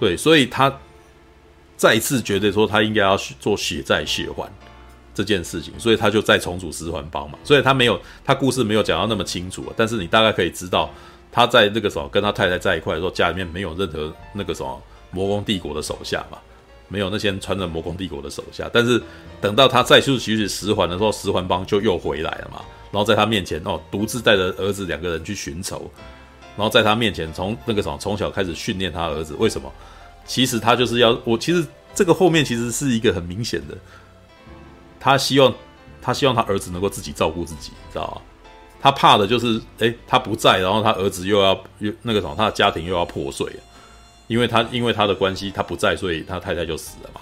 [0.00, 0.72] 对，所以他
[1.76, 4.50] 再一次觉得说他应该要做血债血还
[5.14, 7.38] 这件事情，所以他就再重组十环帮嘛。
[7.44, 10.90] 所以他没有，他故事没有讲到那么清楚，但是你大概可以知道。
[11.30, 16.38] 他在那个时候跟他太太在一块的时候，家里面没有任何那个什么魔宫帝国的手下嘛，
[16.88, 18.68] 没有那些穿着魔宫帝国的手下。
[18.72, 19.00] 但是
[19.38, 22.62] 等到他再去取取十环的时候，十环帮就又回来了嘛。
[22.90, 25.88] 然后在他面前哦，独自带着儿子两个人去寻仇，
[26.58, 29.34] 然后在他面前从那个什么从小开始训练他儿子。
[29.38, 29.72] 为什么？
[30.26, 31.38] 其实他就是要我。
[31.38, 31.64] 其实
[31.94, 33.76] 这个后面其实是一个很明显的，
[34.98, 35.54] 他希望
[36.02, 38.22] 他希望他儿子能够自己照顾自己，知道吗？
[38.80, 43.46] 他怕的就是，诶，他不在，然后他儿子又要又那个什么，他的家庭又要破碎，
[44.26, 47.20] 因为他因为他的关系，他不在，所以他太太就死了嘛。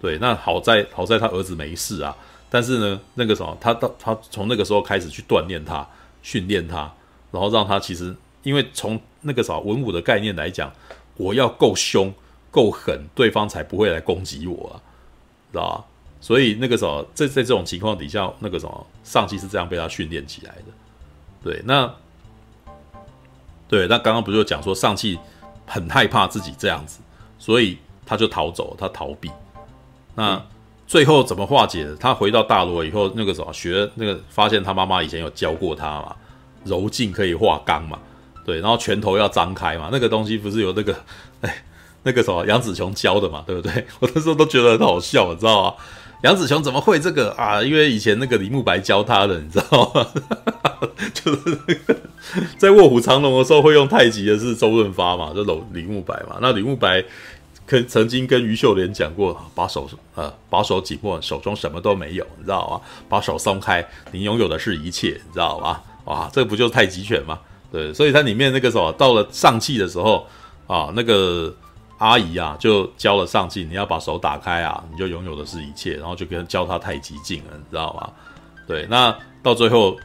[0.00, 2.14] 对，那好在好在他儿子没事啊，
[2.50, 5.84] 但是呢，那个什么，他到他从那个时候开始去锻炼他，
[6.22, 6.92] 训练他，
[7.32, 8.14] 然后让他其实，
[8.46, 10.72] 因为从那个什么文武的概念来讲，
[11.16, 12.14] 我要够凶
[12.48, 14.78] 够狠，对方才不会来攻击我啊，
[15.50, 15.84] 知道吧？
[16.20, 20.64] 所以那个时候，在在这种情况底下，那个什么上气是这样被他训练起来的。
[21.42, 21.92] 对，那
[23.66, 25.18] 对，那刚刚不就讲说上气
[25.66, 27.00] 很害怕自己这样子，
[27.40, 29.28] 所以他就逃走，他逃避。
[30.14, 30.40] 那
[30.86, 31.96] 最后怎么化解的？
[31.96, 36.14] 他回到大罗以后，那个时候学那个发现他妈妈以前有教过他嘛，
[36.64, 37.98] 柔劲可以化刚嘛，
[38.46, 40.96] 对，然后拳头要张开嘛，那个东西不是有那个
[41.40, 41.64] 哎
[42.04, 43.84] 那个什么杨紫琼教的嘛，对不对？
[43.98, 45.74] 我那时候都觉得很好笑，你知道吗？
[46.22, 47.60] 杨紫琼怎么会这个啊？
[47.60, 50.06] 因为以前那个李慕白教他的，你知道吗？
[51.12, 51.96] 就是那个
[52.56, 56.38] 在卧虎藏龙的时候会用太极的是周润发嘛，就李李慕白嘛。
[56.40, 57.04] 那李慕白
[57.66, 62.80] 跟曾经跟于秀莲讲过，把手呃把手紧握，手中什么都没有，你知道吗？
[63.08, 65.80] 把手松开，你拥有的是一切，你知道吗？
[66.04, 67.38] 哇，这不就是太极拳吗？
[67.70, 70.26] 对，所以它里面那个什么，到了上气的时候
[70.66, 71.54] 啊，那个。
[71.98, 78.12] 阿姨啊，就教了上气，你要把手打开啊，你就拥有的是一切，然后就跟教他太极劲了，你知道吗？
[78.66, 79.96] 对，那到最后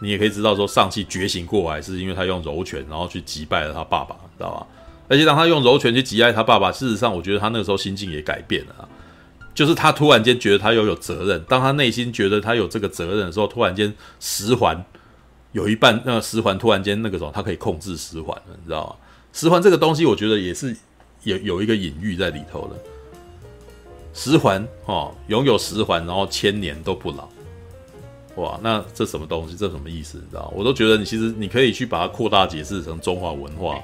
[0.00, 4.66] 你也可以知道说，上气觉醒过来是因为他用柔拳，然后去击败了他爸爸，知道吧？
[5.06, 8.82] 而且当他用柔拳去击败他爸爸，事实上我觉得他那个时候心境也改变了啊，
[9.54, 14.84] 就是他突然间觉得他又有责任，当他内心觉得他有这个责任的时候，突然间十环
[15.56, 18.96] 有一半，那个十环突然间那个时候他可以控制十环了，你知道吗？
[19.32, 20.76] 十环这个东西，我觉得也是。
[21.22, 22.76] 有有一个隐喻在里头了，
[24.14, 27.28] 十环哦，拥有十环，然后千年都不老，
[28.36, 29.56] 哇，那这什么东西？
[29.56, 30.18] 这什么意思？
[30.18, 30.52] 你知道？
[30.54, 33.76] 我都觉得你其实你可以去把它扩大解释成中华文化，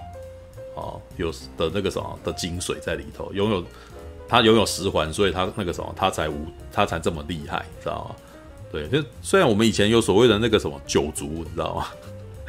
[0.77, 3.33] 哦，有的那个什么的精髓在里头。
[3.33, 3.65] 拥有
[4.29, 8.15] 他拥有十环，所以他那个什么，他才无他才这么厉害，知道吗？
[8.73, 11.87] 对，就虽然我们以前有所谓的那个什么九族，你知道吗？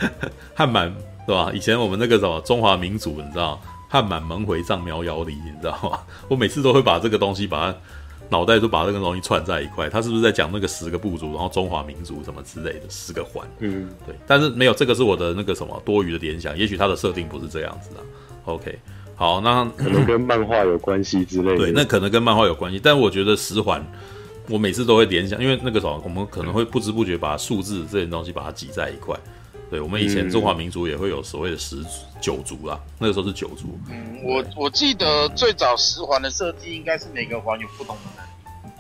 [0.56, 0.94] 汉满
[1.28, 1.52] 对吧？
[1.54, 6.00] 以前我们那个什么中华民族，你知道，汉满蒙回藏苗瑶里，你知道吗？
[6.30, 7.78] 我每次都会把这个东西把它。
[8.30, 13.46] 脑袋就把这个东西串在一块，他是不是在讲那个十个部族，然后中华民族什么之类的十个环？
[13.60, 14.16] 嗯，对。
[14.26, 18.02] 但是没有，这个是我的那个什么多余的联想，也许他的设定不是这样子的。
[18.46, 18.80] OK，
[19.16, 21.58] 好，那可能跟漫画有关系之类的。
[21.58, 23.86] 对，那可能跟漫画有关系，但我觉得十环，
[24.50, 29.18] 我每次都会联想，因为那个时候，我们可能会不知不觉把数字这些东西把它挤在一块。
[29.70, 31.78] 对，我们以前中华民族也会有所谓的十
[32.22, 33.80] 九族啦，那个时候是九族。
[33.90, 38.30] 嗯，我我记得最早十环的设计应该是每个环有不同的能力。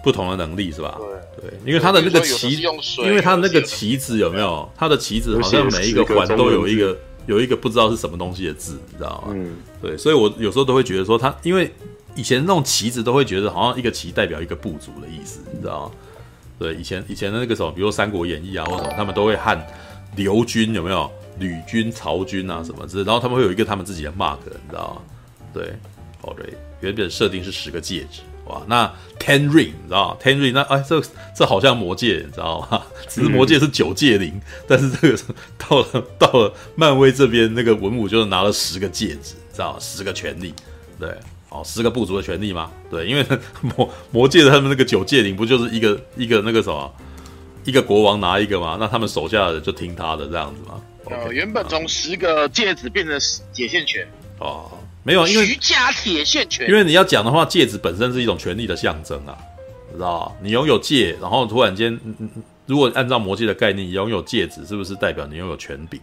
[0.03, 0.99] 不同的能力是吧？
[0.99, 2.61] 对对，因为它的那个旗，
[2.98, 4.69] 因为它的那个旗子有没有？
[4.76, 6.95] 它的旗子好像每一个环都有一个
[7.26, 9.34] 有一个不知道是什么东西的字，你知道吗？
[9.34, 11.72] 嗯，对，所以我有时候都会觉得说，它因为
[12.15, 15.91] 以前那种旗子都会觉得好像一个旗代表一个部族的意思，你知道吗？
[16.60, 19.65] 对，以前以前的那个什么，比如说《三国演义》啊或什么，他们都会喊
[20.15, 21.11] 刘军有没有？
[21.40, 25.02] 吕军、曹军啊什么之类，然后他们会有一个他们自己的 mark，你知道吗？
[25.52, 25.73] 对，
[26.22, 28.22] 哦对，原本设定是十个戒指。
[28.45, 28.85] 哇，那
[29.18, 31.02] Ten Ring 你知道吗？Ten Ring 那哎，这
[31.35, 32.84] 这好像魔戒，你知道吗？
[33.10, 35.18] 只是魔戒是九戒灵，但是这个
[35.57, 39.80] 到了到了漫威这边，那个文武就是拿了十个戒指，知道吗？
[39.80, 40.53] 十个权力，
[40.99, 41.10] 对，
[41.53, 42.71] 哦，十个部族的权利吗？
[42.89, 43.23] 对，因为
[43.61, 46.91] 魔魔界的他们那个九戒灵不就是一个一个那个什么，
[47.63, 48.75] 一个国王拿一个嘛？
[48.80, 50.81] 那他们手下的人就听他的这样子吗？
[51.05, 53.19] 呃，okay, 原本从十个戒指变成
[53.53, 54.07] 铁线拳
[54.39, 54.71] 哦。
[55.03, 56.67] 没有，因为徐家铁线拳。
[56.67, 59.38] 因为你要讲的话，戒指本身是一种权力的象征啊，
[59.93, 60.31] 知道吧？
[60.41, 61.99] 你拥有戒，然后突然间，
[62.65, 65.99] 如果按照魔戒的概念，你拥有戒指是不是代表你拥有权柄？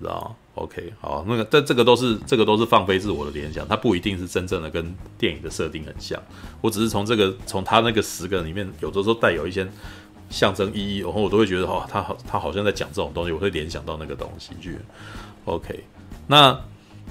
[0.00, 6.20] 知道吗？OK，好，那个，但这个都是这个都是放飞自我的联想，它不一定是真正的跟电影的设定很像。
[6.60, 9.66] 我只是从这个从他那个十个里面，有的时候带有一些
[10.30, 14.78] 象征意义，然后我都会觉得哦，他好，他好像在讲这种东西，我会联想到那个东西去。
[15.44, 15.84] OK，
[16.26, 16.58] 那。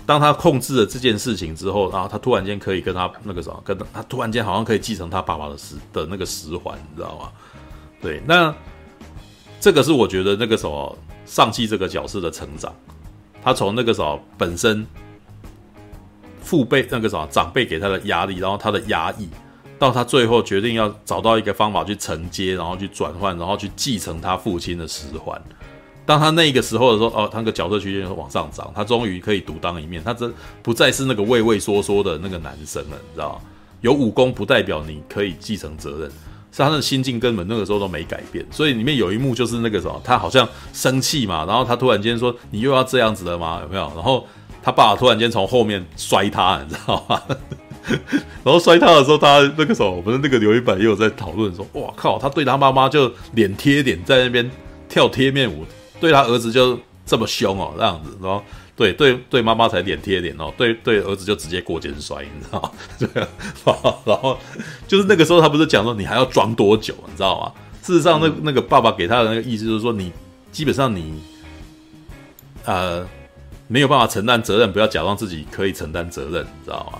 [0.05, 7.31] 当他控制了这件事情之后，然后他突然间可以跟他那个什么，跟他，他突然间好像可以继承他爸爸的十的那个十环，你知道吗？
[8.01, 8.53] 对，那
[9.61, 12.73] 这个是我觉得那个什么上气这个角色的成长，
[13.43, 14.85] 他从那个什么本身
[16.41, 19.27] 父辈那个什么长辈给他的压力，然后他的压抑，
[19.79, 25.41] 到他最后决定要找到一个方法去承接，然后去转换，然后去继承他父亲的十环。
[26.05, 30.31] 当他那个时候的时候，哦，他那个角色区间往上涨，他终于可以独当一面，他这
[30.61, 33.41] 不再是那个畏畏缩缩的那个男生了，你知道吗？
[33.79, 36.11] 有武功不代表你可以继承责任，
[36.53, 38.45] 是他的心境根本那个时候都没改变。
[38.51, 43.59] 所以里面有一幕就是那个什么，他好像生气嘛，然后他突然间说：“你又要这样子了吗？
[43.63, 44.25] 有没有？”然后
[44.61, 47.21] 他爸突然间从后面摔他，你知道吗？
[48.43, 54.49] 然后摔他的时候，他那个时候我们那个留言板也有在讨论说：“哇靠，他对他妈妈就脸贴脸在那边
[54.87, 55.65] 跳贴面舞。”
[55.99, 58.43] 对他儿子就这么凶哦，这样子，然后
[58.75, 62.71] 对对对妈妈才脸贴脸哦，对对儿子就直接过肩摔，你知道吗？
[62.97, 63.07] 对，
[64.03, 64.37] 然后
[64.87, 67.51] 就是那个时候他不是讲说你还要装多久，你知道吗？
[67.83, 70.11] 事实上，那那个爸爸给他的那个意思就是说，你
[70.51, 71.21] 基本上你
[72.65, 73.07] 呃
[73.67, 76.99] 没有办法承担责任，不要假装自己可以承担责任，你知道吗？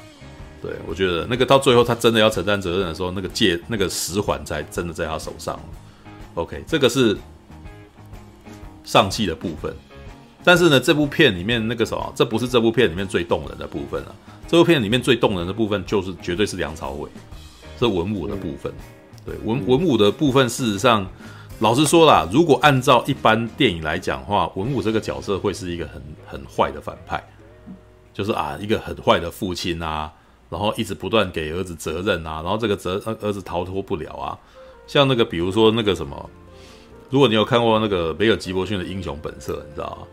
[0.61, 5.59] 对，我觉得那个到最后他真的要承担责任的时候，那个戒那个十环才真的在他手上。
[6.35, 7.17] OK，这个是。
[8.85, 9.73] 上气的部分，
[10.43, 14.13] 但是呢，这部片里面那个什么，这不是这部片里面最动人的部分啊。
[14.47, 17.09] 这部片里面最动人的部分就是绝对是梁朝伟，
[17.79, 18.71] 这文武的部分。
[19.25, 21.07] 对，文文武的部分，事实上，
[21.59, 27.23] 老实说啦，如果按照一般电影来讲的话，文武这个角色会是一个很很坏的反派，
[28.13, 30.11] 就是啊，一个很坏的父亲啊，
[30.49, 34.37] 然后一直不断给儿子责任啊，然后这个责儿子逃脱不了啊，
[34.87, 36.29] 像那个比如说那个什么。
[37.09, 40.07] 如果你有看过那个梅尔吉伯逊的《英雄本色》，你知道吗？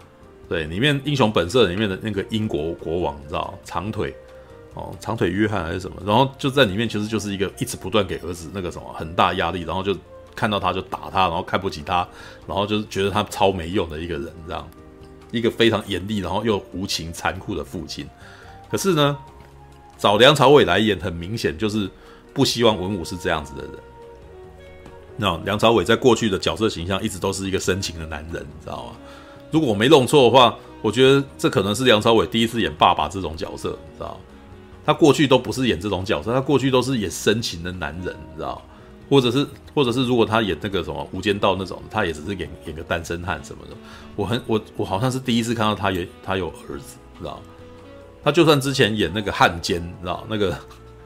[0.51, 4.13] 对，里面《英雄本色》里面的那个英国国王，你知道长腿
[4.75, 6.03] 哦，长腿约翰还是什么？
[6.05, 9.97] 然后就在里面，其实就是一个一直不断给儿子那个什么很大压力，然后就
[10.35, 12.07] 看到他就打他，然后看不起他，
[12.49, 14.69] 然后就是觉得他超没用的一个人，这样
[15.31, 18.05] 一个非常严厉，然后又无情残酷的父亲。
[18.69, 19.17] 可是呢，
[19.99, 21.89] 找梁朝伟来演，很明显就是
[22.35, 23.71] 不希望文武是这样子的人。
[25.17, 28.97] 那梁朝伟在过去的角色形象一直都是一个深情的男人，你知道吗？
[29.51, 34.19] 如果我没弄错的话，我觉得这可能是梁朝伟第一次演爸爸这种角色，你知道？
[34.85, 38.63] 他过去都不是演这种角色，他过去都是演深情的男人，你知道？
[39.09, 43.77] 或者是，或者是如果他演那个什么《无间道》那种，他也只是演演个单身汉什么的。
[44.15, 47.43] 我很我我好像是第一次看到他有他有儿子，你知道？
[48.23, 50.57] 他就算之前演那个汉奸，你知道那个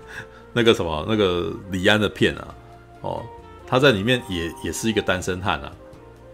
[0.53, 2.55] 那个什么那个李安的片啊，
[3.01, 3.23] 哦。
[3.67, 5.73] 他在里面也也是一个单身汉啊，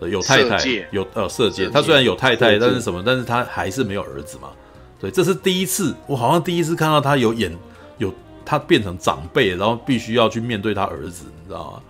[0.09, 0.59] 有太太，
[0.91, 3.03] 有呃色戒，他虽然有太太，但是什么？
[3.05, 4.51] 但是他还是没有儿子嘛。
[4.99, 7.51] 对，这是第一次，我好像第一次看到他有演
[7.99, 8.13] 有
[8.45, 11.83] 他变成长辈，然后必须要去面对他儿子，你知道吗？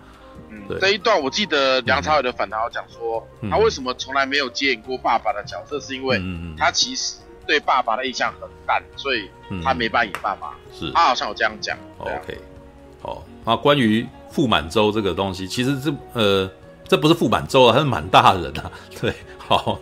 [0.49, 6.21] 嗯，对这一段我记得梁朝伟的反弹讲说，嗯、他为什么从来没有接演过爸爸的角色，是因为
[6.57, 9.29] 他其实对爸爸的印象很淡，所以
[9.63, 10.55] 他没办法演爸爸。
[10.73, 11.77] 是，他好像有这样讲。
[11.99, 12.37] OK，
[13.01, 16.49] 好，那关于傅满洲这个东西，其实这呃，
[16.91, 18.69] 这不是傅满洲啊，他是满大人啊。
[18.99, 19.79] 对，好。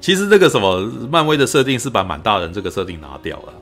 [0.00, 3.52] 其实这个什么漫威的设定是把满大人这个设定拿掉了，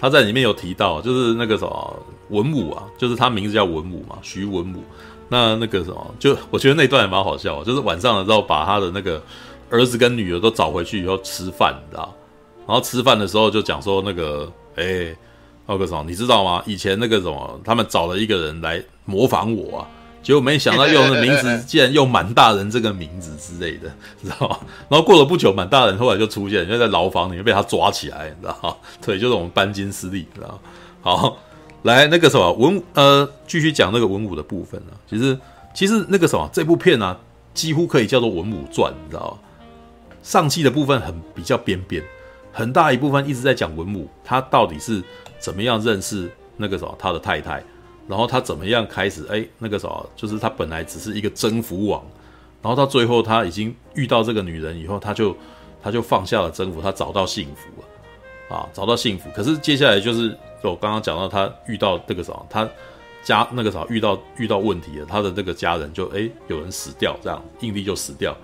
[0.00, 4.82] 他在里面有提到，就是那个什么文武啊，就是他名字叫文武嘛，徐文武。
[5.28, 9.22] 那那个什么，就我觉得那段也蛮好笑，就是晚上的时候把他的那个
[9.70, 12.12] 儿子跟女儿都找回去以后吃饭，你知道？
[12.66, 15.14] 然后吃饭的时候就讲说那个，哎，
[15.64, 16.60] 那个什么，你知道吗？
[16.66, 19.86] 以前那个什么，他们找了一个人来模仿我啊。
[20.22, 23.90] 结果没想到用的名字竟然用满大人这个名字之类的，
[24.22, 24.58] 知道吗？
[24.88, 28.76] 然后过了不久，满大人后来就出现，就在牢房里面被他抓起来，你知道吗？
[29.00, 30.58] 对，就是我们班金斯利，知道吗？
[31.00, 31.38] 好，
[31.82, 35.38] 来那个什么文呃，继续讲那个文武的部分呢、其实
[35.72, 37.18] 其实那个什么这部片呢、啊，
[37.54, 39.38] 几乎可以叫做文武传，你知道吗？
[40.22, 42.02] 上期的部分很比较边边，
[42.52, 45.02] 很大一部分一直在讲文武，他到底是
[45.38, 47.64] 怎么样认识那个什么他的太太。
[48.10, 49.24] 然后他怎么样开始？
[49.30, 52.02] 哎，那个啥，就是他本来只是一个征服王，
[52.60, 55.36] 然后到最后他已经遇到这个女人以后，他就
[55.80, 59.30] 他就放下了征服，他找到幸福了，啊，找到幸福。
[59.32, 62.68] 可是接下来就是我刚刚讲到，他遇到那个啥，他
[63.22, 68.36] 家那个啥遇到遇到问题了，他的那个家人就哎有人死掉，这样印帝就死掉。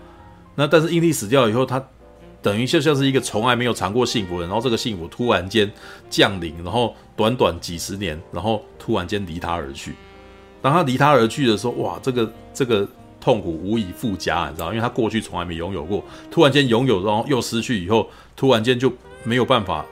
[0.54, 1.84] 那但是印帝死掉以后，他。
[2.42, 5.68] 等于就像是一个从来没有尝过幸福的人，然后这个幸福突然间
[6.08, 9.94] 降临，然后短短几十年，然后突然间离他而去。
[10.62, 12.88] 当他离他而去的时候，哇，这个这个
[13.20, 14.68] 痛苦无以复加，你知道？
[14.68, 18.92] 因为他过去从来没拥有过，突然间拥有，然后又失去以后，突然间就
[19.24, 19.84] 没有办法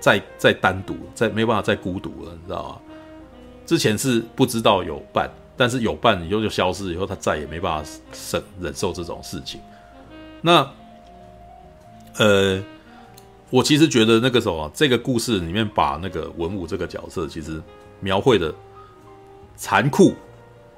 [0.00, 2.78] 再再单独，再没办法再孤独了，你知道吗？
[3.64, 7.90] 之前是不知道有伴，但是有伴以后就消失以后，他再也没办法
[8.32, 9.60] 忍忍受这种事情。
[10.40, 10.68] 那。
[12.20, 12.62] 呃，
[13.48, 17.58] 我其实觉得那个时候啊，这个故事里面把那个文武这个角色其实
[17.98, 18.54] 描绘的
[19.56, 20.12] 残酷、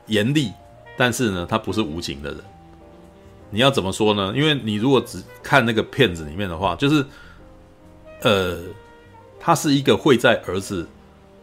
[0.07, 0.53] 严厉，
[0.97, 2.39] 但是呢，他不是无情的人。
[3.51, 4.33] 你要怎么说呢？
[4.37, 7.05] 因为你如果只看那个片子里面的话，就是
[8.21, 8.61] 呃，
[9.41, 10.87] 他是一个会在儿子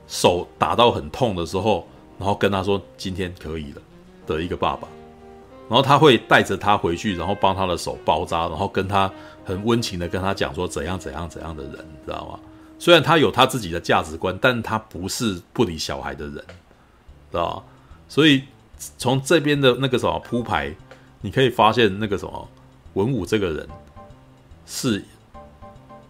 [0.08, 1.86] 手打到很痛的时候，
[2.18, 3.82] 然后跟他说今天可以了
[4.26, 4.88] 的一个爸爸，
[5.68, 9.12] 然后他会带着他回去，然后帮他的手包扎，然后跟他。
[9.50, 11.74] 很温情的跟他讲说怎样怎样怎样的人，
[12.06, 12.40] 知道吗？
[12.78, 16.36] 虽然他有他自己的价值观，但他不是不理小孩的人，
[17.32, 17.64] 知道吗？
[18.08, 18.44] 所以
[19.00, 20.72] 从这边的那个什么铺排，
[21.22, 22.48] 你可以发现那个什么
[22.94, 23.68] 文武这个人
[24.68, 25.04] 是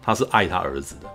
[0.02, 1.08] 他是爱他儿子的。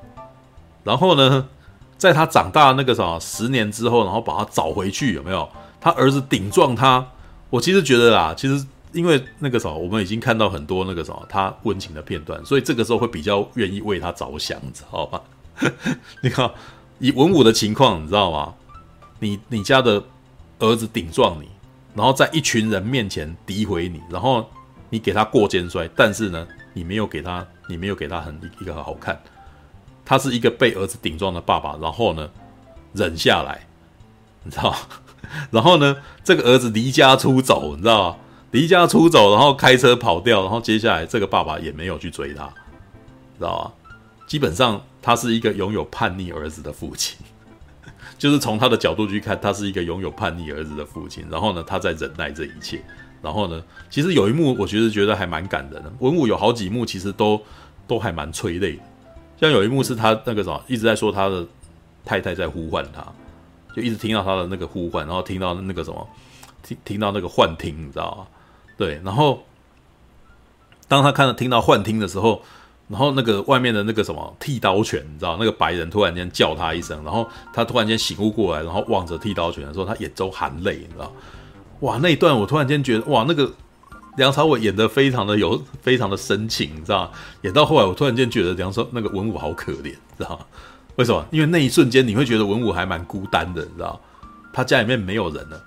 [0.84, 1.48] 然后呢，
[1.96, 5.48] 在他长大那个什么十年之后，然后把他找回去，有没有？
[5.80, 7.08] 他儿子顶撞他，
[7.52, 8.66] 我其实觉得啦，其实。
[8.96, 15.22] 因为那个时候，我们已经看到很多那个什么他温情的片段，所以这个时候会比较愿意为他着想，知道吧？
[16.24, 16.50] 你看，
[17.00, 18.54] 以文武的情况，你知道吗？
[19.20, 20.02] 你你家的
[20.60, 21.50] 儿子顶撞你，
[21.94, 24.50] 然后在一群人面前诋毁你，然后
[24.90, 29.22] 你给他过肩摔，但是呢，你没有给他，你没有给他很一个好看。
[30.06, 32.30] 他是一个被儿子顶撞的爸爸，然后呢，
[32.94, 33.68] 忍下来，
[34.44, 34.74] 你知道？
[35.52, 38.18] 然后呢，这个儿子离家出走，你知道吗？
[38.56, 42.46] 离家出走，然后开车跑掉，然后接下来这个爸爸也没有去追他，
[43.38, 43.92] 知道吧？
[44.26, 47.18] 基本上他是一个拥有叛逆儿子的父亲，
[48.18, 51.26] 就是从他的角度去看，他是一个拥有叛逆儿子的父亲。
[51.30, 52.82] 然后呢，他在忍耐这一切。
[53.22, 55.92] 然后呢，其实有一幕，我觉得觉得还蛮感人的。
[56.00, 57.42] 文武有好几幕，其实都
[57.86, 58.84] 都还蛮催泪的。
[59.42, 61.46] 像有一幕是他那个什么，一直在说他的
[62.06, 63.06] 太太在呼唤他，
[63.76, 66.08] 就一直听到他的那个呼唤，然后听到那个什么，
[66.64, 68.28] 听听到那个幻听，你知道吗？
[68.78, 69.46] 对，然后
[70.88, 72.42] 当他看到听到幻听的时候，
[72.88, 81.12] 然后那个外面的那个什么剃刀犬，你知道，那个白人突然间叫他一声，然后他突然间醒悟过来，然后望着剃刀犬的时候，他眼中含泪，你知道，
[81.80, 83.52] 哇，那一段我突然间觉得，哇，那个
[84.18, 87.12] 梁朝伟演得非常的有，非常的深情，你知道，
[87.42, 90.46] 演到后来我突然间觉得梁朝那个文武好可怜，知道吗？
[90.98, 91.26] 为什么？
[91.32, 94.00] 因为那一瞬间你会觉得文武还蛮孤单的，你知道，
[94.54, 95.64] 他家里面没有人了，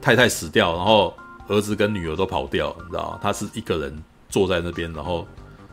[0.00, 1.14] 太太死掉，然后。
[1.48, 3.18] 儿子跟女儿都跑掉，你知道？
[3.22, 5.26] 他是一个人坐在那边，然后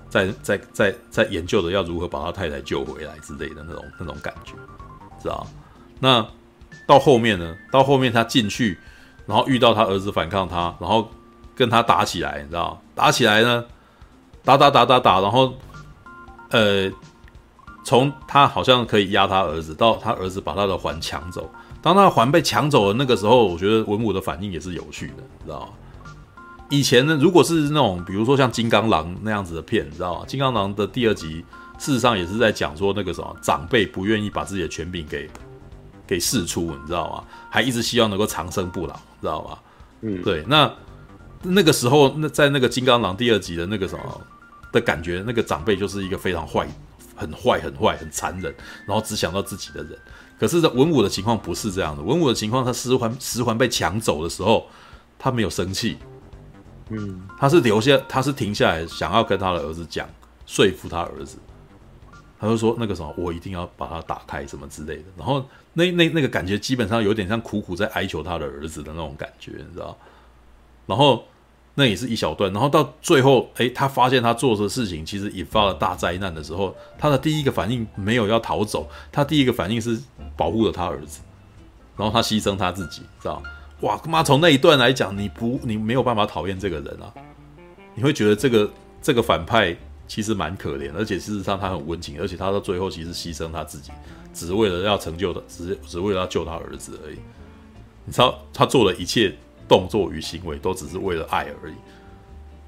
[0.10, 4.54] 在在在在研究着要如何把他太太救回来之类的那种那种感觉，
[5.22, 5.46] 知道？
[6.00, 6.26] 那
[6.86, 7.56] 到后面呢？
[7.72, 8.78] 到后面他进去，
[9.26, 11.10] 然后遇到他儿子反抗他，然后
[11.56, 12.80] 跟他打起来，你知道？
[12.94, 13.66] 打起来呢，
[14.44, 15.54] 打打打打打，然后
[16.50, 16.92] 呃，
[17.84, 21.50] 从他好像可以压他儿子，到他儿子把他的环抢走。
[21.84, 25.68] 当他的环被抢走的那个时候，我觉得文武的反应也是有趣的，你知道吗？
[26.70, 30.26] 以前呢，如果是那种比如说像金刚狼那样子的片，你知道吗？
[30.26, 31.46] 金刚狼的第二集
[31.78, 35.30] 事实上也是在讲说那个什么长辈不愿意把自己的权柄给
[36.08, 37.24] 给释出，你知道吗？
[37.50, 39.58] 还一直希望能够长生不老，知道吗？
[40.02, 40.44] 嗯，对。
[40.48, 40.74] 那
[41.42, 44.22] 那个时候，那在那个金刚狼第二集的那个什么
[44.72, 46.66] 的感觉，那个长辈就是一个非常坏、
[47.14, 48.56] 很坏、很坏、很残忍，
[48.88, 50.00] 然后只想到自己的人。
[50.44, 54.68] 可是文武的情况不是这样的，文武的情况，他十环十环被抢走的时候，
[55.18, 55.98] 他没有生气，
[56.90, 60.06] 嗯，他是留下，他是停下来，想要跟他的儿子讲，
[60.46, 61.38] 说服他儿子，
[62.38, 65.06] 他就说那个什么，我一定要把它打开，什么之类的。
[65.18, 69.98] 然后那那那个感觉基本上有点像苦苦在哀求他的儿子的那种感觉，你知道？
[70.86, 71.24] 然后。
[71.76, 80.00] 那也是一小段，然后到最后，哎，他发现他做的事情其实引发了大灾难的时候，他的第一个反应没有要逃走，他第一个反应是
[80.38, 81.22] 保护了他儿子，
[81.98, 83.42] 然后他牺牲他自己，知道？
[83.82, 87.12] 哇，他妈，从那一段来讲，你不，你没有办法讨厌这个人啊，
[87.96, 88.72] 你会觉得这个
[89.02, 89.76] 这个反派
[90.08, 93.92] 其实蛮可怜，而且事实上他很温情，而且他到最后其实牺牲他自己，
[94.32, 97.18] 只为了要成就的，只只为了要救他儿子而已。
[98.06, 99.36] 你知道他做了一切。
[99.68, 101.74] 动作与行为都只是为了爱而已，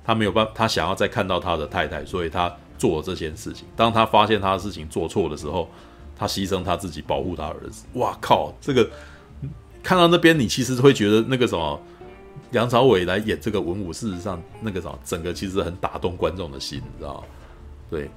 [0.03, 3.67] 他没有办法，他想要再看到他的太太，所以他做了这件事情。
[3.75, 5.69] 当他发现他的事情做错的时候，
[6.15, 7.85] 他牺牲他自己保护他儿子。
[7.93, 8.53] 哇靠！
[8.61, 8.89] 这个
[9.83, 11.79] 看到那边，你其实会觉得那个什么
[12.51, 17.23] 梁朝伟来演这个文武，事实上那个什么整个其实很打动观众的心，你知道吗？
[17.89, 18.09] 对，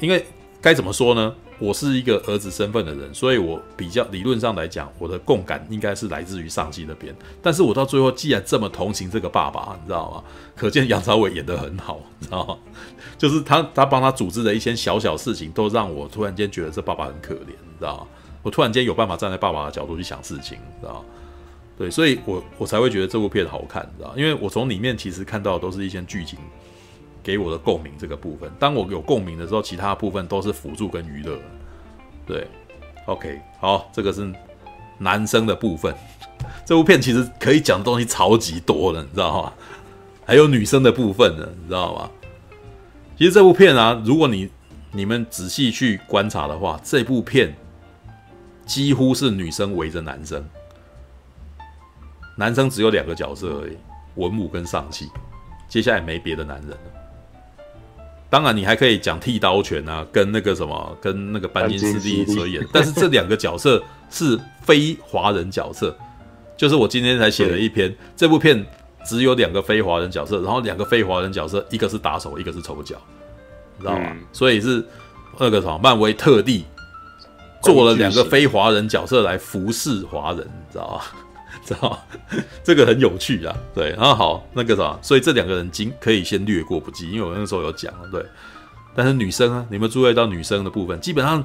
[0.00, 0.24] 因为
[0.60, 1.34] 该怎么说呢？
[1.58, 7.14] 我是一个儿子身份的人，所以我比较理论上来讲，我的共感应该是来自于上戏那边。
[7.42, 10.22] 但是我到最后既然这么同情这个爸爸，你知道吗？
[10.54, 12.56] 可见杨朝伟演得很好，你知道吗？
[13.18, 18.06] 就是他他帮他组织的一些小小事情，都让我突然间觉得这爸爸很可怜，你知道吗？
[18.42, 21.04] 我突然间有办法站在爸爸的角度去想事情，你知道吗？
[21.76, 24.14] 对，所以我我才会觉得这部片好看，你知道吗？
[24.16, 26.38] 因为我从里面其实看到的都是一些剧情。
[27.28, 31.38] 给我的共鸣这个部分，当我有共鸣的时候，其他部分都是辅助跟娱乐。
[32.26, 32.48] 对
[33.04, 34.32] ，OK，好，这个是
[34.96, 35.94] 男生的部分。
[36.64, 39.52] 这部片其实可以讲的东西超级多了，你知道吗？
[40.24, 42.10] 还有女生的部分呢，你知道吗？
[43.18, 44.48] 其实这部片啊，如果你
[44.92, 47.54] 你们仔细去观察的话，这部片
[48.64, 50.42] 几乎是女生围着男生，
[52.36, 53.76] 男生只有两个角色而已，
[54.14, 55.10] 文武跟上气，
[55.68, 56.97] 接下来没别的男人了。
[58.30, 65.96] 当然，你还可以讲剃刀拳啊，跟那个什么，跟那个班金斯利所演，但是这两个角色是非华人角色，
[66.56, 68.66] 就是我今天才写了一篇，这部片
[69.04, 72.96] 只有两个非华人角色，然后两个非华人角色，一个是打手，一个是丑角，
[73.78, 74.08] 你知道吗？
[74.10, 74.84] 嗯、所以是
[75.38, 76.66] 那个什么，漫威特地
[77.62, 81.02] 做了两个非华人角色来服侍华人，你知道吗？
[81.68, 82.06] 知道
[82.64, 88.24] 这个很有趣啊，对，然后好那个什么，所以这两个人经可以先略过不计，因为我那时候有讲了，对。
[88.94, 91.44] 但是女生啊，你们注意到女生的部分，基本上，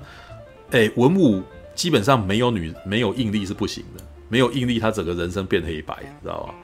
[0.72, 1.44] 哎，文武
[1.76, 6.56] 基本上没有女没有应力是不行的，没有应力，他整个人生变黑白，知道吧？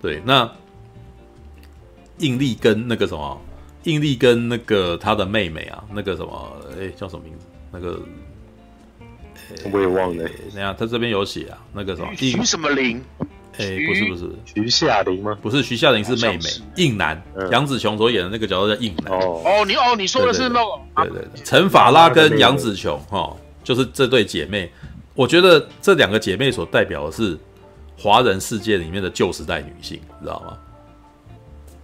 [0.00, 0.50] 对，那
[2.18, 3.42] 应力跟那个什么，
[3.82, 7.46] 应力跟那个他的妹妹啊，那个什么，哎，叫什么名字？
[7.72, 8.00] 那个。
[9.72, 13.02] 我也忘了，那样他这边有写啊，那个什么徐什么林？
[13.58, 15.36] 哎，不是不是，徐夏玲吗？
[15.42, 16.44] 不是，徐夏玲是妹妹，
[16.76, 17.20] 应男，
[17.50, 19.12] 杨紫琼所演的那个角色叫应男。
[19.12, 21.04] 哦哦，你哦，你说的是那个？
[21.04, 24.70] 对对对，陈法拉跟杨紫琼哈，就是这对姐妹。
[25.14, 27.36] 我觉得这两个姐妹所代表的是
[27.98, 30.56] 华人世界里面的旧时代女性，你知道吗？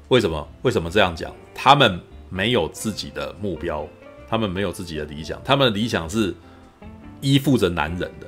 [0.08, 0.48] 为什么？
[0.62, 1.30] 为什么这样讲？
[1.54, 3.86] 她们没有自己的目标，
[4.26, 6.32] 她们没有自己的理想，她们的理想是。
[7.20, 8.26] 依附着男人的，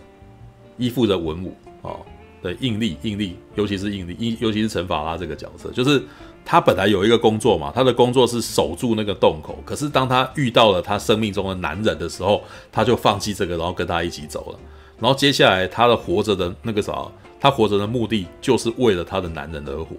[0.77, 2.01] 依附着文武哦，
[2.43, 6.03] 对，应力应力，尤其是应力，尤其是陈法拉这个角色，就是
[6.45, 12.43] 他本来有一个工作嘛，他的工作是守住那个洞口，可是当他遇到了他生命中的男人的时候，
[12.73, 14.59] 他就放弃这个，然后跟他一起走了。
[14.99, 17.07] 然后接下来他的活着的那个啥，
[17.39, 19.97] 他活着的目的就是为了他的男人而活，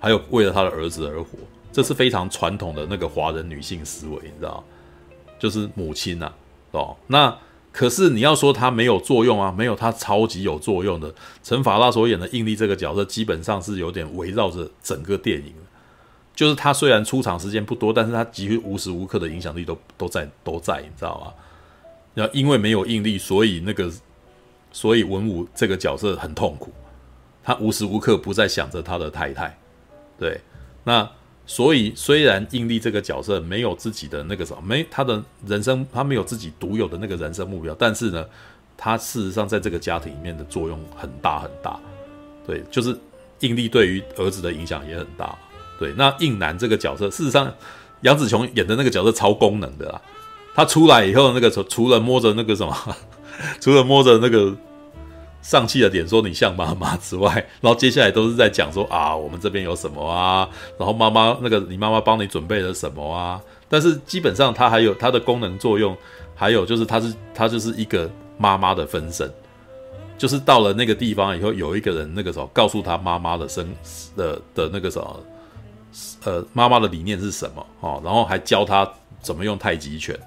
[0.00, 1.38] 还有为了他的儿子而活，
[1.72, 4.64] 这是非常传统的那个华人女性思维，你知道，
[5.38, 6.32] 就是母亲呐，
[6.72, 7.36] 哦，那。
[7.76, 11.14] 可是你要说他没有作用啊，没有，他超级有作用的。
[11.42, 15.52] 陈法拉所演的应力这个角色，基本上是有点围绕着整个电影。
[16.34, 21.34] 就是他虽然出场时间不多，但是他几乎无时无刻的影响力都都在都在，你知道吗？
[22.14, 23.92] 然后因为没有应力，所以那个
[24.72, 26.72] 所以文武这个角色很痛苦，
[27.44, 29.58] 他无时无刻不在想着他的太太。
[30.18, 30.40] 对，
[30.84, 31.06] 那
[31.46, 38.24] 所以虽然应力这个角色没有自己的那个什么，没他的人生，他没有自己独有的那个人生目标，但是呢，
[38.76, 41.78] 他事实上在这个家庭里面的作用很大很大。
[42.46, 42.96] 对，就是
[43.40, 45.36] 应力对于儿子的影响也很大。
[45.78, 47.52] 对，那应男这个角色，事实上
[48.00, 50.00] 杨子琼演的那个角色超功能的啦。
[50.54, 52.74] 他出来以后，那个除除了摸着那个什么，
[53.60, 54.56] 除了摸着那个
[55.46, 63.40] 上气的点说你像妈妈之外，然后接下来都是在讲说啊，我们这边有什么啊，然后妈妈那个你妈妈帮你准备了什么啊。
[63.68, 65.96] 但是基本上它还有它的功能作用，
[66.34, 69.32] 还有就是它是它就是一个妈妈的分身，
[70.18, 73.72] 就是到了那个地方以后，有一个人那个时候告诉他妈妈的生
[74.16, 75.20] 的的那个什么，
[76.24, 78.88] 呃，妈妈的理念是什么哦，然后还教他
[79.20, 80.18] 怎么用太极拳。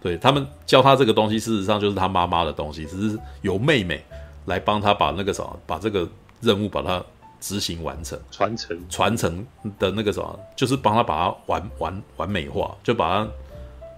[0.00, 4.02] 对，他们教他这个东西，事实上就是他妈妈的东西，只是由妹妹
[4.50, 6.06] 来帮他把那个什么，把这个
[6.40, 7.02] 任务把它
[7.40, 9.46] 执行完成，传承传承
[9.78, 13.30] 的那个什么，就是帮他把它完完完美化，就把它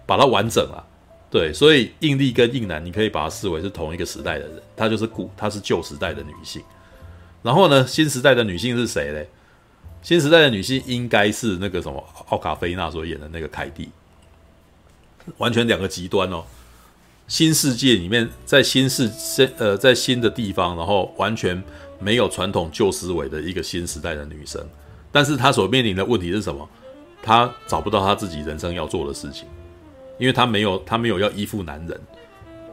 [0.06, 0.86] 把它完整了。
[1.30, 6.62] 对，所以映丽跟印南，你可以把它视为是同一个时代的人，她就是古，她是旧时代的女性。
[7.42, 9.26] 然后呢，新时代的女性是谁嘞？
[10.02, 13.90] 新时代的女性应该是那个什么奥卡菲娜所演的那个凯蒂。
[15.38, 16.44] 完全两个极端哦，
[17.32, 19.10] 新世界里面，在新世
[19.56, 21.60] 呃，在新的地方，然后完全
[21.98, 24.62] 没有传统旧思维的一个新时代的女生，
[25.10, 26.68] 但是她所面临的问题是什么？
[27.22, 29.48] 她找不到她自己人生要做的事情，
[30.18, 31.98] 因为她没有，她没有要依附男人，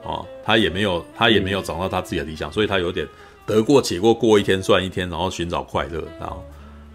[0.03, 3.07] 哦，她也没有，她也没有找到她自己的理想，所以她有点
[3.45, 6.43] 得过且过，过一天算一天，然后寻找快乐，然后，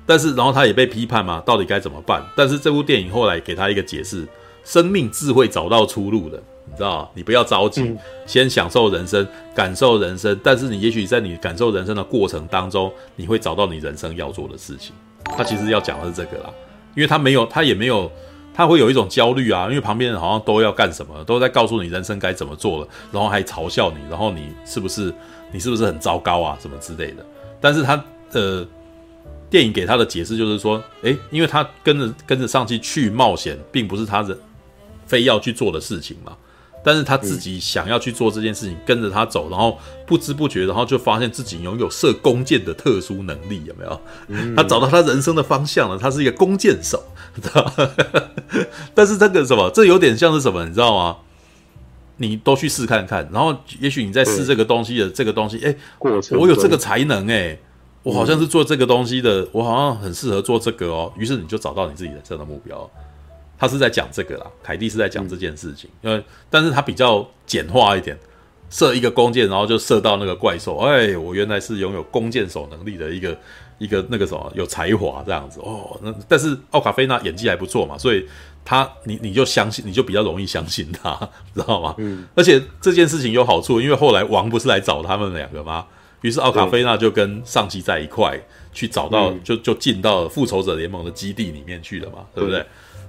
[0.05, 2.23] 但是然后她也被批判嘛，到底该怎么办？
[2.37, 4.29] 但是这部电影后来给她一个解释。
[4.67, 10.39] 生命自会找到出路的，你知道，你不要着急，嗯，先享受人生，感受人生。
[10.43, 14.95] 但是你也许在你感受人生的过程当中，你会找到你人生要做的事情。
[15.37, 16.51] 他其实要讲的是这个啦，
[16.95, 18.11] 因为他没有，他也没有，
[18.53, 25.13] 他会有一种焦虑啊，因为旁边人好像都要干什么，都在告诉你人生该怎么做了，然后还嘲笑你，然后你是不是
[25.53, 27.25] 你是不是很糟糕啊，什么之类的。
[27.61, 28.67] 但是他呃。
[29.51, 34.37] 电影给他的解释就是说，诶，因为他跟着跟着上去去冒险，并不是他人
[35.07, 36.37] 非要去做的事情嘛。
[36.85, 44.01] 但是他自己想要去做这件事情，跟着他走，然后不知不觉，然后就发现自己拥有射弓箭的特殊能力，有没有？
[44.55, 47.03] 他找到他人生的方向了，他是一个弓箭手，
[47.43, 47.91] 知道吗？
[48.95, 51.17] 但是这个什么，这有点像是什么，你知道吗？
[52.19, 55.77] 你都去试看看，然后也许你在试这个东西的这个东西，诶，
[56.39, 57.59] 我有这个才能，诶。
[58.05, 61.11] 我好像是做这个东西的，我好像很适合做这个哦。
[61.17, 62.91] 于是你就找到你自己人生的目标。
[63.65, 68.15] 他是在讲这个啦，凯蒂是在讲这件事情，因为但是他比较简化一点，
[68.69, 70.77] 射一个弓箭，然后就射到那个怪兽。
[70.77, 73.35] 哎，我原来是拥有弓箭手能力的一个
[73.79, 75.99] 一个那个什么有才华这样子哦。
[76.03, 78.27] 那但是奥卡菲娜演技还不错嘛，所以
[78.67, 81.19] 他你你就相信，你就比较容易相信他，
[81.55, 81.95] 知道吗？
[81.97, 82.27] 嗯。
[82.35, 85.87] 而且这件事情有好处，因为后来王不是来找他们两个吗？
[86.21, 88.39] 于是奥卡菲娜就跟上级在一块
[88.73, 92.65] 去找到，就就进到复仇者联盟的基地里面去了嘛，对不对？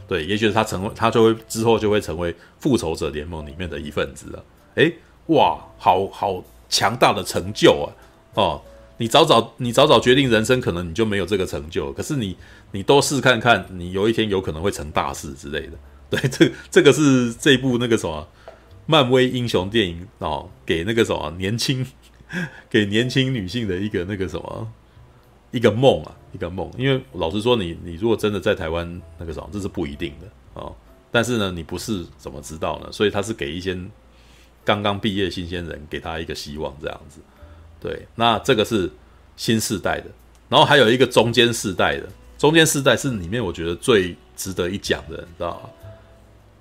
[0.07, 4.44] 对，也许他成为他就会之后就会成为复仇者联盟里面的一份子了。
[4.76, 4.94] 诶，
[5.27, 7.88] 哇，好好强大的成就啊！
[8.36, 8.61] 哦，
[8.98, 11.91] 你早早你早早决定人生，可能你就没有这个成就。
[11.94, 12.38] 可是你
[12.72, 15.73] 你多试看看，你有一天有可能会成大事之类的。
[16.10, 18.27] 对，这这个是这部那个什么
[18.86, 21.86] 漫威英雄电影哦，给那个什么年轻。
[22.72, 24.68] 给年轻女性的一个那个什么
[25.56, 26.69] 一个梦啊，一个梦。
[26.77, 30.76] 因为老实说你，你你如果真的在台湾那个什么，这是不一定的哦。
[31.10, 32.91] 但是呢，你不是怎么知道呢？
[32.91, 33.77] 所以他是给一些
[34.65, 37.22] 刚刚毕业新鲜人，给他一个希望这样子。
[37.80, 38.91] 对，那这个是
[39.38, 40.07] 新世代的，
[40.49, 42.10] 然后还有一个中间世代的。
[42.38, 45.69] 中间世代是里面我觉得最值得一讲的，你知道吗？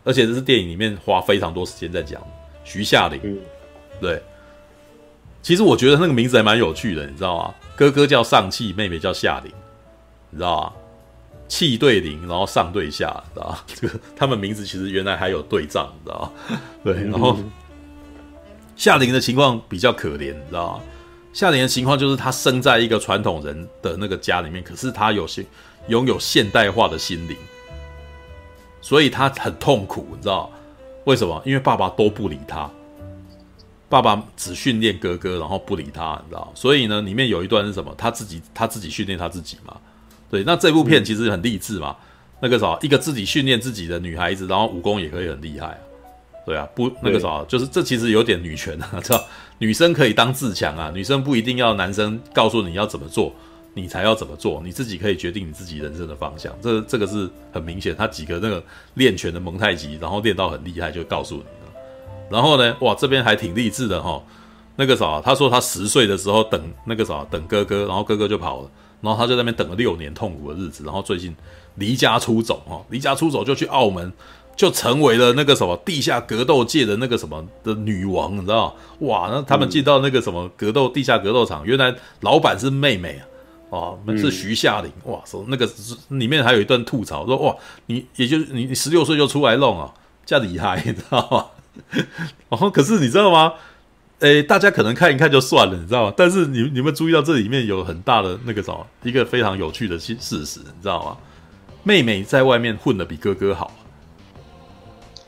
[0.04, 2.22] 而且这是电影里面花非常多时间在讲
[2.62, 3.40] 徐夏玲，
[4.00, 4.22] 对。
[5.42, 7.54] 其实我觉得那个名字还蛮有趣的，你知道吗？
[7.76, 9.52] 哥哥叫上气，妹妹叫下灵，
[10.30, 10.72] 你知道吗？
[11.48, 13.59] 气对灵，然后上对下，知道吗？
[13.68, 16.59] 这个他们名字其实原来还有对仗，你知道吗？
[16.82, 17.36] 对，然后
[18.76, 20.84] 夏灵的情况比较可怜，你知道吗？
[21.32, 25.44] 夏灵的情况就是她生在一个传统人的那个家里面，可是她有些
[25.88, 27.36] 拥有现代化的心灵，
[28.80, 30.51] 所以他很痛苦，你知道
[31.05, 31.42] 为什么？
[31.44, 32.70] 因为爸爸都不理她。
[33.94, 36.50] 爸爸只训练哥哥，然后不理他，你知道？
[36.52, 37.94] 所以呢，里面有一段是什么？
[37.96, 39.76] 他自己他自己训练他自己嘛？
[40.28, 41.94] 对，那这部片其实很励志嘛。
[42.40, 45.78] 那个什么，一个自己训练自己的女孩子，然后武功也可以很厉害啊。
[46.44, 49.24] 对啊，不那个啥，就是这其实有点女权啊， 知道？
[49.58, 53.32] 女生可以当自强啊，女生不一定要男生告诉你要怎么做，
[53.74, 56.52] 你才要怎么做，你自己可以决定你自己人生的方向。
[56.60, 58.60] 这这个是很明显，他几个那个
[58.94, 61.64] 练拳的蒙太奇，然后练到很厉害，就告诉你了。
[62.30, 64.22] 然后呢，哇，这边还挺励志的哈。
[64.76, 68.70] 那个啥，他说他十岁的时候等那个啥等哥哥，然后哥哥就跑了，
[69.01, 71.34] 然后他就在那边等了六年痛苦的日子，然后最近
[71.76, 74.12] 离家出走哈，离家出走就去澳门。
[74.56, 78.74] 就成为了那个什么地下格斗界的那个什么的女王，你知道吗？
[79.01, 83.26] 哇，那他们进到那个什么格斗地下格斗场，原来老板是妹妹啊，
[83.70, 85.68] 哦，是徐夏玲，哇，说那个
[86.10, 87.56] 里面还有一段吐槽，说哇，
[87.86, 89.92] 你也就你你十六岁就出来弄啊，
[90.24, 91.46] 这样厉害，你知道吗？
[92.48, 93.52] 哦，可是你知道吗？
[94.20, 96.14] 诶，大家可能看一看就算了，你知道吗？
[96.16, 101.16] 但是你你们注意到这里面有很大的那个什么，一个非常有趣的事事实，你知道吗？
[101.82, 103.70] 妹妹在外面混的比哥哥好。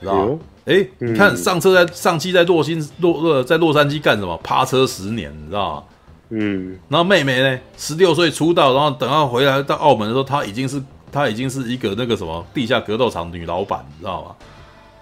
[0.01, 0.39] 知道吗？
[0.67, 4.37] 哎，你看上车在上期在洛新洛呃在洛杉矶干什么？
[4.43, 5.83] 趴车十年，你知道吗？
[6.31, 10.83] 嗯，然后妹妹呢，十六岁出道，然后等到回来到澳门的时候，她已经是
[11.13, 14.35] 她已经是一个那个什么地下格斗场女老板，你知道吗？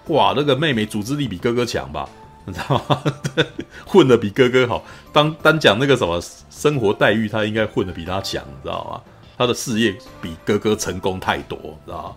[0.07, 2.07] 哇，那个妹妹组织力比哥哥强吧？
[2.45, 3.03] 你知道吗？
[3.85, 4.83] 混的比哥哥好。
[5.11, 9.01] 当单讲那个什么生活待遇，她应该混的比他强，你知道吗？
[9.37, 12.15] 她的事业比哥哥成功太多，知道吗？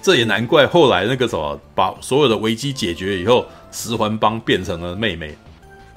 [0.00, 5.36] 这也难怪，后来那个什么，把所有的危机解决以后，十环帮变成了妹妹，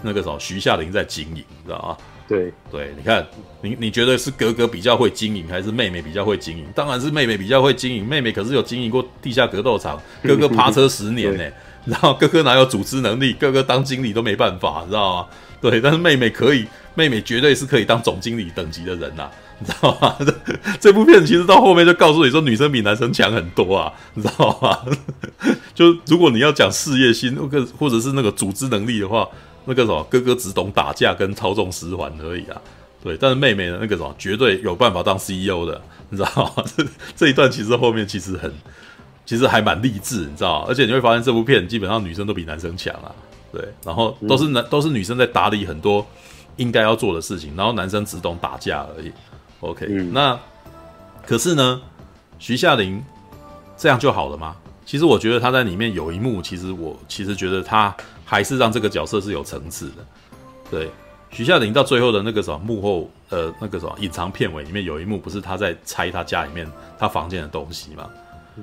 [0.02, 1.98] 那个什么徐夏玲在经营，知道吗？
[2.32, 3.28] 对对，你看，
[3.62, 6.66] 你你觉得是哥哥比较会经营，还是妹妹比较会经营？
[6.74, 11.44] 当然是妹妹比较会经营，妹妹可是有经营过地下格斗场，哥哥爬车十年呢，
[11.86, 13.34] 然后哥哥哪有组织能力？
[13.34, 15.28] 哥哥当经理都没办法，知道吗？
[15.60, 19.32] 对，但是妹妹可以，妹妹绝对是可以当总经理等级的人呐、啊。
[19.60, 20.16] 你知道吗？
[20.20, 20.34] 这
[20.82, 24.80] 这部片其实到后面就告诉你说，女生比男生强很多啊，你知道吗？
[25.76, 27.48] 就如果你要讲事业心，或
[27.78, 29.28] 或者是那个组织能力的话，
[29.66, 32.62] 那个什么哥哥只懂打架跟操纵十环而已啊。
[33.04, 36.64] 对，但是妹妹的那个什么绝对有办法当 CEO 的，你知道吗？
[36.78, 36.86] 这
[37.16, 38.54] 这一段其实后面其实很，
[39.26, 40.66] 其实还蛮励志，你知道吗？
[40.70, 43.12] 而且你会发现这部片基本上女生都比男生强啊。
[43.52, 46.06] 对，然后都是男都是女生在打理很多
[46.58, 49.12] 应该要做的事情，然后男生只懂打架而已。
[49.62, 50.40] OK，、嗯、那
[51.26, 51.82] 可是呢，
[52.38, 53.04] 徐夏玲
[53.76, 54.56] 这样就好了吗？
[54.86, 57.96] 其实我觉得她在里面有一幕，其实我其实觉得他
[58.32, 59.95] 还是让这个角色是有层次的。
[60.70, 60.90] 对，
[61.32, 66.66] 徐夏玲到最后的那个什么幕后，呃，那个什么隐藏片尾里面有一幕，不是他在拆他家里面
[66.98, 68.10] 他房间的东西吗？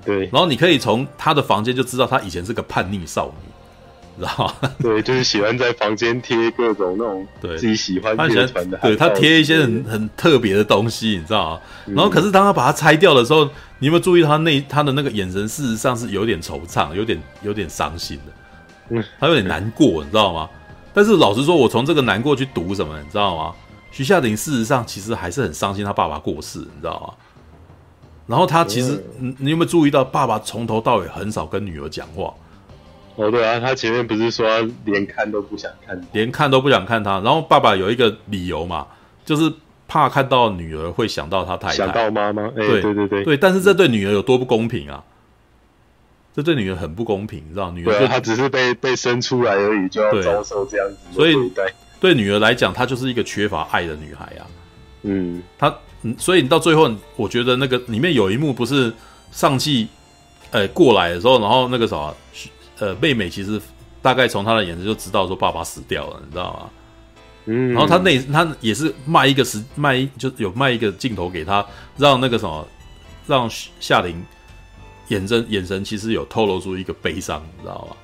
[0.06, 3.52] 对，然后你可以从他的房间就知道他以前是个叛逆少女。
[4.18, 4.70] 知道吗？
[4.82, 11.60] 对，就是喜欢在房间贴各种那种对自己喜欢乐团的，对他贴一些很很特别的东西，你知道吗？
[11.94, 13.44] 然后，可是当他把它拆掉的时候，
[13.78, 15.46] 你有没有注意到他那他的那个眼神？
[15.46, 18.37] 事实上是有点惆怅，有点有点伤心的，嗯，
[19.18, 20.48] 他有点难过，你知道吗？
[20.94, 23.54] 但是老实说，我从这个难过去读什么，你知道吗？
[23.90, 27.14] 徐夏玲事实上其实还是很伤心，他爸爸过世，你知道吗？
[28.26, 32.34] 然后他其实，你你有没有注意到，爸爸从头到尾很少跟女儿讲话？
[33.16, 37.20] 哦，对啊，他前面不是说他连看都不想看，连看都不想看他。
[37.20, 38.86] 然后爸爸有一个理由嘛，
[39.24, 39.52] 就是
[39.88, 42.48] 怕看到女儿会想到他太太，想到妈妈。
[42.48, 43.36] 对对对对，对。
[43.36, 45.02] 但是这对女儿有多不公平啊？
[46.38, 47.68] 这对女儿很不公平，你知道？
[47.72, 50.96] 女儿她只是被被生出来而已，就要遭受这样子。
[51.12, 51.34] 所以
[51.98, 54.46] 对女儿来讲，她就是一个缺乏爱的女孩啊。
[55.02, 58.92] 嗯，她嗯，所以你到最后，我觉得那个里面有一幕不是
[59.32, 59.88] 上气，
[60.52, 62.14] 呃，过来的时候，然后那个啥。
[62.78, 63.60] 呃，妹妹其实
[64.00, 66.70] 大概从她的眼神就知道说爸爸死掉了，你知道吗？
[67.46, 71.66] 嗯，然后他那他也是卖一个时卖一就有卖一个镜头给他，
[71.96, 72.64] 让那个什么，
[73.26, 73.50] 让
[73.80, 74.22] 夏玲
[75.08, 77.96] 眼神眼神其实有透露出一个悲伤，你知道吗？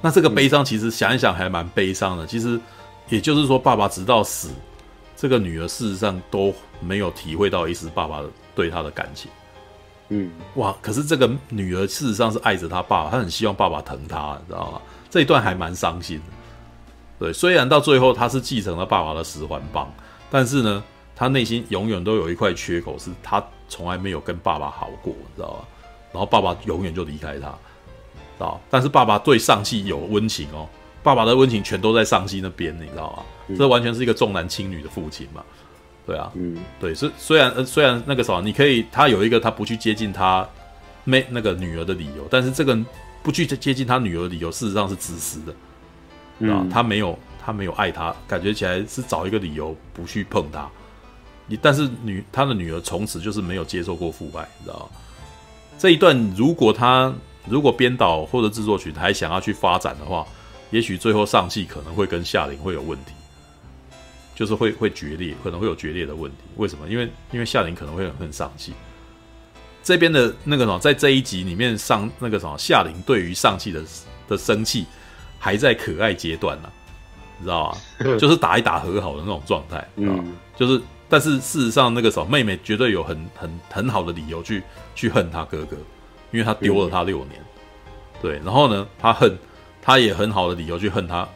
[0.00, 2.26] 那这个悲伤其实想一想还蛮悲伤的。
[2.26, 2.60] 其实
[3.08, 4.50] 也就是说，爸爸直到死，
[5.16, 8.22] 这个女儿事实上都没有体会到一丝爸爸
[8.54, 9.30] 对她的感情。
[10.10, 10.76] 嗯，哇！
[10.82, 14.80] 可是这个女儿事实上是爱着她爸爸，她很希望爸爸疼她，你知道吗？
[15.08, 16.24] 这一段还蛮伤心的。
[17.18, 19.90] 对，虽然到最后她是继承了爸爸的十环帮，
[20.30, 20.84] 但是呢，
[21.16, 25.64] 她内心永远都有一块缺口，是她从来没有跟爸爸好过，你知道吧？
[26.14, 28.60] 然后爸爸永远就离开她，知道？
[28.70, 30.66] 但是爸爸对上戏有温情哦，
[31.02, 33.22] 爸爸的温情全都在上戏那边，你知道吗？
[33.48, 35.44] 嗯、这完全是一个重男轻女的父亲嘛。
[36.06, 40.48] 对啊，嗯，对，虽虽然呃虽然那个什么，你可以他有一个他不去接近他
[41.02, 42.78] 妹那个女儿的理由，但是这个
[43.22, 45.52] 不去接近他女儿的理由，事实上是自私的，
[46.52, 50.68] 啊、嗯，他没有他没有爱他，感觉起来是找一个理由不去碰他，
[51.46, 54.86] 你但是女他的女儿从此就是没有接受过父爱，你知道吗？
[55.84, 57.12] 这一段如果他
[57.46, 60.26] 如果编导或者制作群还想要去发展的话，
[60.70, 63.12] 也许最后上气可能会跟夏玲会有问题，
[64.34, 66.38] 就是会会决裂，可能会有决裂的问题。
[66.56, 66.88] 为什么？
[66.88, 68.72] 因为因为夏玲可能会很恨上气。
[69.82, 73.82] 这边的那个什么，在这一集里面上那个什么夏玲对于上气的
[74.26, 74.86] 的生气
[75.38, 76.72] 还在可爱阶段呢、啊，
[77.36, 78.16] 你知道吗？
[78.16, 80.80] 就是打一打和好的那种状态，嗯，就是。
[81.14, 84.60] 但是事实上，那个时候妹妹绝对有很很很好的理由去
[84.96, 85.76] 去恨他哥哥，
[86.32, 87.40] 因为他丢了他六年，
[88.20, 88.40] 对。
[88.44, 89.38] 然后呢，他恨，
[89.80, 91.28] 他也很好的理由去恨他，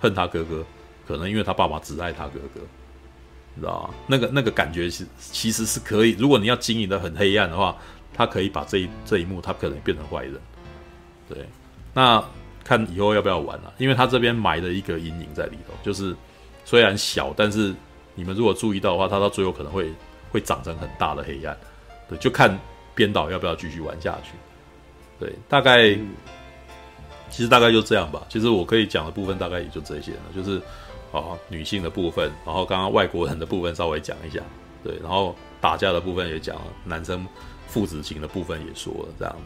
[0.00, 0.64] 恨他哥哥，
[1.06, 2.60] 可能因为他爸爸只爱他哥哥，
[3.54, 3.94] 你知道吗？
[4.06, 7.76] 那个那个感觉是其实是可以，如果你要经营的很黑暗的话，
[8.14, 10.40] 他可以把这一这一幕，他可能变成坏人，
[11.28, 11.46] 对。
[11.92, 12.24] 那
[12.64, 16.16] 看以后要不要玩了，因为他这边埋了一个阴影在里头，就是
[16.64, 17.74] 虽然小，但是。
[18.18, 19.92] 你们如果注意到的话，他到最后可能会
[20.32, 21.56] 会长成很大的黑暗，
[22.08, 22.58] 对，就看
[22.92, 24.32] 编导要不要继续玩下去。
[25.20, 26.08] 对，大概、嗯、
[27.30, 28.26] 其实大概就这样吧。
[28.28, 30.60] 其实我可以讲的部分大概也就这些了，就是
[31.12, 34.40] 啊女性的部分，然后刚刚外国人的部分稍微讲一下，
[34.82, 37.24] 对，然后打架的部分也讲了，男生
[37.68, 39.36] 父子情的部分也说了，这样，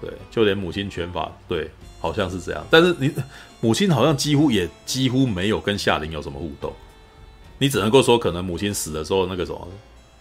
[0.00, 1.70] 对，就连母亲拳法，对，
[2.00, 2.64] 好像是这样。
[2.70, 3.12] 但是你
[3.60, 6.72] 母亲好像几乎也几乎没有跟夏琳有什么互动。
[7.58, 9.68] 你只能够说，可能母亲死的时候，那个什么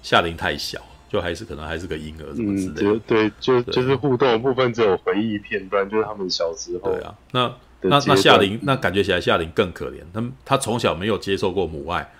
[0.02, 2.92] 夏琳太小，就还是可能还是个婴儿什么之类的。
[2.92, 6.92] 嗯、对，就就是互动的部分只有回忆片段，就是他们小时候。
[6.92, 9.98] 对啊，那那那夏琳，那感觉起来夏琳更可怜。
[10.14, 12.12] 他他从小没有接受过母爱，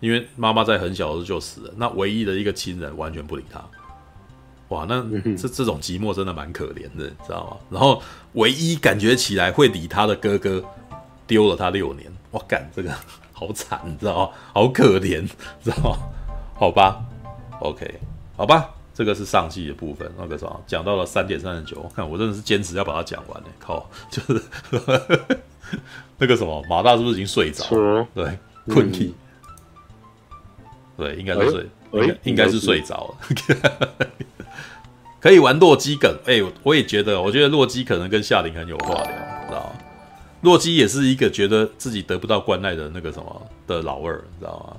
[0.00, 1.74] 因为妈妈在很小的时候就死了。
[1.76, 3.64] 那唯一的一个亲人完全不理他。
[4.68, 5.02] 哇，那
[5.36, 7.56] 这这种寂寞真的蛮可怜的，你知道吗？
[7.70, 8.02] 然后
[8.32, 10.62] 唯一感觉起来会理他的哥哥
[11.26, 12.12] 丢了他六年。
[12.32, 12.90] 哇，干这个。
[13.46, 14.30] 好惨，你知道吗？
[14.52, 15.28] 好可怜，
[15.62, 15.98] 知道吗？
[16.56, 17.04] 好吧
[17.60, 18.00] ，OK，
[18.36, 20.10] 好吧，这个是上戏的部分。
[20.16, 23.48] 那个什么，讲到了三点三十九，我看我真的是坚持要把它讲完呢。
[23.58, 24.42] 靠，就是
[26.16, 28.06] 那个什么，马大是不是已经睡着了？
[28.14, 29.14] 对，困体。
[30.96, 34.08] 对，应该是睡，应该应该是睡着了。
[35.20, 39.04] 可以玩洛基梗，哎，我也觉得，我觉得洛基可能跟夏玲很有话聊，
[39.48, 39.72] 知道吗？
[40.44, 44.76] 洛基也是一个觉得自己得不到关爱的那个什么的老二，你知道吗？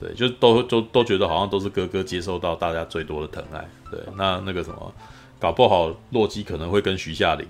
[0.00, 3.64] 对，就都都都觉得好像都是哥哥接受到大家最多的疼爱。
[3.90, 4.92] 对，那那个什么，
[5.38, 7.46] 搞不好洛基可能会跟徐夏玲，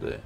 [0.00, 0.18] 对，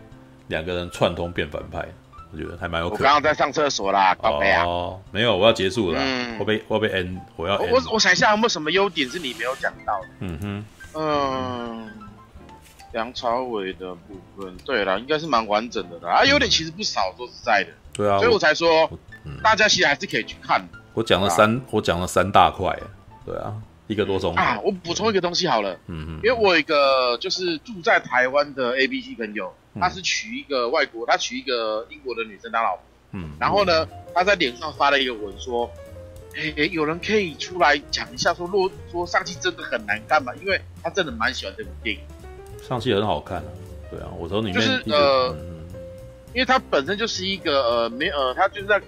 [0.48, 1.84] 两个人串通变反派，
[2.32, 3.00] 我觉得还蛮有可能。
[3.00, 4.64] 我刚刚在上厕所啦，宝贝啊。
[4.64, 6.00] 哦，没有，我要结束了。
[6.00, 6.38] 嗯。
[6.38, 7.72] 我被我被 N，我要 N。
[7.72, 10.08] 我我想一下有没有什么优点是你没有讲到的。
[10.20, 10.64] 嗯哼。
[10.94, 11.90] 嗯。
[12.94, 16.20] 梁朝伟的部分，对了，应该是蛮完整的啦。
[16.20, 17.70] 啊，优点其实不少，说实在的。
[17.92, 18.88] 对啊，所以我才说，
[19.24, 20.78] 嗯、大家其实还是可以去看的。
[20.94, 22.72] 我讲了三，啊、我讲了三大块。
[23.26, 23.52] 对啊，
[23.88, 24.60] 一个多钟啊。
[24.60, 32.84] 我补充一个东西好了，嗯嗯，因为我有一个就是住在台湾的 A B C 朋友，嗯、他是娶一个外国，他娶一个英国的女生当老婆。
[33.10, 35.68] 嗯，然后呢，他在脸上发了一个文说，
[36.36, 40.32] 哎、欸，有人可以出来讲一下说，说若说上期真的很难看吗？
[40.40, 42.00] 因为他真的蛮喜欢这部电影。
[42.66, 43.44] 上戏很好看啊，
[43.90, 45.36] 对啊，我从里面就是呃，
[46.32, 48.80] 因为他本身就是一个呃没呃，他就是在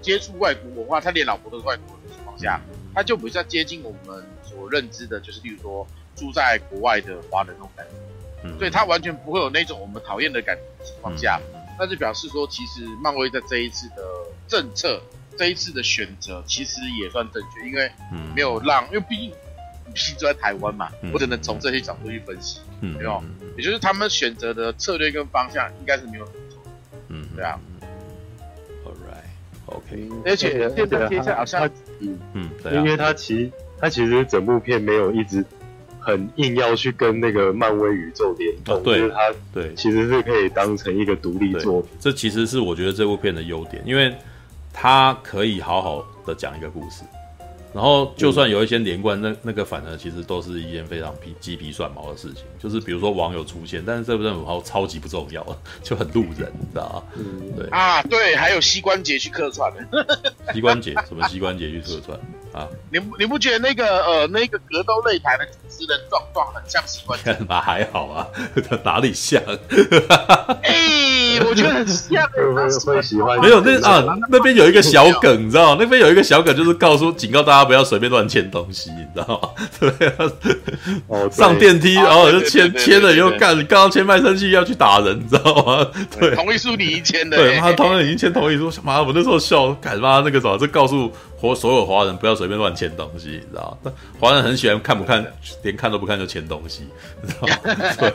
[0.00, 2.60] 接触外国文化，他连老婆都是外国人的情况下，
[2.94, 11.40] 他就比较接近我们所认知的，就是例如说住在国外的华人那种感觉，嗯，所以他完全不会有那种我们讨厌的感觉的情况下，
[11.78, 14.04] 那就表示说，其实漫威在这一次的
[14.46, 15.00] 政策，
[15.36, 17.90] 这一次的选择其实也算正确，因为
[18.34, 19.32] 没有让，因为毕竟。
[19.92, 23.22] 毕竟住在台湾嘛，我只能从这些角度去分析，嗯，没有，
[23.56, 26.28] 也就是他们选择的策略跟方向应该是没有
[27.08, 27.60] 嗯，对啊
[28.84, 31.68] ，All right，OK，而且现在接下来好像，
[32.00, 32.18] 嗯。
[32.32, 35.44] 嗯，因为他其实他其实整部片没有一直
[36.00, 44.12] 很硬要去跟那个漫威宇宙联动，就是，他对，其实是可以当成一个独立作品，这其实是我觉得这部片的优点，因为
[44.72, 47.04] 他可以好好的讲一个故事。
[47.74, 52.44] 然后，就算有一些连贯，那那个反而其实都是一件非常皮鸡皮蒜毛的事情。
[52.58, 55.44] 就是比如说网友出现，但是这部电影超级不重要，
[55.82, 57.02] 就很路人，你知道吗？
[57.18, 59.72] 嗯，对啊，对，还有膝关节去客串
[60.54, 60.94] 膝关节？
[61.08, 62.18] 什么膝关节去客串？
[62.52, 67.58] 啊，你你不觉得那个呃那个格斗擂台的主持人壮壮很像膝关节吗？
[67.64, 68.28] 还好啊，
[68.68, 69.42] 他哪里像？
[70.62, 72.24] 哎、欸，我觉得很像。
[72.84, 75.78] 会喜欢没有那啊那边有一个小梗，你知道吗？
[75.80, 79.48] 那边有一个小梗，就是告诉警告大家不要随便乱签东西， 你知道吗？
[79.98, 80.32] 对啊，
[81.08, 85.86] 哦，上电梯然后就签签了以后干，你刚刚签卖身契要去打人，你知道吗？
[86.18, 91.10] 对，同意书你已经签的，对，他同意已经签同意书，妈，我那时候笑，干妈那个什么，这告诉。
[91.40, 93.92] 我所有华人不要随便乱签东西，你知道吗？
[94.18, 95.22] 华人很喜欢看不看，
[95.62, 96.84] 连看都不看就签东西，
[97.20, 97.54] 你知道吗？
[97.98, 98.14] 对，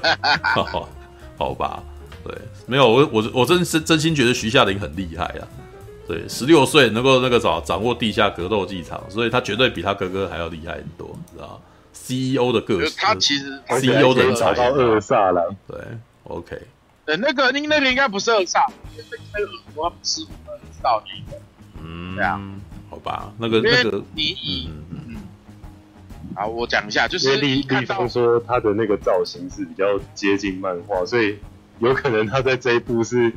[1.38, 1.80] 好吧，
[2.24, 2.34] 对，
[2.66, 5.46] 没有我我我真是真心觉得徐夏玲很厉害啊。
[6.10, 11.62] 对，十六岁能够那个掌掌握地下格斗技场，所以他绝对比他哥哥还要厉害很多，你知道
[11.94, 15.78] CEO 的个性，他其实 CEO 的找到二煞了，对
[16.24, 16.60] ，OK。
[17.06, 18.66] 对，那个那那个应该不是二煞，
[18.98, 21.40] 那个那个我不是我们知道那个。
[21.80, 22.42] 嗯，对啊，
[22.90, 25.18] 好吧，那个那个你以嗯嗯，
[26.36, 31.38] 好，我讲一下，就是立立方说他的那个造型是比较接近漫画，所以
[31.78, 33.32] 有可能他在这一部是。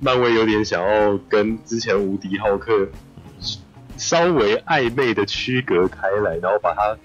[0.00, 2.88] 漫威有点想要跟之前无敌浩克
[3.96, 6.96] 稍微暧昧的区隔开来，然后把它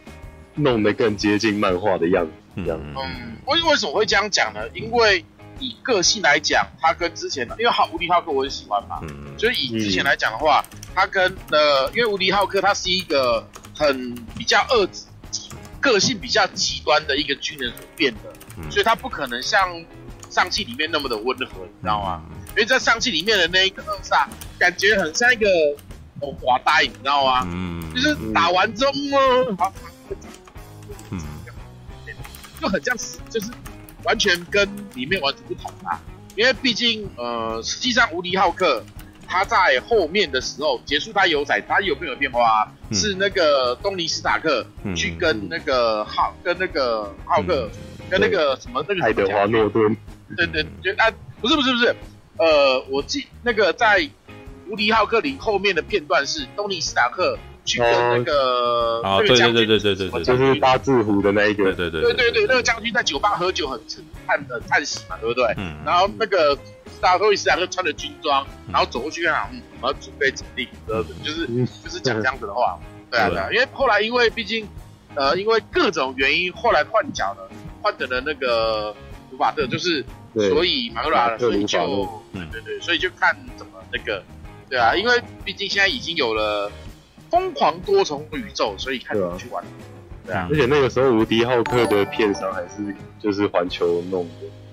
[0.56, 2.32] 弄得更接近漫画的样子。
[2.56, 4.60] 这样，嗯，为为什么会这样讲呢？
[4.76, 5.26] 因为
[5.60, 10.64] 以个性来讲，他跟之前的，因为好无敌浩克我很喜欢嘛，嗯，所以以之前来讲的话，
[10.94, 13.44] 他跟呃，因为无敌浩克他是一个
[13.76, 14.88] 很比较恶，
[15.82, 19.84] 个性比较极端的一个军人所变的，所以他不可能像
[20.30, 22.24] 上汽里面那么的温和，你知道吗？
[22.56, 24.28] 因为在上期里面的那一个二煞，
[24.60, 25.48] 感觉很像一个
[26.20, 27.48] 哦寡呆，你知道吗？
[27.52, 28.92] 嗯，就是打完之后，
[31.10, 31.20] 嗯，
[32.62, 32.96] 就很像，
[33.30, 33.48] 就是
[34.04, 36.00] 完全跟里面完全不同啊。
[36.36, 38.84] 因为毕竟，呃，实际上无敌浩克
[39.28, 42.72] 他在后面的时候结束他有仔，他有没有变化？
[42.90, 44.64] 嗯、是那个东尼斯塔克
[44.96, 49.98] 去跟那个浩，跟那个浩克，嗯、跟那个什么那个爱德华诺顿，
[50.38, 51.12] 对对，就啊，
[51.42, 51.96] 不是不是不是。
[52.44, 54.10] 呃，我记那个在
[54.68, 63.80] 无敌浩克里后面的片段是东尼斯塔克去跟那个啊，对对对对对对，就是八字胡的那一个，对对对对对，那个将军在酒吧喝酒很
[64.28, 65.46] 叹的叹息嘛，对不对？
[65.58, 65.78] 嗯。
[65.86, 66.54] 然后那个
[66.86, 70.68] 史塔克史塔克穿着军装，然后走过去跟他，嗯，我要准备指令，
[71.24, 72.78] 就是就是讲这样子的话，
[73.10, 74.68] 对啊对啊，因为后来因为毕竟
[75.16, 77.50] 呃因为各种原因，后来换角了，
[77.82, 78.94] 换成了那个
[79.32, 80.04] 古法特，就是。
[80.34, 82.42] 所以马格拉，所以就，对。
[82.52, 84.24] 对对，所以就看怎么那个，
[84.70, 86.72] 对啊，因为毕竟现在已经有了
[87.30, 89.64] 疯狂多重宇宙，所以看怎么去玩，
[90.26, 90.48] 对啊。
[90.50, 94.28] 而且那个时候无敌浩克的片商还是就是环球弄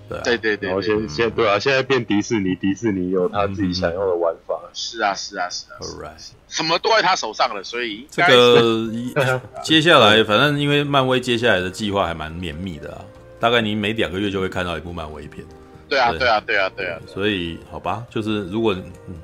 [0.08, 0.68] 的，对对对。
[0.68, 4.58] 然后现现对啊，现在变迪士尼，迪士尼有他自己想要的玩法。
[4.72, 13.04] 是啊是啊是啊，Alright，什么都在他手上了，所以这个接下来反正因为漫威接下来的计划还蛮绵密的啊。
[13.40, 15.44] 大概你每两个月就会看到一部漫威片，
[15.88, 16.28] 对啊，对。
[16.28, 18.74] 啊，对啊，对啊，所以好吧，就是如果
[19.08, 19.14] 嗯，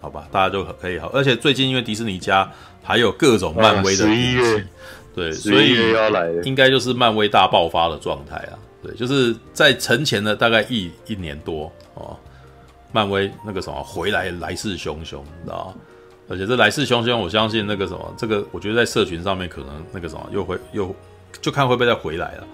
[0.00, 2.48] 好吧，大家就可以好，而且最近因为迪士尼家
[2.82, 4.66] 还有各种漫威的，十一月，
[5.14, 12.14] 对，所以要来，应该就是漫威大爆发的状态啊，对，就是在沉前的大概一一年多哦，
[12.92, 15.74] 漫威那个什么回来来势汹汹，你知道吗？
[16.28, 20.94] 而且这来势汹汹，我相信那个什么，这个我觉得在社群上面可能那个什么又会又
[21.40, 22.46] 就看会不会再回来了，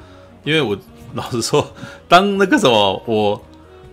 [0.45, 0.79] 因为我。
[1.15, 1.67] 老实说，
[2.09, 3.43] 当那个什么，我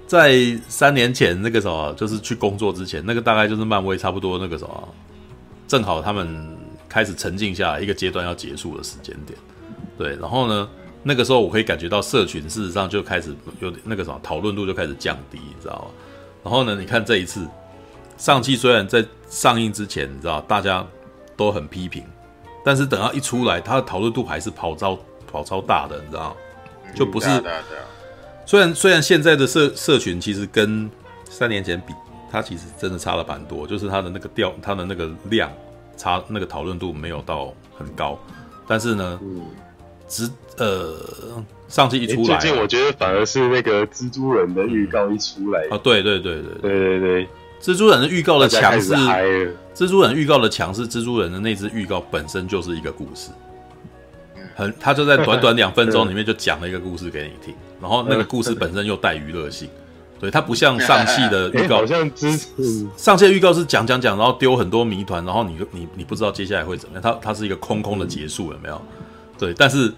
[0.06, 0.36] 在
[0.68, 4.90] 三年前那个什么，就是去工作之前，那个大概就是漫威差不多那个什么，
[5.68, 6.58] 正好他们
[6.88, 9.38] 开始沉静下来一个阶段要结束的时间点。
[9.98, 10.70] 对，然后呢，
[11.04, 15.88] 那个时候我可以感觉到社群事实上就开始有那个什么讨论度就开始降低，你知道吗？
[16.44, 17.46] 然后呢，你看这一次
[18.18, 20.86] 上期虽然在上映之前，你知道大家
[21.36, 22.04] 都很批评，
[22.64, 24.98] 但是等到一出来，它的讨论度还是跑超
[25.30, 26.36] 跑超大的，你知道吗？
[26.98, 27.28] 就不是，
[28.46, 30.90] 虽然虽然现在的社社群其实跟
[31.26, 31.94] 三年前比，
[32.32, 35.52] 它其实真的差了蛮多，就是它的那个调，它的那个量
[35.96, 38.18] 差，那个讨论度没有到很高，
[38.68, 39.42] 但是呢，嗯，
[40.08, 40.96] 只呃
[41.68, 46.72] 上期一出来，最近我觉得反而是那个蜘蛛人的预告一出来，啊，对对对对对。
[46.72, 47.28] 对对，
[47.62, 48.94] 蜘蛛人的预告的强是，
[49.76, 53.32] 蜘蛛人预告的强是蜘蛛人的那只预告本身就是一个故事。
[54.58, 59.70] 很，他就在短短两分钟 里面就讲了一个故事给你听，然后那个故事本身又带娱乐性，
[60.20, 62.10] 对，它不像上戏的预告， 好像
[62.98, 68.82] 上戏的预告是讲讲讲，然后丢很多谜团，然后你你你不知道接下来会怎么样，它它是一个空空的结束，有没有？
[69.38, 69.94] 对，但是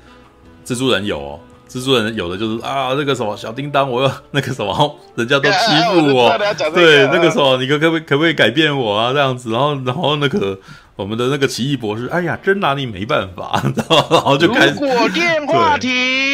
[0.66, 5.58] 蜘蛛人有哦，蜘蛛人有的就是啊，那个什么小叮当，我要 那个什么，人家都欺
[5.94, 6.38] 负我，
[6.74, 9.14] 对，那个什么，你可可不可不可以改变我啊？
[9.14, 10.60] 这样子，然后然后那个。
[11.00, 14.06] 我们的那个奇异博士，哎呀，真拿你没办法，你知道吗？
[14.12, 14.74] 然后就开始。
[14.74, 15.90] 如果电话亭。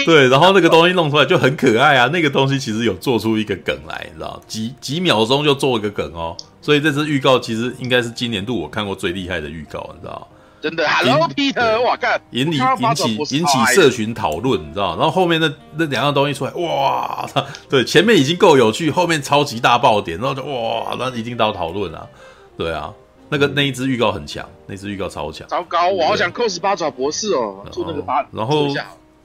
[0.05, 10.27] 对，然后那个东西弄出来就很可爱啊，那个东西其实有做出一个梗来，你知道几几秒钟就做一个梗哦，所以这次预告其实应该是今年度我看过最厉害的预告，你知道
[10.59, 14.95] 真的，Hello Peter，哇，看引起引起引起社群讨论，你知道？
[14.95, 17.23] 然后后面那那两样东西出来，哇，
[17.69, 22.09] 对，前面已经够有趣，后面超级大爆点，然后就哇，那一定到讨论了，
[22.57, 22.91] 对啊。
[23.29, 25.47] 那个那一支预告很强，那支预告超强。
[25.47, 28.67] 糟糕，我好想 cos 八爪博士哦，做那个八，然后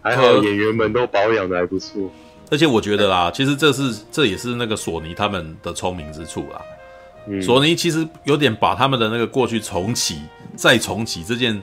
[0.02, 2.10] 还好演员们都保养的还不错。
[2.50, 6.60] 而且我觉得啦，其实这是这也是那个索尼他们的聪明之处啦。
[7.26, 10.22] 嗯、索尼其实有点把他们的那个过去重启
[10.56, 11.62] 再重启这件，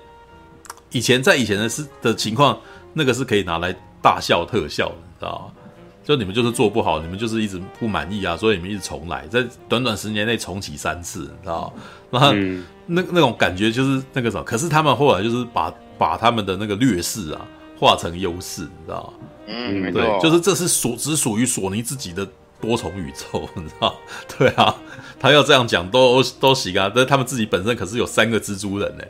[0.92, 2.58] 以前在以前的是的情况，
[2.94, 5.62] 那个是可以拿来大笑特效的，你知道吗？
[6.08, 11.84] 就你们就是做不好，你们就是一直不满意啊，所以你们一直重来，在短短十年内重启三次，你知道吗？
[12.12, 17.46] 然后、嗯、那那种感觉就是那个什么，可是他们后来就是把把他们的那个劣势啊
[17.78, 19.28] 化成优势，你知道吗？
[19.48, 22.26] 嗯，对，就是这是属只属于索尼自己的
[22.62, 23.94] 多重宇宙， 你知道？
[24.38, 24.74] 对啊，
[25.20, 29.04] 他要这样讲都都行啊，但他们自己本身可是有三个蜘蛛人呢。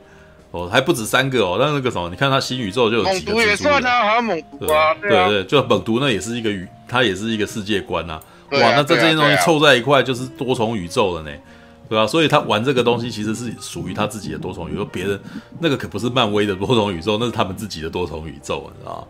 [0.50, 3.38] 哦，还不止三个哦，但那个什么，你看他新宇宙就有几个蜘蛛人。
[3.38, 8.22] 猛毒也算啊，还有猛毒啊，对对，对，就猛毒那也是一个宇，它也是一个世界观啊。
[8.52, 11.32] 哇，那这这些东西凑在一块就是多重宇宙了呢，
[11.90, 12.08] 对吧、啊？
[12.08, 15.20] 所以他玩这个东西其实是属于他自己的多重宇宙，别人
[15.60, 19.08] 那个可不是漫威的多重宇宙，那是他们自己的多重宇宙，你知道吗？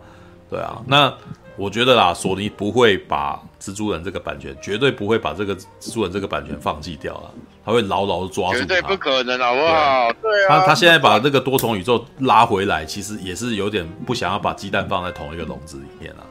[0.50, 1.14] 对啊，那
[1.56, 7.30] 我觉得啦，索尼不会把蜘蛛人这个版权，绝对不会把这个蜘蛛人这个版权放弃掉了。
[7.64, 10.10] 他会牢牢的抓住，绝对不可能，好不好？
[10.22, 16.24] 对，对啊，他他现在把这个多重宇宙拉回来，其实也是有点不想要把鸡蛋放在同一个笼子里面了。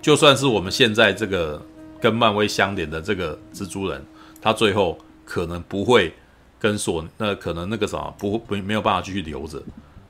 [0.00, 1.60] 就算是我们现在这个
[2.00, 4.04] 跟漫威相连的这个蜘蛛人，
[4.40, 6.12] 他最后可能不会
[6.58, 9.62] 跟索，那可能那个什么不不没有办法继续留着。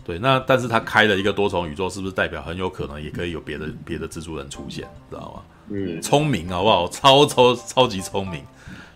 [0.04, 4.88] 对，那但是他开了一个多重宇宙，是不是代表很有可能也可以有别的别的蜘蛛人出现？
[5.10, 5.42] 知道吗？
[5.68, 6.88] 嗯，聪明好不好？
[6.88, 8.42] 超超超级聪明。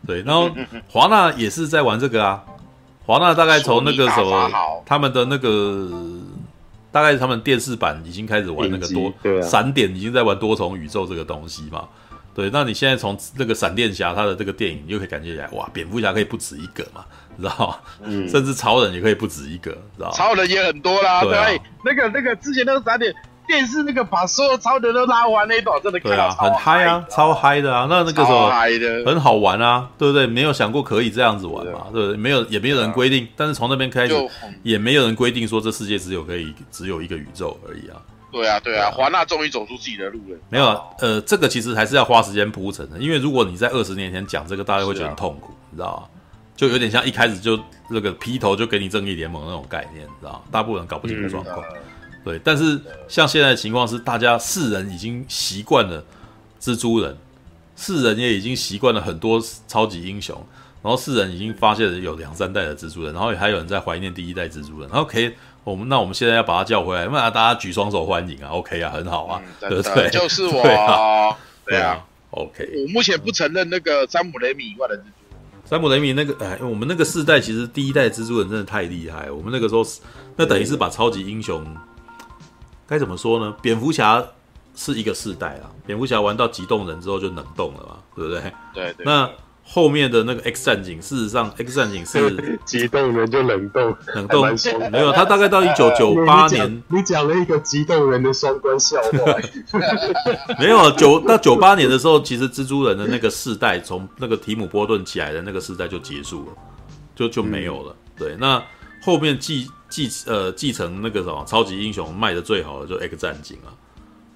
[0.06, 0.50] 对，然后
[0.88, 2.44] 华纳也是在玩这个啊。
[3.06, 4.50] 华纳大概从那个什么，
[4.86, 5.90] 他们的那个
[6.94, 9.12] 大概他们电视版已经开始玩那个多
[9.42, 11.88] 闪点，已经在玩多重宇宙这个东西嘛。
[12.32, 17.04] 对，那你现在从那个闪电侠他的这个电影，你就可以感觉起来，哇，蝙蝠侠可以不止一个嘛，
[17.36, 17.76] 你知道吗？
[18.04, 20.14] 嗯，甚至超人也可以不止一个，知道吗？
[20.14, 23.12] 超人也很多啦，对，那个那个之前那个闪电。
[23.46, 27.86] 电视那个把所有超人都拉完那一段，真的对啊，很嗨啊，超嗨的啊！
[27.88, 28.50] 那那个时候
[29.04, 30.26] 很好玩啊，对不对？
[30.26, 32.16] 没有想过可以这样子玩嘛，对不对？
[32.16, 34.14] 没有，也没有人规定，但是从那边开始，
[34.62, 38.00] 也没有人规定说这世界只有可以只有一个宇宙而已啊。
[38.32, 40.38] 对啊，对啊，华纳终于走出自己的路了。
[40.48, 46.08] 没有，呃，这个其实还是要花时间铺陈的，因为如果你在二十年前讲这个，大家会觉得很痛苦，你知道吗？
[46.56, 47.58] 就有点像一开始就
[47.88, 50.40] 那个劈头就给你正义联盟那种概念，你知道吗？
[50.50, 51.62] 大部分人搞不清楚状况。
[52.24, 56.02] 对，但是像现在的情况是，大家世人已经习惯了
[56.58, 57.14] 蜘蛛人，
[57.76, 59.38] 世人也已经习惯了很多
[59.68, 60.34] 超级英雄，
[60.82, 64.88] 然后世人已经发现了有两三代的蜘蛛人，然后也还有人在怀念第一代蜘蛛人。
[64.88, 70.08] 然后 OK，我们那我们现在要把他叫回来，那大家举双手欢迎啊，OK 啊，很好啊，嗯、对不对？
[70.08, 71.36] 就是我，对啊，
[71.66, 72.66] 对啊，OK。
[72.74, 75.14] 我目前不承认那个山姆雷米以外的蜘蛛人。
[75.68, 79.84] 山姆雷米那个，哎，我们那个世代其实第一代蜘蛛人真的太厉害，我们那个时候
[80.36, 81.62] 那等于是把超级英雄。
[82.86, 83.54] 该怎么说呢？
[83.62, 84.22] 蝙蝠侠
[84.74, 88.40] 是一个世代啊，蝙蝠侠玩到极冻人之后就冷冻了嘛，对不对？
[88.74, 89.06] 对对。
[89.06, 89.30] 那
[89.66, 94.46] 后面的那个 X 战警，事实上 X 战警是 极冻人就冷冻，冷冻
[94.90, 96.82] 没有，他大概到一九九八年。
[96.90, 99.38] 你讲了一个极冻人的双关笑话。
[100.60, 106.52] 没有九到九八年的时候，其实蜘蛛人的那个世代，从那个提姆波顿起来的那个世代就结束了，
[107.14, 107.92] 就就没有了。
[107.92, 108.62] 嗯、对，那
[109.02, 109.70] 后面继。
[109.94, 113.70] 继呃继承那个什么超级英雄卖的最好的就 X 战警啊，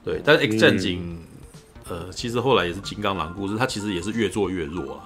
[0.05, 1.19] 对，但是 X 战警、
[1.91, 5.01] 嗯、呃其实后来也是金刚狼故事，它其实也是越做越弱啊，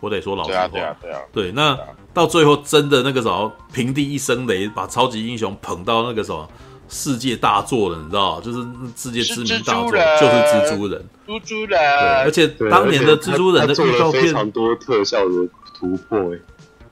[0.00, 1.78] 我得说老实话，对啊对啊，对，那
[2.14, 6.48] 到最后真的那个什么平地一声雷，把超级英雄捧到那个什么
[6.88, 8.66] 世界大作了，你知道就是
[8.96, 11.78] 世界知名大作就是蜘蛛人，蜘蛛人，对，
[12.24, 15.34] 而且当年的蜘蛛人的预告片非常多特效的
[15.78, 16.40] 突破诶。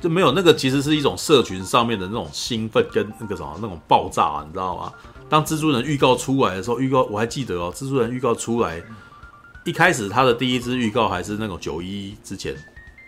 [0.00, 4.92] 就没有那个，其实是一种社群上面的那种兴奋跟那个什么那种爆炸啊，你知道吗？
[5.28, 8.82] 当蜘蛛人预告出来的时候，预告我还记得哦，蜘蛛人预告出来，
[9.64, 12.54] 一开始他的第一支预告还是那种九一之前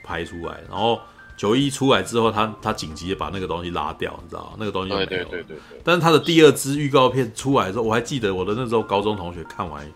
[0.02, 1.00] 拍出来，然后
[1.36, 4.52] 九一出来之后他，他他紧急的把那个东西拉掉，你知道吗？
[4.58, 5.08] 那个东西就没有了。
[5.08, 5.80] 对对对对对。
[5.84, 9.90] 但是他的第二支预告片出来的时候，我还记得我的那时候高中同学看完，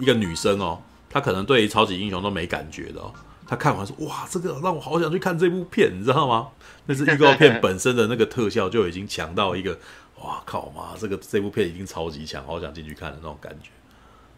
[0.00, 3.12] 一个女生哦，她可能对超级英雄都没感觉的哦。
[3.50, 6.46] 他看完说：“哇，这个让我好想去看这部片，你知道吗？
[6.86, 9.76] 那是预告片本身的那个特效就已经强到一个，
[10.22, 13.70] 哇靠妈，这个这部片已经超级强，好想进去看的那种感觉。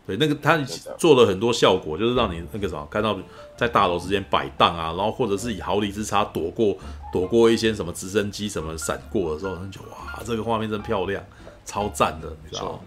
[0.06, 0.56] 对，那个他
[0.96, 3.16] 做了很多效果，就是让你那个什么看到
[3.54, 6.74] 在大楼之间摆荡啊，然后或者是以毫厘之差躲过
[7.12, 11.22] 躲过一些什么直升机什么闪过的时候，你就哇，这个画面真漂亮，
[11.66, 12.78] 超赞的，你知道吗？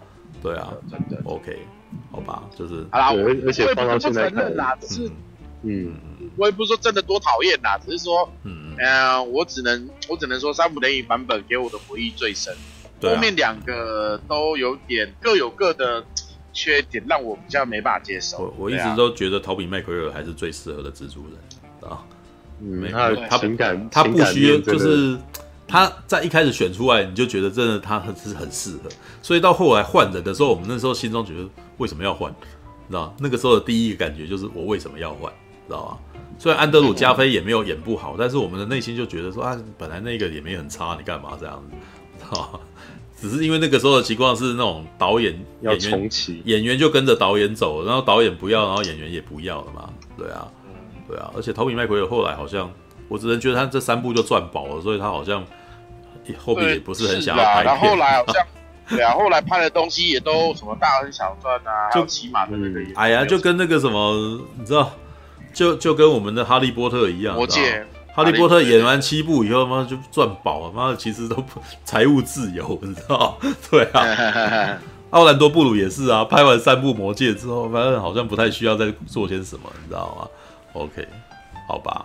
[0.42, 0.72] 对啊
[1.24, 1.58] ，OK，
[2.10, 5.08] 好吧，就是啊，我而且放到现在看，是
[5.66, 5.94] 嗯。”
[6.36, 12.54] 我也不是说真的多讨厌呐，只是说，嗯，呃，我只能我只能说，山姆雷米版本给我的回忆最深，
[13.00, 16.04] 对啊，后面两个都有点各有各的
[16.52, 18.38] 缺点让我比较没办法接受。
[18.38, 22.04] 我我一直都觉得陶比麦奎尔还是最适合的蜘蛛人啊。
[22.60, 25.16] 嗯，他他情感他不需要，就是
[25.66, 28.90] 他在一开始选出来你就觉得真的他是很适合，
[29.22, 31.48] 所以到后来换人的时候，我们那时候心中觉得
[31.78, 32.30] 为什么要换？
[32.88, 35.32] 知道那个时候的第一个感觉就是我为什么要换？
[35.66, 35.98] 知道吧？
[36.38, 41.62] 虽然安德鲁加菲也没有演不好，但是我们的内心就觉得说啊，本来那个也没很差，你干嘛这样
[42.20, 42.36] 子？
[42.36, 42.50] 啊，
[43.20, 45.32] 只是因为那个时候的情况是那种导演
[45.62, 46.10] 演员
[46.44, 49.88] 演员就跟着导演走，然后导演不要，然后演员也不要了嘛。
[50.18, 50.46] 对啊，
[51.08, 52.70] 对啊，而且陶比麦奎尔后来好像，
[53.08, 55.44] 我只能觉得他这三部就赚饱了，所以他好像
[56.36, 57.64] 后面也不是很想要拍片。
[57.64, 58.46] 然后后来好像。
[58.88, 62.94] 对啊，后来拍的东西也都什么大亨小传啊，就起码的那个也。
[62.94, 64.92] 哎呀，就跟那个什么，你知道，
[65.56, 67.34] 就就跟我们的哈利波特一样。
[67.34, 67.82] 魔戒。
[68.14, 73.38] 哈利波特演完七部以后，妈就赚饱了，妈的，其实都不 财务自由，你知道？
[73.70, 74.78] 对啊。
[75.10, 80.28] 奥兰多布鲁也是啊，拍完三部魔戒之后，反正好像不太需要再做些什么，你知道吗
[80.74, 81.08] ？OK，
[81.68, 82.04] 好吧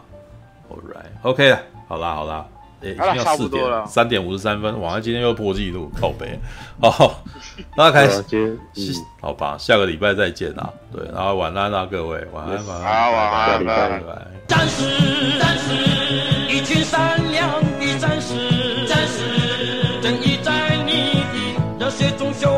[0.70, 1.58] ，All right，OK，
[1.90, 2.46] 好啦，好啦。
[2.82, 3.86] 已经要四点了。
[3.86, 6.40] 三点五十三分晚上今天又破纪录靠北。
[6.82, 7.24] 好
[7.76, 8.24] 那开始
[9.22, 14.04] 好吧下个礼拜再见啦对然后晚安啦各位晚安晚安拜拜拜拜
[14.48, 15.74] 拜士，战士
[16.50, 21.24] 一群善良的战士战士正义在你
[21.80, 22.52] 的热血中雄